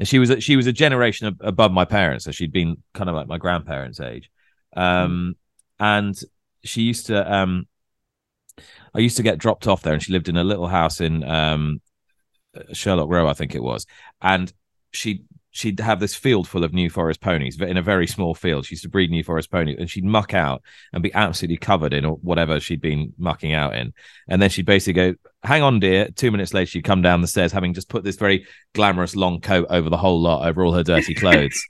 and 0.00 0.08
she 0.08 0.18
was 0.18 0.30
a, 0.30 0.40
she 0.40 0.56
was 0.56 0.66
a 0.66 0.72
generation 0.72 1.36
above 1.40 1.72
my 1.72 1.84
parents, 1.84 2.24
so 2.24 2.32
she'd 2.32 2.52
been 2.52 2.82
kind 2.94 3.10
of 3.10 3.14
like 3.14 3.28
my 3.28 3.36
grandparents' 3.36 4.00
age, 4.00 4.30
um, 4.74 5.36
mm. 5.36 5.36
and 5.78 6.18
she 6.64 6.82
used 6.82 7.06
to. 7.06 7.32
Um, 7.32 7.68
I 8.94 8.98
used 8.98 9.18
to 9.18 9.22
get 9.22 9.38
dropped 9.38 9.68
off 9.68 9.82
there, 9.82 9.92
and 9.92 10.02
she 10.02 10.12
lived 10.12 10.30
in 10.30 10.38
a 10.38 10.42
little 10.42 10.66
house 10.66 11.02
in 11.02 11.22
um, 11.22 11.82
Shurlock 12.72 13.10
Row, 13.10 13.28
I 13.28 13.34
think 13.34 13.54
it 13.54 13.62
was, 13.62 13.86
and 14.22 14.50
she 14.90 15.22
she'd 15.50 15.80
have 15.80 16.00
this 16.00 16.14
field 16.14 16.48
full 16.48 16.64
of 16.64 16.72
New 16.72 16.88
Forest 16.90 17.20
ponies, 17.20 17.56
but 17.56 17.68
in 17.68 17.76
a 17.76 17.82
very 17.82 18.06
small 18.06 18.34
field. 18.34 18.66
She 18.66 18.74
used 18.74 18.84
to 18.84 18.88
breed 18.88 19.10
New 19.10 19.24
Forest 19.24 19.50
ponies, 19.50 19.76
and 19.78 19.90
she'd 19.90 20.04
muck 20.04 20.34
out 20.34 20.62
and 20.92 21.02
be 21.02 21.12
absolutely 21.14 21.58
covered 21.58 21.92
in 21.92 22.04
whatever 22.04 22.60
she'd 22.60 22.80
been 22.80 23.12
mucking 23.18 23.52
out 23.52 23.74
in. 23.74 23.92
And 24.28 24.40
then 24.40 24.50
she'd 24.50 24.66
basically 24.66 25.12
go, 25.12 25.14
"Hang 25.42 25.62
on, 25.62 25.80
dear." 25.80 26.08
Two 26.14 26.30
minutes 26.30 26.54
later, 26.54 26.70
she'd 26.70 26.84
come 26.84 27.02
down 27.02 27.20
the 27.20 27.26
stairs, 27.26 27.52
having 27.52 27.74
just 27.74 27.88
put 27.88 28.04
this 28.04 28.16
very 28.16 28.46
glamorous 28.74 29.16
long 29.16 29.40
coat 29.40 29.66
over 29.70 29.90
the 29.90 29.96
whole 29.96 30.20
lot, 30.20 30.46
over 30.46 30.64
all 30.64 30.74
her 30.74 30.84
dirty 30.84 31.14
clothes. 31.22 31.60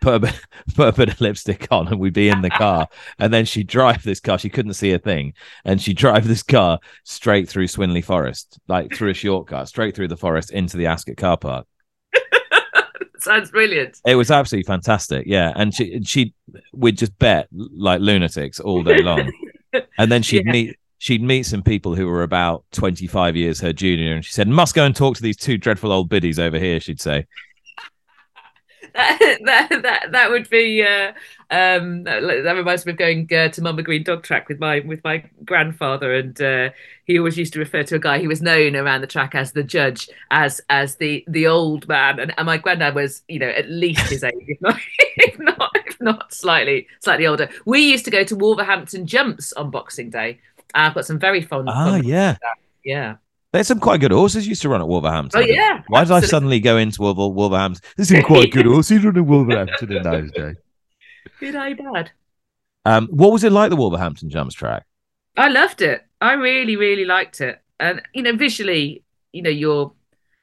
put 0.00 0.14
a 0.14 0.18
bit, 0.20 0.40
put 0.74 0.88
a 0.88 0.96
bit 0.96 1.08
of 1.08 1.20
lipstick 1.20 1.66
on, 1.70 1.88
and 1.88 1.98
we'd 1.98 2.12
be 2.12 2.28
in 2.28 2.42
the 2.42 2.50
car. 2.50 2.88
And 3.18 3.32
then 3.32 3.44
she'd 3.44 3.68
drive 3.68 4.02
this 4.02 4.20
car. 4.20 4.38
She 4.38 4.48
couldn't 4.48 4.74
see 4.74 4.92
a 4.92 4.98
thing, 4.98 5.34
and 5.64 5.80
she'd 5.80 5.96
drive 5.96 6.28
this 6.28 6.42
car 6.42 6.78
straight 7.04 7.48
through 7.48 7.68
Swinley 7.68 8.04
Forest, 8.04 8.60
like 8.68 8.94
through 8.94 9.10
a 9.10 9.14
shortcut, 9.14 9.68
straight 9.68 9.94
through 9.96 10.08
the 10.08 10.16
forest 10.16 10.50
into 10.52 10.76
the 10.76 10.86
Ascot 10.86 11.16
car 11.16 11.36
park 11.36 11.66
sounds 13.24 13.50
brilliant. 13.50 14.00
It 14.06 14.14
was 14.14 14.30
absolutely 14.30 14.66
fantastic. 14.66 15.26
Yeah, 15.26 15.52
and 15.56 15.74
she 15.74 16.02
she 16.04 16.34
would 16.72 16.96
just 16.96 17.18
bet 17.18 17.48
like 17.52 18.00
lunatics 18.00 18.60
all 18.60 18.82
day 18.82 19.02
long, 19.02 19.32
and 19.98 20.12
then 20.12 20.22
she'd 20.22 20.46
yeah. 20.46 20.52
meet 20.52 20.78
she'd 20.98 21.22
meet 21.22 21.44
some 21.44 21.62
people 21.62 21.94
who 21.94 22.06
were 22.06 22.22
about 22.22 22.64
25 22.72 23.36
years 23.36 23.60
her 23.60 23.72
junior 23.72 24.14
and 24.14 24.24
she 24.24 24.32
said 24.32 24.48
must 24.48 24.74
go 24.74 24.86
and 24.86 24.96
talk 24.96 25.16
to 25.16 25.22
these 25.22 25.36
two 25.36 25.58
dreadful 25.58 25.92
old 25.92 26.08
biddies 26.08 26.38
over 26.38 26.58
here 26.58 26.80
she'd 26.80 27.00
say 27.00 27.26
that, 28.94 29.38
that, 29.44 29.82
that, 29.82 30.12
that 30.12 30.30
would 30.30 30.48
be 30.48 30.82
uh, 30.82 31.12
um, 31.50 32.04
that, 32.04 32.20
that, 32.44 32.52
reminds 32.54 32.86
me 32.86 32.92
of 32.92 32.98
going 32.98 33.28
uh, 33.32 33.48
to 33.48 33.60
Monmore 33.60 33.82
Green 33.82 34.04
dog 34.04 34.22
track 34.22 34.48
with 34.48 34.60
my 34.60 34.80
with 34.80 35.02
my 35.02 35.24
grandfather 35.44 36.14
and 36.14 36.40
uh, 36.40 36.70
he 37.04 37.18
always 37.18 37.36
used 37.36 37.52
to 37.54 37.58
refer 37.58 37.82
to 37.82 37.96
a 37.96 37.98
guy 37.98 38.20
who 38.20 38.28
was 38.28 38.40
known 38.40 38.76
around 38.76 39.00
the 39.00 39.08
track 39.08 39.34
as 39.34 39.50
the 39.50 39.64
judge 39.64 40.08
as 40.30 40.60
as 40.70 40.94
the 40.96 41.24
the 41.26 41.48
old 41.48 41.88
man 41.88 42.20
and, 42.20 42.32
and 42.36 42.46
my 42.46 42.56
granddad 42.56 42.94
was 42.94 43.22
you 43.26 43.40
know 43.40 43.48
at 43.48 43.68
least 43.68 44.08
his 44.10 44.22
age 44.22 44.32
if 44.46 44.60
not, 44.60 44.78
if 44.98 45.38
not 45.40 45.70
if 45.86 46.00
not 46.00 46.32
slightly 46.32 46.86
slightly 47.00 47.26
older. 47.26 47.48
We 47.66 47.80
used 47.90 48.04
to 48.04 48.12
go 48.12 48.22
to 48.22 48.36
Wolverhampton 48.36 49.06
jumps 49.06 49.52
on 49.54 49.70
Boxing 49.70 50.10
Day. 50.10 50.40
I've 50.72 50.94
got 50.94 51.04
some 51.04 51.18
very 51.18 51.42
fond 51.42 51.68
ah 51.68 51.96
yeah. 51.96 52.36
yeah 52.84 53.16
there's 53.54 53.68
some 53.68 53.78
quite 53.78 54.00
good 54.00 54.10
horses 54.10 54.48
used 54.48 54.62
to 54.62 54.68
run 54.68 54.80
at 54.80 54.88
Wolverhampton. 54.88 55.40
Oh 55.40 55.44
yeah. 55.44 55.82
Why 55.86 56.00
absolutely. 56.00 56.20
did 56.20 56.26
I 56.26 56.28
suddenly 56.28 56.60
go 56.60 56.76
into 56.76 57.00
Wolver- 57.00 57.28
Wolverhampton? 57.28 57.88
There's 57.96 58.08
some 58.08 58.22
quite 58.22 58.50
good 58.50 58.66
horses 58.74 59.04
running 59.04 59.26
Wolverhampton 59.26 59.92
in 59.96 60.02
those 60.02 60.32
days. 60.32 60.56
Good 61.38 61.54
eye 61.54 61.74
bad. 61.74 62.10
Um, 62.84 63.06
what 63.12 63.32
was 63.32 63.44
it 63.44 63.52
like 63.52 63.70
the 63.70 63.76
Wolverhampton 63.76 64.28
jumps 64.28 64.56
track? 64.56 64.84
I 65.36 65.48
loved 65.48 65.82
it. 65.82 66.04
I 66.20 66.32
really, 66.32 66.74
really 66.74 67.04
liked 67.04 67.40
it. 67.40 67.60
And 67.78 68.02
you 68.12 68.22
know, 68.22 68.34
visually, 68.34 69.04
you 69.32 69.42
know, 69.42 69.50
you're 69.50 69.92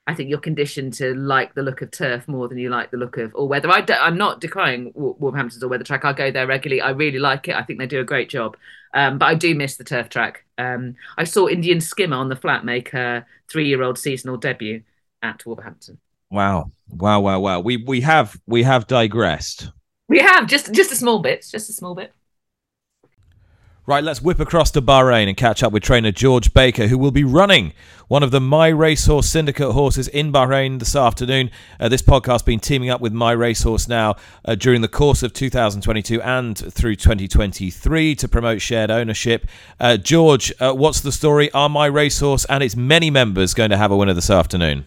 I 0.08 0.13
think 0.13 0.30
you're 0.30 0.39
conditioned 0.39 0.93
to 0.93 1.13
like 1.13 1.54
the 1.54 1.63
look 1.63 1.82
of 1.82 1.91
turf 1.91 2.30
more 2.30 2.47
than 2.47 2.58
you 2.58 2.69
like 2.69 2.91
the 2.91 2.97
look 2.97 3.17
of 3.17 3.36
all 3.36 3.50
weather. 3.50 3.69
I 3.69 3.86
am 3.89 4.17
not 4.17 4.39
decrying 4.39 4.93
Wolverhampton's 4.95 5.62
all 5.62 5.69
weather 5.69 5.84
track. 5.84 6.06
I 6.06 6.13
go 6.13 6.32
there 6.32 6.47
regularly. 6.47 6.82
I 6.82 6.91
really 6.91 7.19
like 7.19 7.50
it. 7.50 7.56
I 7.56 7.63
think 7.63 7.78
they 7.78 7.88
do 7.88 8.00
a 8.00 8.06
great 8.06 8.30
job. 8.30 8.56
Um, 8.93 9.17
but 9.17 9.25
I 9.25 9.36
do 9.36 9.56
miss 9.56 9.77
the 9.77 9.84
turf 9.84 10.10
track. 10.10 10.45
Um, 10.58 10.95
I 11.17 11.23
saw 11.23 11.47
Indian 11.47 11.80
Skimmer 11.80 12.17
on 12.17 12.30
the 12.30 12.36
flat 12.36 12.65
make 12.65 12.89
her 12.89 13.25
three-year-old 13.49 13.97
seasonal 13.97 14.38
debut 14.38 14.84
at 15.21 15.45
Wolverhampton. 15.45 15.97
Wow, 16.30 16.71
wow, 16.89 17.19
wow, 17.19 17.39
wow. 17.39 17.60
We 17.60 17.77
we 17.77 18.01
have 18.01 18.39
we 18.47 18.63
have 18.63 18.88
digressed. 18.88 19.69
We 20.08 20.19
have 20.19 20.47
just 20.47 20.73
just 20.73 20.91
a 20.91 20.95
small 20.95 21.19
bit, 21.19 21.45
just 21.49 21.69
a 21.69 21.73
small 21.73 21.95
bit. 21.95 22.13
Right, 23.91 24.06
let's 24.06 24.21
whip 24.21 24.39
across 24.39 24.71
to 24.71 24.82
Bahrain 24.82 25.27
and 25.27 25.36
catch 25.36 25.62
up 25.62 25.73
with 25.73 25.84
trainer 25.84 26.13
George 26.13 26.54
Baker, 26.54 26.88
who 26.88 26.97
will 26.97 27.12
be 27.12 27.25
running 27.25 27.73
one 28.08 28.23
of 28.23 28.32
the 28.32 28.39
My 28.39 28.69
Racehorse 28.69 29.27
Syndicate 29.27 29.73
horses 29.73 30.08
in 30.08 30.32
Bahrain 30.32 30.80
this 30.80 30.95
afternoon. 30.95 31.51
Uh, 31.77 31.89
this 31.89 32.01
podcast 32.01 32.32
has 32.32 32.41
been 32.41 32.62
teaming 32.62 32.89
up 32.89 33.01
with 33.01 33.12
My 33.12 33.34
Racehorse 33.34 33.89
now 33.89 34.15
uh, 34.45 34.56
during 34.56 34.80
the 34.80 34.88
course 34.88 35.23
of 35.23 35.34
2022 35.34 36.21
and 36.21 36.58
through 36.58 36.95
2023 36.95 38.15
to 38.15 38.30
promote 38.30 38.62
shared 38.62 38.91
ownership. 38.91 39.45
Uh, 39.77 39.97
George, 39.97 40.54
uh, 40.62 40.71
what's 40.71 41.01
the 41.01 41.12
story? 41.12 41.51
Are 41.51 41.67
My 41.67 41.88
Racehorse 41.88 42.45
and 42.45 42.63
its 42.63 42.77
many 42.77 43.10
members 43.10 43.54
going 43.54 43.71
to 43.71 43.77
have 43.77 43.91
a 43.91 43.97
winner 43.97 44.13
this 44.13 44.30
afternoon? 44.30 44.86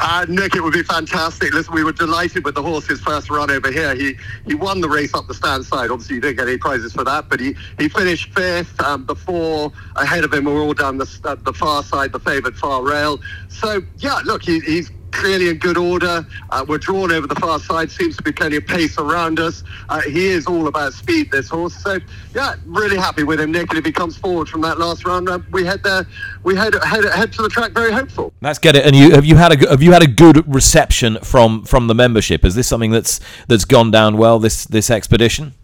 Uh, 0.00 0.26
Nick, 0.28 0.54
it 0.54 0.62
would 0.62 0.72
be 0.72 0.82
fantastic. 0.82 1.52
Listen, 1.52 1.74
we 1.74 1.84
were 1.84 1.92
delighted 1.92 2.44
with 2.44 2.54
the 2.54 2.62
horse's 2.62 3.00
first 3.00 3.30
run 3.30 3.50
over 3.50 3.70
here. 3.70 3.94
He 3.94 4.16
he 4.46 4.54
won 4.54 4.80
the 4.80 4.88
race 4.88 5.14
up 5.14 5.26
the 5.26 5.34
stand 5.34 5.64
side. 5.64 5.90
Obviously, 5.90 6.16
you 6.16 6.20
didn't 6.20 6.36
get 6.36 6.48
any 6.48 6.58
prizes 6.58 6.92
for 6.92 7.04
that, 7.04 7.28
but 7.28 7.40
he, 7.40 7.56
he 7.78 7.88
finished 7.88 8.32
fifth. 8.34 8.80
Um, 8.80 9.04
before 9.04 9.72
ahead 9.96 10.24
of 10.24 10.32
him 10.32 10.44
were 10.44 10.60
all 10.60 10.74
down 10.74 10.98
the 10.98 11.20
uh, 11.24 11.36
the 11.42 11.52
far 11.52 11.82
side, 11.82 12.12
the 12.12 12.20
favoured 12.20 12.56
far 12.56 12.82
rail. 12.82 13.20
So 13.48 13.82
yeah, 13.98 14.20
look, 14.24 14.42
he, 14.42 14.60
he's 14.60 14.90
clearly 15.10 15.48
in 15.48 15.58
good 15.58 15.76
order. 15.76 16.26
Uh, 16.50 16.64
we're 16.68 16.78
drawn 16.78 17.12
over 17.12 17.26
the 17.26 17.34
far 17.36 17.58
side. 17.58 17.90
Seems 17.90 18.16
to 18.16 18.22
be 18.22 18.32
plenty 18.32 18.56
of 18.56 18.66
pace 18.66 18.98
around 18.98 19.40
us. 19.40 19.64
Uh, 19.88 20.00
he 20.02 20.28
is 20.28 20.46
all 20.46 20.68
about 20.68 20.92
speed, 20.92 21.30
this 21.30 21.48
horse. 21.48 21.74
So, 21.74 21.98
yeah, 22.34 22.54
really 22.64 22.96
happy 22.96 23.24
with 23.24 23.40
him, 23.40 23.52
Nick. 23.52 23.70
And 23.70 23.78
if 23.78 23.84
he 23.84 23.92
comes 23.92 24.16
forward 24.16 24.48
from 24.48 24.60
that 24.62 24.78
last 24.78 25.06
round, 25.06 25.28
uh, 25.28 25.38
we 25.50 25.64
head 25.64 25.82
there. 25.82 26.06
We 26.42 26.56
head, 26.56 26.74
head 26.84 27.04
head 27.04 27.32
to 27.34 27.42
the 27.42 27.48
track 27.48 27.72
very 27.72 27.92
hopeful. 27.92 28.32
Let's 28.40 28.58
get 28.58 28.76
it. 28.76 28.84
And 28.86 28.94
you 28.94 29.12
have 29.12 29.24
you 29.24 29.36
had 29.36 29.52
a 29.62 29.70
have 29.70 29.82
you 29.82 29.92
had 29.92 30.02
a 30.02 30.06
good 30.06 30.52
reception 30.52 31.18
from 31.22 31.64
from 31.64 31.86
the 31.86 31.94
membership? 31.94 32.44
Is 32.44 32.54
this 32.54 32.68
something 32.68 32.90
that's 32.90 33.20
that's 33.48 33.64
gone 33.64 33.90
down 33.90 34.16
well 34.16 34.38
this 34.38 34.64
this 34.64 34.90
expedition? 34.90 35.54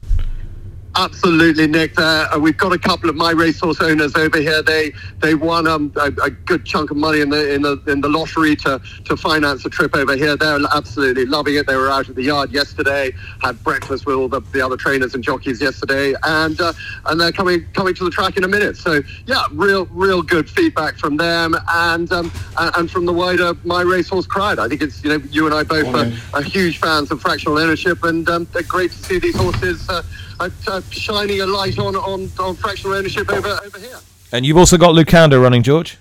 Absolutely, 0.97 1.67
Nick. 1.67 1.99
Uh, 1.99 2.39
we've 2.41 2.57
got 2.57 2.73
a 2.73 2.79
couple 2.79 3.11
of 3.11 3.17
MyRacehorse 3.17 3.83
owners 3.83 4.15
over 4.15 4.39
here. 4.39 4.63
They 4.63 4.93
they 5.21 5.35
won 5.35 5.67
um, 5.67 5.93
a, 5.97 6.13
a, 6.23 6.31
good 6.31 6.65
chunk 6.65 6.93
of 6.93 6.97
money 6.97 7.21
in 7.21 7.31
the 7.31 7.53
in 7.53 7.63
the 7.63 7.83
in 7.89 8.01
the 8.01 8.09
lottery 8.09 8.55
to 8.57 8.81
to 9.07 9.17
finance 9.17 9.65
a 9.65 9.71
trip 9.71 9.97
over 9.97 10.15
here. 10.15 10.37
They're 10.37 10.61
absolutely 10.73 11.27
loving 11.27 11.57
it. 11.57 11.67
They 11.67 11.75
were 11.75 11.91
out 11.91 12.09
at 12.09 12.15
the 12.15 12.23
yard 12.23 12.53
yesterday, 12.53 13.13
had 13.43 13.61
breakfast 13.65 14.07
with 14.07 14.15
all 14.15 14.29
the, 14.29 14.41
the 14.53 14.61
other 14.65 14.77
trainers 14.77 15.15
and 15.17 15.25
jockeys 15.25 15.61
yesterday, 15.61 16.15
and 16.23 16.61
uh, 16.61 16.73
and 17.07 17.21
they're 17.21 17.33
coming 17.33 17.67
coming 17.73 17.95
to 17.95 18.05
the 18.05 18.11
track 18.11 18.37
in 18.37 18.45
a 18.45 18.49
minute. 18.49 18.77
So 18.77 19.03
yeah, 19.27 19.47
real 19.51 19.87
real 19.87 20.23
good 20.23 20.49
feedback 20.49 20.97
from 20.97 21.17
them 21.17 21.57
and 21.71 22.13
um, 22.13 22.31
and 22.57 22.89
from 22.89 23.05
the 23.05 23.13
wider 23.13 23.55
MyRacehorse 23.55 24.29
crowd. 24.29 24.61
I 24.61 24.69
think 24.69 24.81
it's 24.81 25.03
you 25.03 25.11
know 25.11 25.25
you 25.33 25.47
and 25.47 25.55
I 25.57 25.65
both 25.65 25.93
are, 25.93 26.39
are 26.39 26.43
huge 26.43 26.79
fans 26.79 27.11
of 27.11 27.21
fractional 27.21 27.59
ownership, 27.59 28.05
and 28.05 28.29
um, 28.29 28.47
they're 28.53 28.63
great 28.63 28.93
to 28.93 28.99
see 28.99 29.19
these 29.19 29.35
horses. 29.37 29.89
Uh, 29.89 30.05
uh, 30.41 30.81
shining 30.91 31.41
a 31.41 31.47
light 31.47 31.79
on, 31.79 31.97
on, 31.97 32.31
on 32.39 32.55
fractional 32.57 32.97
ownership 32.97 33.31
over, 33.31 33.59
over 33.65 33.79
here. 33.79 33.99
And 34.33 34.45
you've 34.45 34.57
also 34.57 34.77
got 34.77 34.95
Lucanda 34.95 35.41
running, 35.41 35.63
George. 35.63 35.99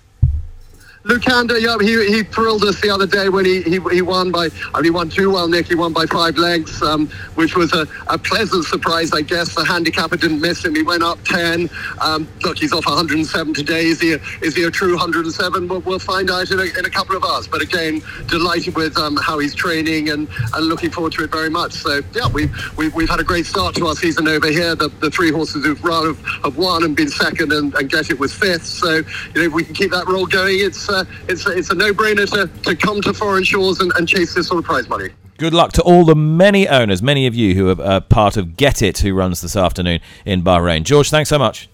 Lucanda, 1.04 1.60
yeah, 1.60 1.76
he, 1.80 2.16
he 2.16 2.22
thrilled 2.22 2.64
us 2.64 2.80
the 2.80 2.88
other 2.88 3.06
day 3.06 3.28
when 3.28 3.44
he, 3.44 3.60
he, 3.60 3.78
he 3.92 4.00
won 4.00 4.32
by, 4.32 4.48
I 4.72 4.78
mean, 4.78 4.84
he 4.84 4.90
won 4.90 5.10
two 5.10 5.30
well, 5.30 5.46
Nick. 5.48 5.68
He 5.68 5.74
won 5.74 5.92
by 5.92 6.06
five 6.06 6.38
lengths, 6.38 6.80
um, 6.80 7.08
which 7.34 7.54
was 7.56 7.74
a, 7.74 7.86
a 8.06 8.16
pleasant 8.16 8.64
surprise, 8.64 9.12
I 9.12 9.20
guess. 9.20 9.54
The 9.54 9.66
handicapper 9.66 10.16
didn't 10.16 10.40
miss 10.40 10.64
him. 10.64 10.74
He 10.74 10.82
went 10.82 11.02
up 11.02 11.18
10. 11.24 11.68
Um, 12.00 12.26
look, 12.42 12.58
he's 12.58 12.72
off 12.72 12.86
107 12.86 13.52
today. 13.52 13.84
Is 13.84 14.00
he 14.00 14.14
a, 14.14 14.18
is 14.40 14.56
he 14.56 14.64
a 14.64 14.70
true 14.70 14.92
107? 14.92 15.68
We'll, 15.68 15.80
we'll 15.80 15.98
find 15.98 16.30
out 16.30 16.50
in 16.50 16.58
a, 16.58 16.64
in 16.78 16.86
a 16.86 16.90
couple 16.90 17.16
of 17.16 17.24
hours. 17.24 17.48
But 17.48 17.60
again, 17.60 18.00
delighted 18.26 18.74
with 18.74 18.96
um, 18.96 19.16
how 19.16 19.38
he's 19.40 19.54
training 19.54 20.08
and, 20.08 20.26
and 20.54 20.66
looking 20.66 20.90
forward 20.90 21.12
to 21.14 21.24
it 21.24 21.30
very 21.30 21.50
much. 21.50 21.74
So, 21.74 22.00
yeah, 22.14 22.28
we've, 22.28 22.50
we've, 22.78 22.94
we've 22.94 23.10
had 23.10 23.20
a 23.20 23.24
great 23.24 23.44
start 23.44 23.74
to 23.74 23.86
our 23.88 23.94
season 23.94 24.26
over 24.26 24.48
here. 24.48 24.74
The, 24.74 24.88
the 25.00 25.10
three 25.10 25.30
horses 25.30 25.66
who've 25.66 25.84
run 25.84 26.06
have, 26.06 26.24
have 26.44 26.56
won 26.56 26.82
and 26.82 26.96
been 26.96 27.10
second 27.10 27.52
and, 27.52 27.74
and 27.74 27.90
get 27.90 28.08
it 28.08 28.18
with 28.18 28.32
fifth. 28.32 28.64
So, 28.64 28.94
you 28.94 29.04
know, 29.34 29.42
if 29.42 29.52
we 29.52 29.64
can 29.64 29.74
keep 29.74 29.90
that 29.90 30.06
roll 30.06 30.24
going, 30.24 30.60
it's 30.60 30.88
uh, 30.88 30.93
it's, 31.28 31.46
it's 31.46 31.70
a 31.70 31.74
no-brainer 31.74 32.30
to, 32.32 32.62
to 32.62 32.76
come 32.76 33.00
to 33.02 33.12
foreign 33.12 33.44
shores 33.44 33.80
and, 33.80 33.92
and 33.96 34.08
chase 34.08 34.34
this 34.34 34.48
sort 34.48 34.58
of 34.58 34.64
prize 34.64 34.88
money. 34.88 35.10
Good 35.36 35.52
luck 35.52 35.72
to 35.72 35.82
all 35.82 36.04
the 36.04 36.14
many 36.14 36.68
owners, 36.68 37.02
many 37.02 37.26
of 37.26 37.34
you 37.34 37.54
who 37.54 37.68
are 37.68 37.82
uh, 37.82 38.00
part 38.00 38.36
of 38.36 38.56
Get 38.56 38.82
It, 38.82 38.98
who 38.98 39.14
runs 39.14 39.40
this 39.40 39.56
afternoon 39.56 40.00
in 40.24 40.42
Bahrain. 40.42 40.84
George, 40.84 41.10
thanks 41.10 41.28
so 41.28 41.38
much. 41.38 41.68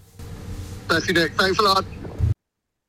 Thank 0.87 1.07
you, 1.07 1.13
Nick. 1.13 1.33
Thanks 1.33 1.59
a 1.59 1.61
lot. 1.61 1.85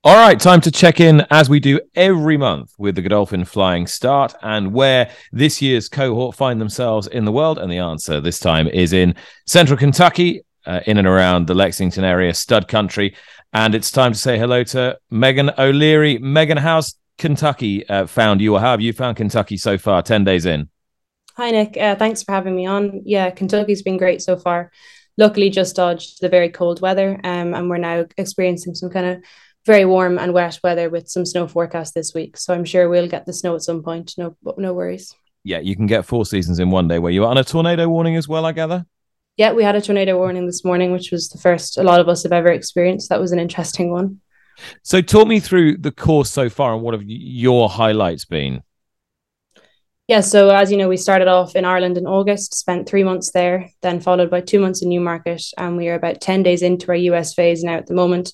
All 0.04 0.16
right, 0.16 0.40
time 0.40 0.60
to 0.62 0.70
check 0.72 0.98
in 0.98 1.24
as 1.30 1.48
we 1.48 1.60
do 1.60 1.78
every 1.94 2.36
month 2.36 2.74
with 2.76 2.96
the 2.96 3.02
Godolphin 3.02 3.44
Flying 3.44 3.86
Start 3.86 4.34
and 4.42 4.72
where 4.72 5.12
this 5.30 5.62
year's 5.62 5.88
cohort 5.88 6.34
find 6.34 6.60
themselves 6.60 7.06
in 7.06 7.24
the 7.24 7.30
world. 7.30 7.58
And 7.58 7.70
the 7.70 7.78
answer 7.78 8.20
this 8.20 8.40
time 8.40 8.66
is 8.66 8.92
in 8.92 9.14
central 9.46 9.78
Kentucky, 9.78 10.42
uh, 10.66 10.80
in 10.86 10.98
and 10.98 11.06
around 11.06 11.46
the 11.46 11.54
Lexington 11.54 12.02
area, 12.02 12.34
stud 12.34 12.66
country. 12.66 13.14
And 13.54 13.74
it's 13.74 13.90
time 13.90 14.12
to 14.12 14.18
say 14.18 14.38
hello 14.38 14.64
to 14.64 14.98
Megan 15.10 15.50
O'Leary. 15.58 16.18
Megan, 16.18 16.56
how's 16.56 16.94
Kentucky 17.18 17.86
uh, 17.86 18.06
found 18.06 18.40
you, 18.40 18.54
or 18.54 18.60
how 18.60 18.70
have 18.70 18.80
you 18.80 18.94
found 18.94 19.18
Kentucky 19.18 19.58
so 19.58 19.76
far, 19.76 20.02
10 20.02 20.24
days 20.24 20.46
in? 20.46 20.70
Hi, 21.36 21.50
Nick. 21.50 21.76
Uh, 21.76 21.94
thanks 21.94 22.22
for 22.22 22.32
having 22.32 22.56
me 22.56 22.64
on. 22.64 23.02
Yeah, 23.04 23.30
Kentucky's 23.30 23.82
been 23.82 23.98
great 23.98 24.22
so 24.22 24.38
far. 24.38 24.72
Luckily, 25.18 25.50
just 25.50 25.76
dodged 25.76 26.22
the 26.22 26.30
very 26.30 26.48
cold 26.48 26.80
weather, 26.80 27.20
um, 27.24 27.52
and 27.52 27.68
we're 27.68 27.76
now 27.76 28.06
experiencing 28.16 28.74
some 28.74 28.88
kind 28.88 29.06
of 29.06 29.24
very 29.66 29.84
warm 29.84 30.18
and 30.18 30.32
wet 30.32 30.58
weather 30.64 30.88
with 30.88 31.08
some 31.08 31.26
snow 31.26 31.46
forecast 31.46 31.92
this 31.94 32.14
week. 32.14 32.38
So 32.38 32.54
I'm 32.54 32.64
sure 32.64 32.88
we'll 32.88 33.06
get 33.06 33.26
the 33.26 33.34
snow 33.34 33.54
at 33.54 33.62
some 33.62 33.82
point. 33.82 34.14
No, 34.16 34.34
no 34.56 34.72
worries. 34.72 35.14
Yeah, 35.44 35.58
you 35.58 35.76
can 35.76 35.86
get 35.86 36.06
four 36.06 36.24
seasons 36.24 36.58
in 36.58 36.70
one 36.70 36.88
day. 36.88 36.98
Where 36.98 37.12
you 37.12 37.24
are 37.24 37.30
on 37.30 37.36
a 37.36 37.44
tornado 37.44 37.86
warning 37.88 38.16
as 38.16 38.26
well, 38.26 38.46
I 38.46 38.52
gather 38.52 38.86
yeah, 39.36 39.52
we 39.52 39.62
had 39.62 39.74
a 39.74 39.80
tornado 39.80 40.16
warning 40.16 40.46
this 40.46 40.64
morning, 40.64 40.92
which 40.92 41.10
was 41.10 41.28
the 41.28 41.38
first 41.38 41.78
a 41.78 41.82
lot 41.82 42.00
of 42.00 42.08
us 42.08 42.22
have 42.22 42.32
ever 42.32 42.48
experienced. 42.48 43.08
That 43.08 43.20
was 43.20 43.32
an 43.32 43.38
interesting 43.38 43.90
one. 43.90 44.20
So, 44.82 45.00
talk 45.00 45.26
me 45.26 45.40
through 45.40 45.78
the 45.78 45.92
course 45.92 46.30
so 46.30 46.48
far 46.50 46.74
and 46.74 46.82
what 46.82 46.94
have 46.94 47.02
your 47.04 47.68
highlights 47.68 48.24
been? 48.24 48.62
Yeah, 50.08 50.20
so 50.20 50.50
as 50.50 50.70
you 50.70 50.76
know, 50.76 50.88
we 50.88 50.96
started 50.96 51.28
off 51.28 51.56
in 51.56 51.64
Ireland 51.64 51.96
in 51.96 52.06
August, 52.06 52.54
spent 52.54 52.88
three 52.88 53.04
months 53.04 53.30
there, 53.32 53.70
then 53.80 54.00
followed 54.00 54.30
by 54.30 54.40
two 54.40 54.60
months 54.60 54.82
in 54.82 54.90
Newmarket, 54.90 55.42
and 55.56 55.76
we 55.76 55.88
are 55.88 55.94
about 55.94 56.20
10 56.20 56.42
days 56.42 56.60
into 56.60 56.88
our 56.88 56.96
US 56.96 57.32
phase 57.32 57.62
now 57.62 57.74
at 57.74 57.86
the 57.86 57.94
moment, 57.94 58.32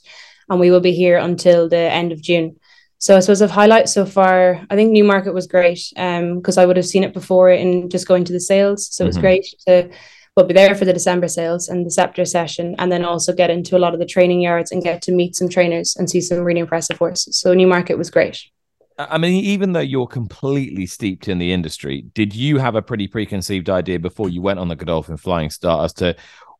and 0.48 0.58
we 0.58 0.70
will 0.70 0.80
be 0.80 0.92
here 0.92 1.18
until 1.18 1.68
the 1.68 1.76
end 1.76 2.10
of 2.10 2.22
June. 2.22 2.56
So 2.98 3.16
I 3.16 3.20
suppose 3.20 3.42
of 3.42 3.52
highlights 3.52 3.92
so 3.92 4.06
far, 4.06 4.66
I 4.70 4.74
think 4.74 4.90
Newmarket 4.90 5.32
was 5.32 5.46
great 5.46 5.80
because 5.94 6.58
um, 6.58 6.62
I 6.62 6.66
would 6.66 6.76
have 6.76 6.86
seen 6.86 7.04
it 7.04 7.14
before 7.14 7.50
in 7.50 7.90
just 7.90 8.08
going 8.08 8.24
to 8.24 8.32
the 8.32 8.40
sales. 8.40 8.88
So 8.92 9.02
mm-hmm. 9.02 9.06
it 9.06 9.08
was 9.08 9.16
mm-hmm. 9.16 9.22
great 9.22 9.54
to 9.68 9.90
but 10.38 10.46
be 10.46 10.54
there 10.54 10.76
for 10.76 10.84
the 10.84 10.92
December 10.92 11.26
sales 11.26 11.68
and 11.68 11.84
the 11.84 11.90
Sceptre 11.90 12.24
session, 12.24 12.76
and 12.78 12.92
then 12.92 13.04
also 13.04 13.32
get 13.32 13.50
into 13.50 13.76
a 13.76 13.80
lot 13.80 13.92
of 13.92 13.98
the 13.98 14.06
training 14.06 14.40
yards 14.40 14.70
and 14.70 14.84
get 14.84 15.02
to 15.02 15.10
meet 15.10 15.34
some 15.34 15.48
trainers 15.48 15.96
and 15.96 16.08
see 16.08 16.20
some 16.20 16.38
really 16.38 16.60
impressive 16.60 16.96
horses. 16.96 17.36
So 17.40 17.54
Newmarket 17.54 17.98
was 17.98 18.08
great. 18.08 18.40
I 19.00 19.18
mean, 19.18 19.44
even 19.44 19.72
though 19.72 19.80
you're 19.80 20.06
completely 20.06 20.86
steeped 20.86 21.26
in 21.26 21.38
the 21.38 21.52
industry, 21.52 22.02
did 22.14 22.36
you 22.36 22.58
have 22.58 22.76
a 22.76 22.82
pretty 22.82 23.08
preconceived 23.08 23.68
idea 23.68 23.98
before 23.98 24.28
you 24.28 24.40
went 24.40 24.60
on 24.60 24.68
the 24.68 24.76
Godolphin 24.76 25.16
Flying 25.16 25.50
Start 25.50 25.86
as 25.86 25.92
to 25.94 26.14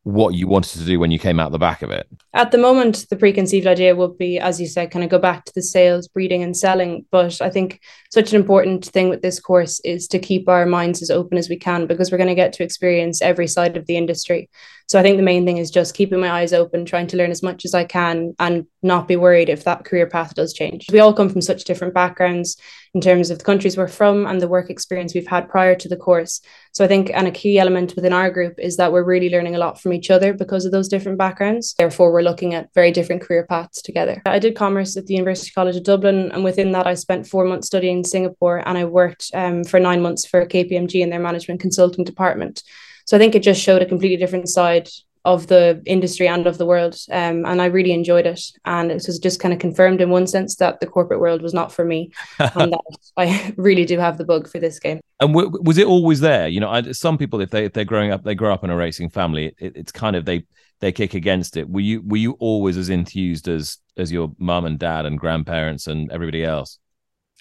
what 0.09 0.35
you 0.35 0.47
wanted 0.47 0.79
to 0.79 0.85
do 0.85 0.99
when 0.99 1.11
you 1.11 1.19
came 1.19 1.39
out 1.39 1.53
the 1.53 1.59
back 1.59 1.83
of 1.83 1.91
it? 1.91 2.09
At 2.33 2.51
the 2.51 2.59
moment, 2.59 3.07
the 3.11 3.17
preconceived 3.17 3.67
idea 3.67 3.95
would 3.95 4.17
be, 4.17 4.39
as 4.39 4.61
you 4.61 4.67
said, 4.67 4.91
kind 4.91 5.05
of 5.05 5.11
go 5.11 5.19
back 5.19 5.45
to 5.45 5.53
the 5.55 5.63
sales, 5.63 6.09
breeding, 6.09 6.43
and 6.43 6.57
selling. 6.57 7.05
But 7.11 7.41
I 7.43 7.51
think 7.51 7.81
such 8.11 8.33
an 8.33 8.41
important 8.41 8.87
thing 8.87 9.11
with 9.11 9.21
this 9.21 9.39
course 9.39 9.81
is 9.81 10.09
to 10.09 10.19
keep 10.19 10.49
our 10.49 10.65
minds 10.65 11.03
as 11.03 11.11
open 11.11 11.37
as 11.37 11.51
we 11.51 11.57
can 11.57 11.87
because 11.87 12.11
we're 12.11 12.19
going 12.19 12.29
to 12.29 12.35
get 12.35 12.55
to 12.55 12.63
experience 12.63 13.21
every 13.21 13.47
side 13.47 13.77
of 13.77 13.87
the 13.87 13.97
industry. 13.97 14.49
So 14.89 14.99
I 14.99 15.03
think 15.03 15.19
the 15.19 15.23
main 15.23 15.45
thing 15.45 15.59
is 15.59 15.71
just 15.71 15.95
keeping 15.95 16.19
my 16.19 16.31
eyes 16.31 16.55
open, 16.55 16.87
trying 16.87 17.09
to 17.09 17.19
learn 17.19 17.31
as 17.31 17.43
much 17.43 17.67
as 17.67 17.75
I 17.75 17.85
can, 17.85 18.35
and 18.39 18.67
not 18.83 19.07
be 19.07 19.17
worried 19.17 19.51
if 19.51 19.65
that 19.65 19.85
career 19.85 20.07
path 20.07 20.35
does 20.35 20.55
change. 20.55 20.87
We 20.91 21.01
all 21.01 21.13
come 21.13 21.29
from 21.29 21.43
such 21.43 21.65
different 21.65 21.93
backgrounds 21.93 22.57
in 22.95 23.03
terms 23.03 23.31
of 23.31 23.39
the 23.39 23.45
countries 23.45 23.77
we're 23.77 23.87
from 23.87 24.27
and 24.27 24.41
the 24.41 24.49
work 24.49 24.71
experience 24.71 25.13
we've 25.13 25.27
had 25.27 25.51
prior 25.51 25.75
to 25.75 25.89
the 25.91 25.97
course. 25.97 26.41
So 26.73 26.87
I 26.87 26.89
think, 26.89 27.11
and 27.13 27.29
a 27.29 27.31
key 27.31 27.59
element 27.59 27.97
within 27.97 28.15
our 28.15 28.31
group 28.31 28.55
is 28.59 28.79
that 28.79 28.91
we're 28.91 29.05
really 29.05 29.29
learning 29.29 29.55
a 29.55 29.59
lot 29.59 29.79
from 29.79 29.93
each 29.93 30.11
other 30.11 30.33
because 30.33 30.65
of 30.65 30.73
those 30.73 30.89
different 30.89 31.19
backgrounds. 31.19 31.75
Therefore, 31.77 32.11
we're 32.11 32.23
looking 32.23 32.55
at 32.55 32.73
very 32.75 32.91
different 32.91 33.21
career 33.21 33.45
paths 33.47 33.83
together. 33.83 34.23
I 34.25 34.39
did 34.39 34.57
commerce 34.57 34.97
at 34.97 35.05
the 35.05 35.13
University 35.13 35.51
College 35.51 35.77
of 35.77 35.85
Dublin, 35.85 36.33
and 36.33 36.43
within 36.43 36.73
that, 36.73 36.87
I 36.87 36.95
spent 36.95 37.27
four 37.27 37.45
months 37.45 37.67
studying 37.67 37.99
in 37.99 38.05
Singapore, 38.05 38.67
and 38.67 38.79
I 38.79 38.87
worked 38.87 39.31
um, 39.35 39.65
for 39.65 39.79
nine 39.79 40.01
months 40.01 40.25
for 40.25 40.47
KPMG 40.47 41.03
in 41.03 41.11
their 41.11 41.21
management 41.21 41.61
consulting 41.61 42.05
department. 42.05 42.63
So 43.09 43.17
I 43.17 43.21
think 43.21 43.35
it 43.35 43.43
just 43.43 43.63
showed 43.63 43.81
a 43.81 43.87
completely 43.87 44.19
different 44.19 44.51
side 44.51 44.91
of 45.25 45.47
the 45.47 45.83
industry 45.87 46.29
and 46.29 46.47
of 46.47 46.59
the 46.59 46.67
world. 46.67 46.95
Um, 47.11 47.47
and 47.47 47.63
I 47.63 47.65
really 47.65 47.93
enjoyed 47.93 48.27
it. 48.27 48.43
And 48.67 48.91
it 48.91 49.03
was 49.07 49.19
just 49.19 49.41
kind 49.41 49.55
of 49.55 49.61
confirmed 49.61 50.03
in 50.03 50.11
one 50.11 50.27
sense 50.27 50.57
that 50.57 50.81
the 50.81 50.87
corporate 50.87 51.19
world 51.19 51.41
was 51.41 51.55
not 51.55 51.73
for 51.73 51.87
me 51.87 52.13
and 52.39 52.71
that 52.71 52.99
I 53.17 53.55
really 53.57 53.87
do 53.87 53.99
have 53.99 54.19
the 54.19 54.27
bug 54.27 54.47
for 54.47 54.59
this 54.59 54.79
game. 54.79 55.01
And 55.21 55.33
w- 55.33 55.51
was 55.63 55.79
it 55.79 55.87
always 55.87 56.21
there? 56.21 56.49
You 56.49 56.61
know, 56.61 56.69
I, 56.69 56.93
some 56.93 57.17
people, 57.17 57.41
if 57.41 57.49
they 57.49 57.65
if 57.65 57.73
they're 57.73 57.87
growing 57.87 58.11
up, 58.11 58.25
they 58.25 58.35
grow 58.35 58.53
up 58.53 58.63
in 58.63 58.69
a 58.69 58.77
racing 58.77 59.09
family. 59.09 59.55
It, 59.59 59.73
it's 59.75 59.91
kind 59.91 60.15
of 60.15 60.27
they 60.27 60.45
they 60.81 60.93
kick 60.93 61.15
against 61.15 61.57
it. 61.57 61.67
Were 61.67 61.81
you 61.81 62.03
were 62.05 62.19
you 62.19 62.33
always 62.41 62.77
as 62.77 62.91
enthused 62.91 63.49
as 63.49 63.79
as 63.97 64.13
your 64.13 64.33
mum 64.37 64.67
and 64.67 64.79
dad 64.79 65.07
and 65.07 65.19
grandparents 65.19 65.87
and 65.87 66.13
everybody 66.13 66.45
else? 66.45 66.79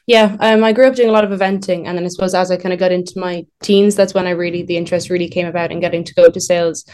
Yeah, 0.08 0.38
um, 0.40 0.64
I 0.64 0.72
grew 0.72 0.88
up 0.88 0.96
doing 0.96 1.10
a 1.10 1.12
lot 1.12 1.26
of 1.26 1.38
eventing, 1.38 1.86
and 1.86 1.98
then 1.98 2.06
I 2.06 2.08
suppose 2.08 2.34
as 2.34 2.50
I 2.50 2.56
kind 2.56 2.72
of 2.72 2.80
got 2.80 2.94
into 2.94 3.20
my 3.20 3.46
teens, 3.62 3.94
that's 3.94 4.14
when 4.14 4.26
I 4.26 4.30
really 4.30 4.64
the 4.64 4.78
interest 4.78 5.10
really 5.10 5.28
came 5.28 5.46
about 5.46 5.70
in 5.70 5.82
getting 5.82 6.06
to 6.06 6.14
go 6.14 6.30
to 6.30 6.42
sales. 6.42 6.86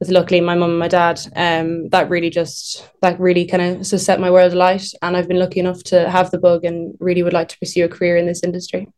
With 0.00 0.08
luckily 0.08 0.40
my 0.40 0.56
mum 0.56 0.70
and 0.70 0.78
my 0.80 0.88
dad, 0.88 1.20
um, 1.36 1.88
that 1.90 2.08
really 2.08 2.30
just 2.30 2.90
that 3.02 3.20
really 3.20 3.46
kind 3.46 3.62
of 3.62 3.86
set 3.86 4.18
my 4.18 4.30
world 4.30 4.54
alight, 4.54 4.86
and 5.02 5.16
I've 5.16 5.28
been 5.28 5.38
lucky 5.38 5.60
enough 5.60 5.82
to 5.84 6.08
have 6.08 6.30
the 6.30 6.38
bug 6.38 6.64
and 6.64 6.96
really 6.98 7.22
would 7.22 7.34
like 7.34 7.48
to 7.48 7.58
pursue 7.58 7.84
a 7.84 7.88
career 7.88 8.16
in 8.16 8.26
this 8.26 8.42
industry. 8.42 8.88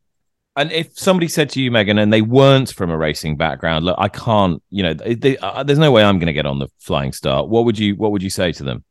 And 0.56 0.70
if 0.70 0.96
somebody 0.96 1.26
said 1.26 1.50
to 1.50 1.60
you, 1.60 1.72
Megan, 1.72 1.98
and 1.98 2.12
they 2.12 2.22
weren't 2.22 2.72
from 2.72 2.90
a 2.90 2.96
racing 2.96 3.36
background, 3.36 3.84
look, 3.84 3.96
I 3.98 4.08
can't, 4.08 4.62
you 4.70 4.84
know, 4.84 4.94
they, 4.94 5.36
uh, 5.38 5.64
there's 5.64 5.80
no 5.80 5.90
way 5.90 6.04
I'm 6.04 6.20
going 6.20 6.28
to 6.28 6.32
get 6.32 6.46
on 6.46 6.60
the 6.60 6.68
Flying 6.78 7.12
Start. 7.12 7.48
What 7.48 7.64
would 7.64 7.76
you 7.76 7.96
What 7.96 8.12
would 8.12 8.22
you 8.22 8.30
say 8.30 8.52
to 8.52 8.62
them? 8.62 8.84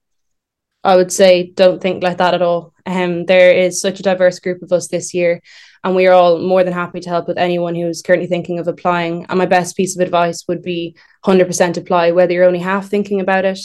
I 0.83 0.95
would 0.95 1.11
say 1.11 1.51
don't 1.55 1.81
think 1.81 2.03
like 2.03 2.17
that 2.17 2.33
at 2.33 2.41
all. 2.41 2.73
Um, 2.85 3.25
there 3.25 3.53
is 3.53 3.79
such 3.79 3.99
a 3.99 4.03
diverse 4.03 4.39
group 4.39 4.61
of 4.61 4.73
us 4.73 4.89
this 4.89 5.13
year, 5.13 5.41
and 5.83 5.95
we 5.95 6.07
are 6.07 6.13
all 6.13 6.39
more 6.39 6.63
than 6.63 6.73
happy 6.73 6.99
to 6.99 7.09
help 7.09 7.27
with 7.27 7.37
anyone 7.37 7.75
who 7.75 7.87
is 7.87 8.01
currently 8.01 8.27
thinking 8.27 8.59
of 8.59 8.67
applying. 8.67 9.25
And 9.29 9.39
my 9.39 9.45
best 9.45 9.77
piece 9.77 9.95
of 9.95 10.01
advice 10.01 10.45
would 10.47 10.61
be 10.61 10.95
100% 11.25 11.77
apply, 11.77 12.11
whether 12.11 12.33
you're 12.33 12.45
only 12.45 12.59
half 12.59 12.89
thinking 12.89 13.21
about 13.21 13.45
it 13.45 13.59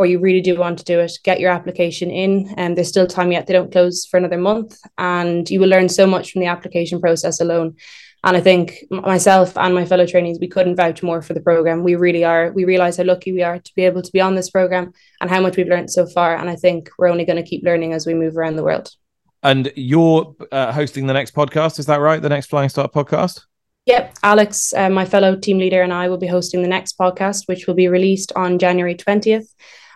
or 0.00 0.06
you 0.06 0.18
really 0.18 0.40
do 0.40 0.56
want 0.56 0.78
to 0.78 0.84
do 0.84 0.98
it. 0.98 1.12
Get 1.24 1.40
your 1.40 1.50
application 1.50 2.10
in, 2.10 2.54
and 2.56 2.74
there's 2.74 2.88
still 2.88 3.06
time 3.06 3.32
yet. 3.32 3.46
They 3.46 3.52
don't 3.52 3.70
close 3.70 4.06
for 4.06 4.16
another 4.16 4.38
month, 4.38 4.78
and 4.96 5.48
you 5.50 5.60
will 5.60 5.68
learn 5.68 5.90
so 5.90 6.06
much 6.06 6.32
from 6.32 6.40
the 6.40 6.46
application 6.46 7.02
process 7.02 7.38
alone. 7.38 7.76
And 8.24 8.34
I 8.34 8.40
think 8.40 8.82
myself 8.90 9.58
and 9.58 9.74
my 9.74 9.84
fellow 9.84 10.06
trainees, 10.06 10.38
we 10.40 10.48
couldn't 10.48 10.76
vouch 10.76 11.02
more 11.02 11.20
for 11.20 11.34
the 11.34 11.42
program. 11.42 11.84
We 11.84 11.96
really 11.96 12.24
are. 12.24 12.50
We 12.50 12.64
realize 12.64 12.96
how 12.96 13.04
lucky 13.04 13.30
we 13.30 13.42
are 13.42 13.58
to 13.58 13.74
be 13.76 13.84
able 13.84 14.00
to 14.00 14.10
be 14.10 14.22
on 14.22 14.36
this 14.36 14.48
program 14.48 14.94
and 15.20 15.28
how 15.28 15.42
much 15.42 15.58
we've 15.58 15.68
learned 15.68 15.90
so 15.90 16.06
far. 16.06 16.34
And 16.34 16.48
I 16.48 16.56
think 16.56 16.88
we're 16.96 17.10
only 17.10 17.26
going 17.26 17.42
to 17.42 17.50
keep 17.50 17.62
learning 17.62 17.92
as 17.92 18.06
we 18.06 18.14
move 18.14 18.38
around 18.38 18.56
the 18.56 18.64
world. 18.64 18.90
And 19.42 19.70
you're 19.76 20.34
uh, 20.50 20.72
hosting 20.72 21.08
the 21.08 21.12
next 21.12 21.34
podcast, 21.34 21.78
is 21.78 21.84
that 21.86 22.00
right? 22.00 22.22
The 22.22 22.30
next 22.30 22.46
Flying 22.46 22.70
Start 22.70 22.94
podcast? 22.94 23.42
Yep. 23.84 24.16
Alex, 24.22 24.72
uh, 24.72 24.88
my 24.88 25.04
fellow 25.04 25.36
team 25.36 25.58
leader, 25.58 25.82
and 25.82 25.92
I 25.92 26.08
will 26.08 26.18
be 26.18 26.26
hosting 26.26 26.62
the 26.62 26.68
next 26.68 26.98
podcast, 26.98 27.48
which 27.48 27.66
will 27.66 27.74
be 27.74 27.88
released 27.88 28.32
on 28.34 28.58
January 28.58 28.94
20th 28.94 29.48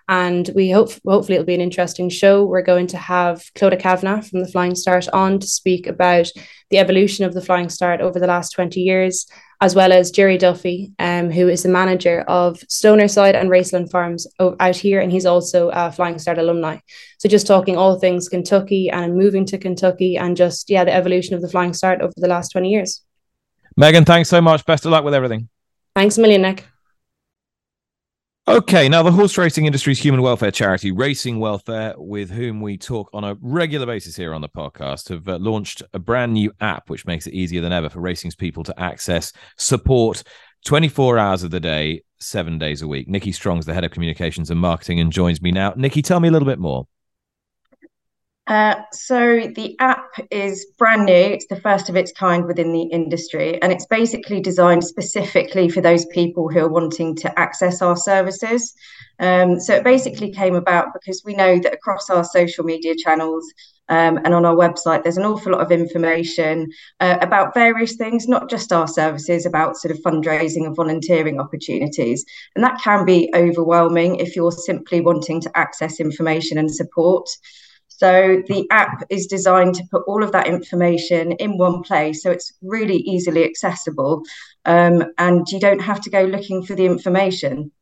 and 0.09 0.51
we 0.55 0.71
hope 0.71 0.91
hopefully 1.07 1.35
it'll 1.35 1.47
be 1.47 1.55
an 1.55 1.61
interesting 1.61 2.09
show. 2.09 2.45
We're 2.45 2.63
going 2.63 2.89
to 2.89 2.99
have 2.99 3.43
Clodagh 3.55 3.81
Kavanagh 3.81 4.23
from 4.23 4.41
the 4.41 4.49
Flying 4.49 4.75
Start 4.75 5.09
on 5.09 5.39
to 5.39 5.47
speak 5.47 5.87
about 5.87 6.31
the 6.71 6.79
evolution 6.79 7.25
of 7.25 7.33
the 7.33 7.41
Flying 7.41 7.69
Start 7.69 8.01
over 8.01 8.19
the 8.19 8.27
last 8.27 8.51
20 8.51 8.81
years, 8.81 9.27
as 9.61 9.75
well 9.75 9.93
as 9.93 10.11
Jerry 10.11 10.37
Duffy, 10.37 10.93
um, 10.99 11.31
who 11.31 11.49
is 11.49 11.63
the 11.63 11.71
manager 11.71 12.21
of 12.23 12.59
Stonerside 12.69 13.35
and 13.35 13.49
Raceland 13.49 13.91
Farms 13.91 14.27
out 14.39 14.77
here, 14.77 15.01
and 15.01 15.11
he's 15.11 15.27
also 15.27 15.71
a 15.71 15.91
Flying 15.91 16.19
Start 16.19 16.39
alumni. 16.39 16.79
So 17.19 17.29
just 17.29 17.47
talking 17.47 17.79
all 17.79 17.99
things 17.99 18.29
Kentucky 18.29 18.91
and 18.91 19.17
moving 19.17 19.47
to 19.47 19.59
Kentucky 19.59 20.19
and 20.19 20.37
just 20.37 20.69
yeah 20.69 20.85
the 20.85 20.95
evolution 20.95 21.35
of 21.35 21.41
the 21.41 21.49
Flying 21.49 21.73
Start 21.73 22.03
over 22.03 22.15
the 22.17 22.29
last 22.29 22.51
20 22.51 22.69
years. 22.69 23.03
Megan, 23.77 24.05
thanks 24.05 24.29
so 24.29 24.41
much. 24.41 24.65
Best 24.67 24.85
of 24.85 24.93
luck 24.93 25.05
with 25.05 25.15
everything. 25.15 25.49
Thanks 25.95 26.19
a 26.19 26.21
million, 26.21 26.43
Nick. 26.43 26.65
Okay, 28.47 28.91
now 28.91 29.03
the 29.03 29.11
horse 29.11 29.39
racing 29.39 29.65
industry's 29.65 29.99
human 29.99 30.21
welfare 30.21 30.51
charity, 30.51 30.93
Racing 30.93 31.41
Welfare, 31.41 31.95
with 31.97 32.29
whom 32.31 32.61
we 32.61 32.77
talk 32.77 33.09
on 33.15 33.25
a 33.25 33.39
regular 33.41 33.87
basis 33.87 34.17
here 34.17 34.35
on 34.35 34.43
the 34.43 34.51
podcast, 34.51 35.09
have 35.09 35.27
uh, 35.27 35.39
launched 35.39 35.83
a 35.95 35.99
brand 35.99 36.35
new 36.35 36.53
app 36.61 36.91
which 36.91 37.07
makes 37.07 37.27
it 37.27 37.33
easier 37.33 37.63
than 37.63 37.73
ever 37.73 37.89
for 37.89 38.01
racing's 38.01 38.35
people 38.35 38.63
to 38.65 38.79
access 38.79 39.33
support 39.57 40.25
24 40.67 41.17
hours 41.17 41.43
of 41.43 41.53
the 41.53 41.61
day, 41.61 42.03
seven 42.21 42.59
days 42.59 42.83
a 42.83 42.87
week. 42.87 43.09
Nikki 43.09 43.33
Strong's 43.33 43.65
the 43.65 43.73
head 43.73 43.83
of 43.83 43.93
communications 43.93 44.51
and 44.51 44.61
marketing 44.61 45.01
and 45.01 45.11
joins 45.11 45.41
me 45.41 45.51
now. 45.51 45.73
Nikki, 45.75 46.03
tell 46.03 46.21
me 46.21 46.29
a 46.29 46.31
little 46.31 46.45
bit 46.45 46.59
more. 46.59 46.87
Uh, 48.47 48.75
so 48.93 49.51
the 49.57 49.75
app 49.81 50.11
is 50.31 50.67
brand 50.77 51.07
new. 51.07 51.13
It's 51.13 51.47
the 51.47 51.61
first 51.61 51.89
of 51.89 51.97
its 51.97 52.13
kind 52.13 52.45
within 52.45 52.73
the 52.73 52.83
industry, 52.83 53.61
and 53.63 53.73
it's 53.73 53.87
basically 53.87 54.41
designed 54.41 54.85
specifically 54.85 55.71
for 55.71 55.81
those 55.81 56.05
people 56.07 56.51
who 56.51 56.61
are 56.61 56.69
wanting 56.69 57.17
to 57.17 57.39
access 57.39 57.81
our 57.81 57.97
services. 57.97 58.75
Um, 59.19 59.59
so 59.61 59.75
it 59.75 59.85
basically 59.85 60.31
came 60.31 60.57
about 60.57 60.93
because 60.93 61.23
we 61.25 61.35
know 61.35 61.59
that 61.59 61.73
across 61.73 62.11
our 62.11 62.25
social 62.25 62.65
media 62.65 62.95
channels 62.97 63.51
um, 63.89 64.19
and 64.25 64.35
on 64.35 64.45
our 64.45 64.57
website, 64.57 65.03
there's 65.03 65.17
an 65.17 65.25
awful 65.25 65.53
lot 65.53 65.61
of 65.61 65.71
information 65.71 66.71
uh, 67.01 67.19
about 67.21 67.55
various 67.55 67.97
things, 67.97 68.29
not 68.29 68.51
just 68.51 68.73
our 68.73 68.89
services, 68.89 69.47
about 69.47 69.77
sort 69.77 69.93
of 69.93 70.03
fundraising 70.03 70.67
and 70.67 70.77
volunteering 70.77 71.39
opportunities. 71.41 72.25
And 72.55 72.65
that 72.65 72.81
can 72.83 73.05
be 73.05 73.31
overwhelming 73.35 74.17
if 74.17 74.37
you're 74.37 74.53
simply 74.53 75.01
wanting 75.01 75.41
to 75.43 75.59
access 75.59 76.01
information 76.01 76.59
and 76.59 76.75
support. 76.75 77.29
So 78.05 78.43
the 78.49 78.67
app 78.71 79.03
is 79.09 79.27
designed 79.27 79.77
to 79.77 79.85
put 79.91 80.03
all 80.07 80.23
of 80.23 80.31
that 80.33 80.47
information 80.47 81.33
in 81.33 81.57
one 81.57 81.83
place. 81.83 82.23
So 82.23 82.31
it's 82.31 82.53
really 82.61 82.97
easily 82.97 83.45
accessible. 83.45 84.25
Um, 84.67 85.05
and 85.17 85.47
you 85.51 85.59
don't 85.59 85.79
have 85.79 86.03
to 86.03 86.11
go 86.11 86.25
looking 86.25 86.63
for 86.63 86.75
the 86.75 86.85
information. 86.85 87.73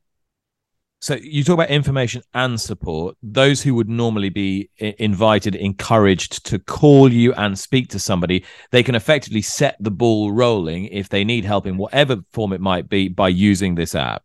So 1.01 1.15
you 1.15 1.43
talk 1.43 1.55
about 1.55 1.71
information 1.71 2.21
and 2.33 2.61
support. 2.61 3.17
Those 3.21 3.61
who 3.61 3.75
would 3.75 3.89
normally 3.89 4.29
be 4.29 4.69
invited, 4.77 5.55
encouraged 5.55 6.45
to 6.45 6.57
call 6.57 7.11
you 7.11 7.33
and 7.33 7.59
speak 7.59 7.89
to 7.89 7.99
somebody, 7.99 8.45
they 8.71 8.81
can 8.81 8.95
effectively 8.95 9.41
set 9.41 9.75
the 9.81 9.91
ball 9.91 10.31
rolling 10.31 10.85
if 10.85 11.09
they 11.09 11.25
need 11.25 11.43
help 11.43 11.67
in 11.67 11.75
whatever 11.75 12.23
form 12.31 12.53
it 12.53 12.61
might 12.61 12.87
be 12.87 13.09
by 13.09 13.27
using 13.27 13.75
this 13.75 13.93
app. 13.93 14.23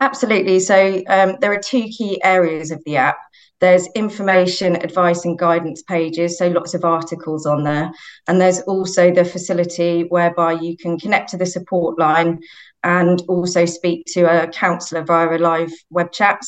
Absolutely. 0.00 0.58
So 0.58 1.00
um, 1.06 1.36
there 1.40 1.52
are 1.52 1.60
two 1.60 1.84
key 1.84 2.20
areas 2.24 2.72
of 2.72 2.82
the 2.84 2.96
app. 2.96 3.18
There's 3.62 3.86
information, 3.94 4.74
advice, 4.74 5.24
and 5.24 5.38
guidance 5.38 5.82
pages, 5.84 6.36
so 6.36 6.48
lots 6.48 6.74
of 6.74 6.84
articles 6.84 7.46
on 7.46 7.62
there. 7.62 7.92
And 8.26 8.40
there's 8.40 8.60
also 8.62 9.12
the 9.12 9.24
facility 9.24 10.02
whereby 10.02 10.54
you 10.54 10.76
can 10.76 10.98
connect 10.98 11.30
to 11.30 11.36
the 11.36 11.46
support 11.46 11.96
line 11.96 12.40
and 12.82 13.22
also 13.28 13.64
speak 13.64 14.04
to 14.14 14.22
a 14.24 14.48
counsellor 14.48 15.04
via 15.04 15.36
a 15.36 15.38
live 15.38 15.70
web 15.90 16.10
chat. 16.10 16.40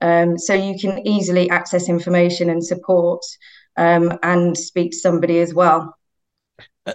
Um, 0.00 0.38
so 0.38 0.54
you 0.54 0.78
can 0.78 1.04
easily 1.04 1.50
access 1.50 1.88
information 1.88 2.48
and 2.48 2.64
support 2.64 3.24
um, 3.76 4.16
and 4.22 4.56
speak 4.56 4.92
to 4.92 4.98
somebody 4.98 5.40
as 5.40 5.52
well. 5.52 5.96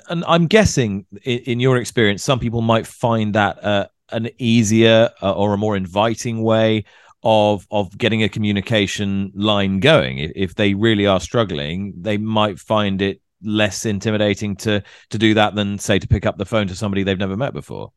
And 0.08 0.24
I'm 0.30 0.48
guessing, 0.48 1.06
in, 1.24 1.60
your 1.60 1.76
experience, 1.76 2.24
some 2.24 2.40
people 2.40 2.62
might 2.62 2.88
find 2.88 3.36
that 3.36 3.62
uh, 3.62 3.88
an 4.14 4.30
easier 4.38 5.10
uh, 5.22 5.34
or 5.34 5.54
a 5.54 5.58
more 5.58 5.76
inviting 5.76 6.42
way 6.42 6.86
of 7.24 7.68
of 7.72 7.98
getting 7.98 8.24
a 8.24 8.30
communication 8.30 9.32
line 9.36 9.80
going. 9.80 10.20
If, 10.20 10.32
if 10.36 10.56
they 10.56 10.74
really 10.74 11.06
are 11.06 11.20
struggling, 11.20 11.94
they 11.98 12.18
might 12.18 12.60
find 12.60 13.02
it 13.02 13.22
less 13.44 13.86
intimidating 13.86 14.56
to 14.58 14.84
to 15.10 15.18
do 15.18 15.34
that 15.36 15.56
than 15.56 15.80
say 15.80 16.00
to 16.00 16.08
pick 16.08 16.26
up 16.26 16.38
the 16.38 16.46
phone 16.46 16.68
to 16.68 16.76
somebody 16.76 17.04
they've 17.04 17.18
never 17.18 17.38
met 17.38 17.54
before. 17.54 17.92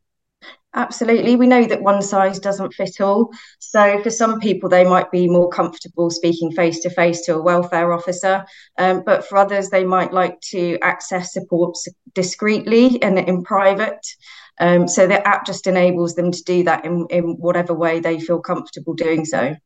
Absolutely. 0.73 1.35
We 1.35 1.49
know 1.49 1.65
that 1.65 1.83
one 1.83 2.01
size 2.01 2.39
doesn't 2.39 2.75
fit 2.75 3.01
all. 3.01 3.33
So, 3.59 4.01
for 4.05 4.11
some 4.11 4.39
people, 4.39 4.69
they 4.69 4.85
might 4.85 5.11
be 5.11 5.29
more 5.29 5.49
comfortable 5.49 6.11
speaking 6.11 6.53
face 6.53 6.79
to 6.81 6.91
face 6.91 7.23
to 7.23 7.35
a 7.35 7.43
welfare 7.43 7.93
officer. 7.93 8.47
Um, 8.79 9.03
but 9.05 9.27
for 9.27 9.37
others, 9.37 9.69
they 9.69 9.85
might 9.85 10.13
like 10.13 10.41
to 10.53 10.79
access 10.81 11.33
support 11.33 11.77
discreetly 12.15 13.03
and 13.03 13.19
in 13.19 13.43
private. 13.43 14.07
Um, 14.61 14.87
so 14.87 15.07
the 15.07 15.27
app 15.27 15.47
just 15.47 15.67
enables 15.67 16.15
them 16.15 16.31
to 16.31 16.43
do 16.45 16.65
that 16.65 16.85
in, 16.85 17.07
in 17.09 17.37
whatever 17.39 17.73
way 17.73 17.99
they 17.99 18.21
feel 18.21 18.41
comfortable 18.41 18.93
doing 18.93 19.25
so. 19.25 19.57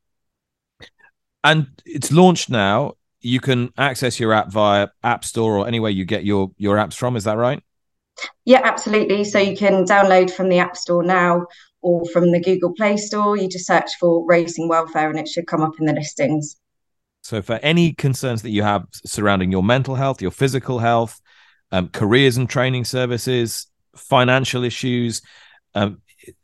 And 1.43 1.67
it's 1.85 2.11
launched 2.11 2.49
now. 2.49 2.93
You 3.19 3.41
can 3.41 3.71
access 3.77 4.19
your 4.19 4.33
app 4.33 4.51
via 4.51 4.87
App 5.03 5.25
Store 5.25 5.57
or 5.57 5.67
anywhere 5.67 5.91
you 5.91 6.05
get 6.05 6.23
your 6.23 6.51
your 6.57 6.77
apps 6.77 6.93
from. 6.93 7.15
Is 7.15 7.25
that 7.25 7.37
right? 7.37 7.61
Yeah, 8.45 8.61
absolutely. 8.63 9.25
So 9.25 9.39
you 9.39 9.57
can 9.57 9.83
download 9.83 10.31
from 10.31 10.49
the 10.49 10.59
App 10.59 10.77
Store 10.77 11.03
now 11.03 11.45
or 11.81 12.05
from 12.05 12.31
the 12.31 12.39
Google 12.39 12.73
Play 12.73 12.97
Store. 12.97 13.37
You 13.37 13.49
just 13.49 13.67
search 13.67 13.91
for 13.99 14.25
Racing 14.25 14.69
Welfare 14.69 15.09
and 15.09 15.19
it 15.19 15.27
should 15.27 15.47
come 15.47 15.61
up 15.61 15.73
in 15.79 15.85
the 15.85 15.93
listings. 15.93 16.55
So, 17.21 17.41
for 17.41 17.55
any 17.63 17.93
concerns 17.93 18.43
that 18.43 18.51
you 18.51 18.61
have 18.63 18.85
surrounding 18.93 19.51
your 19.51 19.63
mental 19.63 19.95
health, 19.95 20.21
your 20.21 20.31
physical 20.31 20.79
health, 20.79 21.19
um, 21.71 21.89
careers 21.89 22.37
and 22.37 22.47
training 22.47 22.85
services, 22.85 23.67
financial 23.95 24.63
issues, 24.63 25.21
um, 25.73 26.01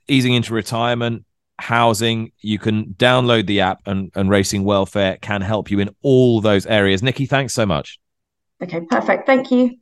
easing 0.07 0.33
into 0.33 0.53
retirement, 0.53 1.25
housing, 1.59 2.31
you 2.41 2.59
can 2.59 2.93
download 2.95 3.45
the 3.45 3.61
app 3.61 3.81
and, 3.85 4.11
and 4.15 4.29
Racing 4.29 4.63
Welfare 4.63 5.17
can 5.21 5.41
help 5.41 5.71
you 5.71 5.79
in 5.79 5.89
all 6.01 6.41
those 6.41 6.65
areas. 6.65 7.03
Nikki, 7.03 7.25
thanks 7.25 7.53
so 7.53 7.65
much. 7.65 7.99
Okay, 8.61 8.81
perfect. 8.89 9.25
Thank 9.25 9.51
you. 9.51 9.77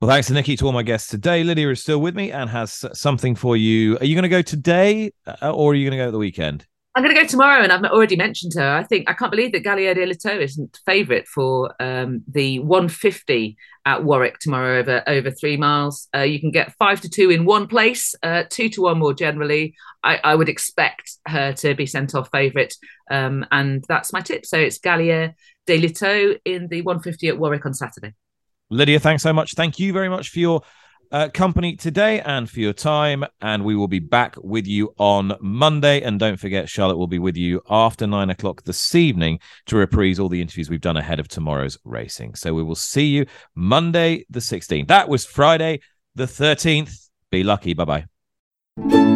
Well, 0.00 0.10
thanks 0.10 0.26
to 0.26 0.34
Nikki, 0.34 0.56
to 0.56 0.66
all 0.66 0.72
my 0.72 0.82
guests 0.82 1.08
today. 1.08 1.42
Lydia 1.42 1.70
is 1.70 1.80
still 1.80 2.00
with 2.00 2.14
me 2.14 2.30
and 2.30 2.50
has 2.50 2.84
something 2.92 3.34
for 3.34 3.56
you. 3.56 3.96
Are 3.98 4.04
you 4.04 4.14
going 4.14 4.24
to 4.24 4.28
go 4.28 4.42
today 4.42 5.10
uh, 5.26 5.52
or 5.52 5.72
are 5.72 5.74
you 5.74 5.88
going 5.88 5.98
to 5.98 6.04
go 6.04 6.08
at 6.08 6.12
the 6.12 6.18
weekend? 6.18 6.66
I'm 6.96 7.02
going 7.02 7.14
to 7.14 7.20
go 7.20 7.28
tomorrow, 7.28 7.62
and 7.62 7.70
I've 7.70 7.84
already 7.84 8.16
mentioned 8.16 8.54
her. 8.56 8.74
I 8.74 8.82
think 8.82 9.10
I 9.10 9.12
can't 9.12 9.30
believe 9.30 9.52
that 9.52 9.62
Galia 9.62 9.94
Des 9.94 10.06
Liteaux 10.06 10.40
isn't 10.40 10.78
favourite 10.86 11.28
for 11.28 11.74
um, 11.78 12.22
the 12.26 12.58
150 12.60 13.58
at 13.84 14.02
Warwick 14.02 14.38
tomorrow 14.38 14.78
over 14.78 15.02
over 15.06 15.30
three 15.30 15.58
miles. 15.58 16.08
Uh, 16.14 16.22
you 16.22 16.40
can 16.40 16.50
get 16.50 16.72
five 16.78 17.02
to 17.02 17.10
two 17.10 17.28
in 17.28 17.44
one 17.44 17.66
place, 17.66 18.14
uh, 18.22 18.44
two 18.48 18.70
to 18.70 18.80
one 18.80 18.98
more 18.98 19.12
generally. 19.12 19.74
I, 20.02 20.20
I, 20.24 20.34
would 20.34 20.48
expect 20.48 21.18
her 21.28 21.52
to 21.52 21.74
be 21.74 21.84
sent 21.84 22.14
off 22.14 22.30
favourite, 22.32 22.72
um, 23.10 23.44
and 23.50 23.84
that's 23.86 24.14
my 24.14 24.22
tip. 24.22 24.46
So 24.46 24.56
it's 24.56 24.78
Galia 24.78 25.34
Des 25.66 25.76
Liteaux 25.76 26.38
in 26.46 26.68
the 26.68 26.80
150 26.80 27.28
at 27.28 27.38
Warwick 27.38 27.66
on 27.66 27.74
Saturday. 27.74 28.14
Lydia, 28.70 29.00
thanks 29.00 29.22
so 29.22 29.34
much. 29.34 29.52
Thank 29.52 29.78
you 29.78 29.92
very 29.92 30.08
much 30.08 30.30
for 30.30 30.38
your 30.38 30.62
uh, 31.12 31.28
company 31.32 31.76
today 31.76 32.20
and 32.20 32.48
for 32.48 32.60
your 32.60 32.72
time. 32.72 33.24
And 33.40 33.64
we 33.64 33.76
will 33.76 33.88
be 33.88 33.98
back 33.98 34.36
with 34.42 34.66
you 34.66 34.94
on 34.98 35.36
Monday. 35.40 36.02
And 36.02 36.18
don't 36.18 36.38
forget, 36.38 36.68
Charlotte 36.68 36.96
will 36.96 37.06
be 37.06 37.18
with 37.18 37.36
you 37.36 37.62
after 37.68 38.06
nine 38.06 38.30
o'clock 38.30 38.62
this 38.64 38.94
evening 38.94 39.40
to 39.66 39.76
reprise 39.76 40.18
all 40.18 40.28
the 40.28 40.40
interviews 40.40 40.70
we've 40.70 40.80
done 40.80 40.96
ahead 40.96 41.20
of 41.20 41.28
tomorrow's 41.28 41.78
racing. 41.84 42.34
So 42.34 42.54
we 42.54 42.62
will 42.62 42.74
see 42.74 43.06
you 43.06 43.26
Monday, 43.54 44.26
the 44.30 44.40
16th. 44.40 44.88
That 44.88 45.08
was 45.08 45.24
Friday, 45.24 45.80
the 46.14 46.26
13th. 46.26 47.08
Be 47.30 47.42
lucky. 47.42 47.74
Bye 47.74 48.06
bye. 48.78 49.15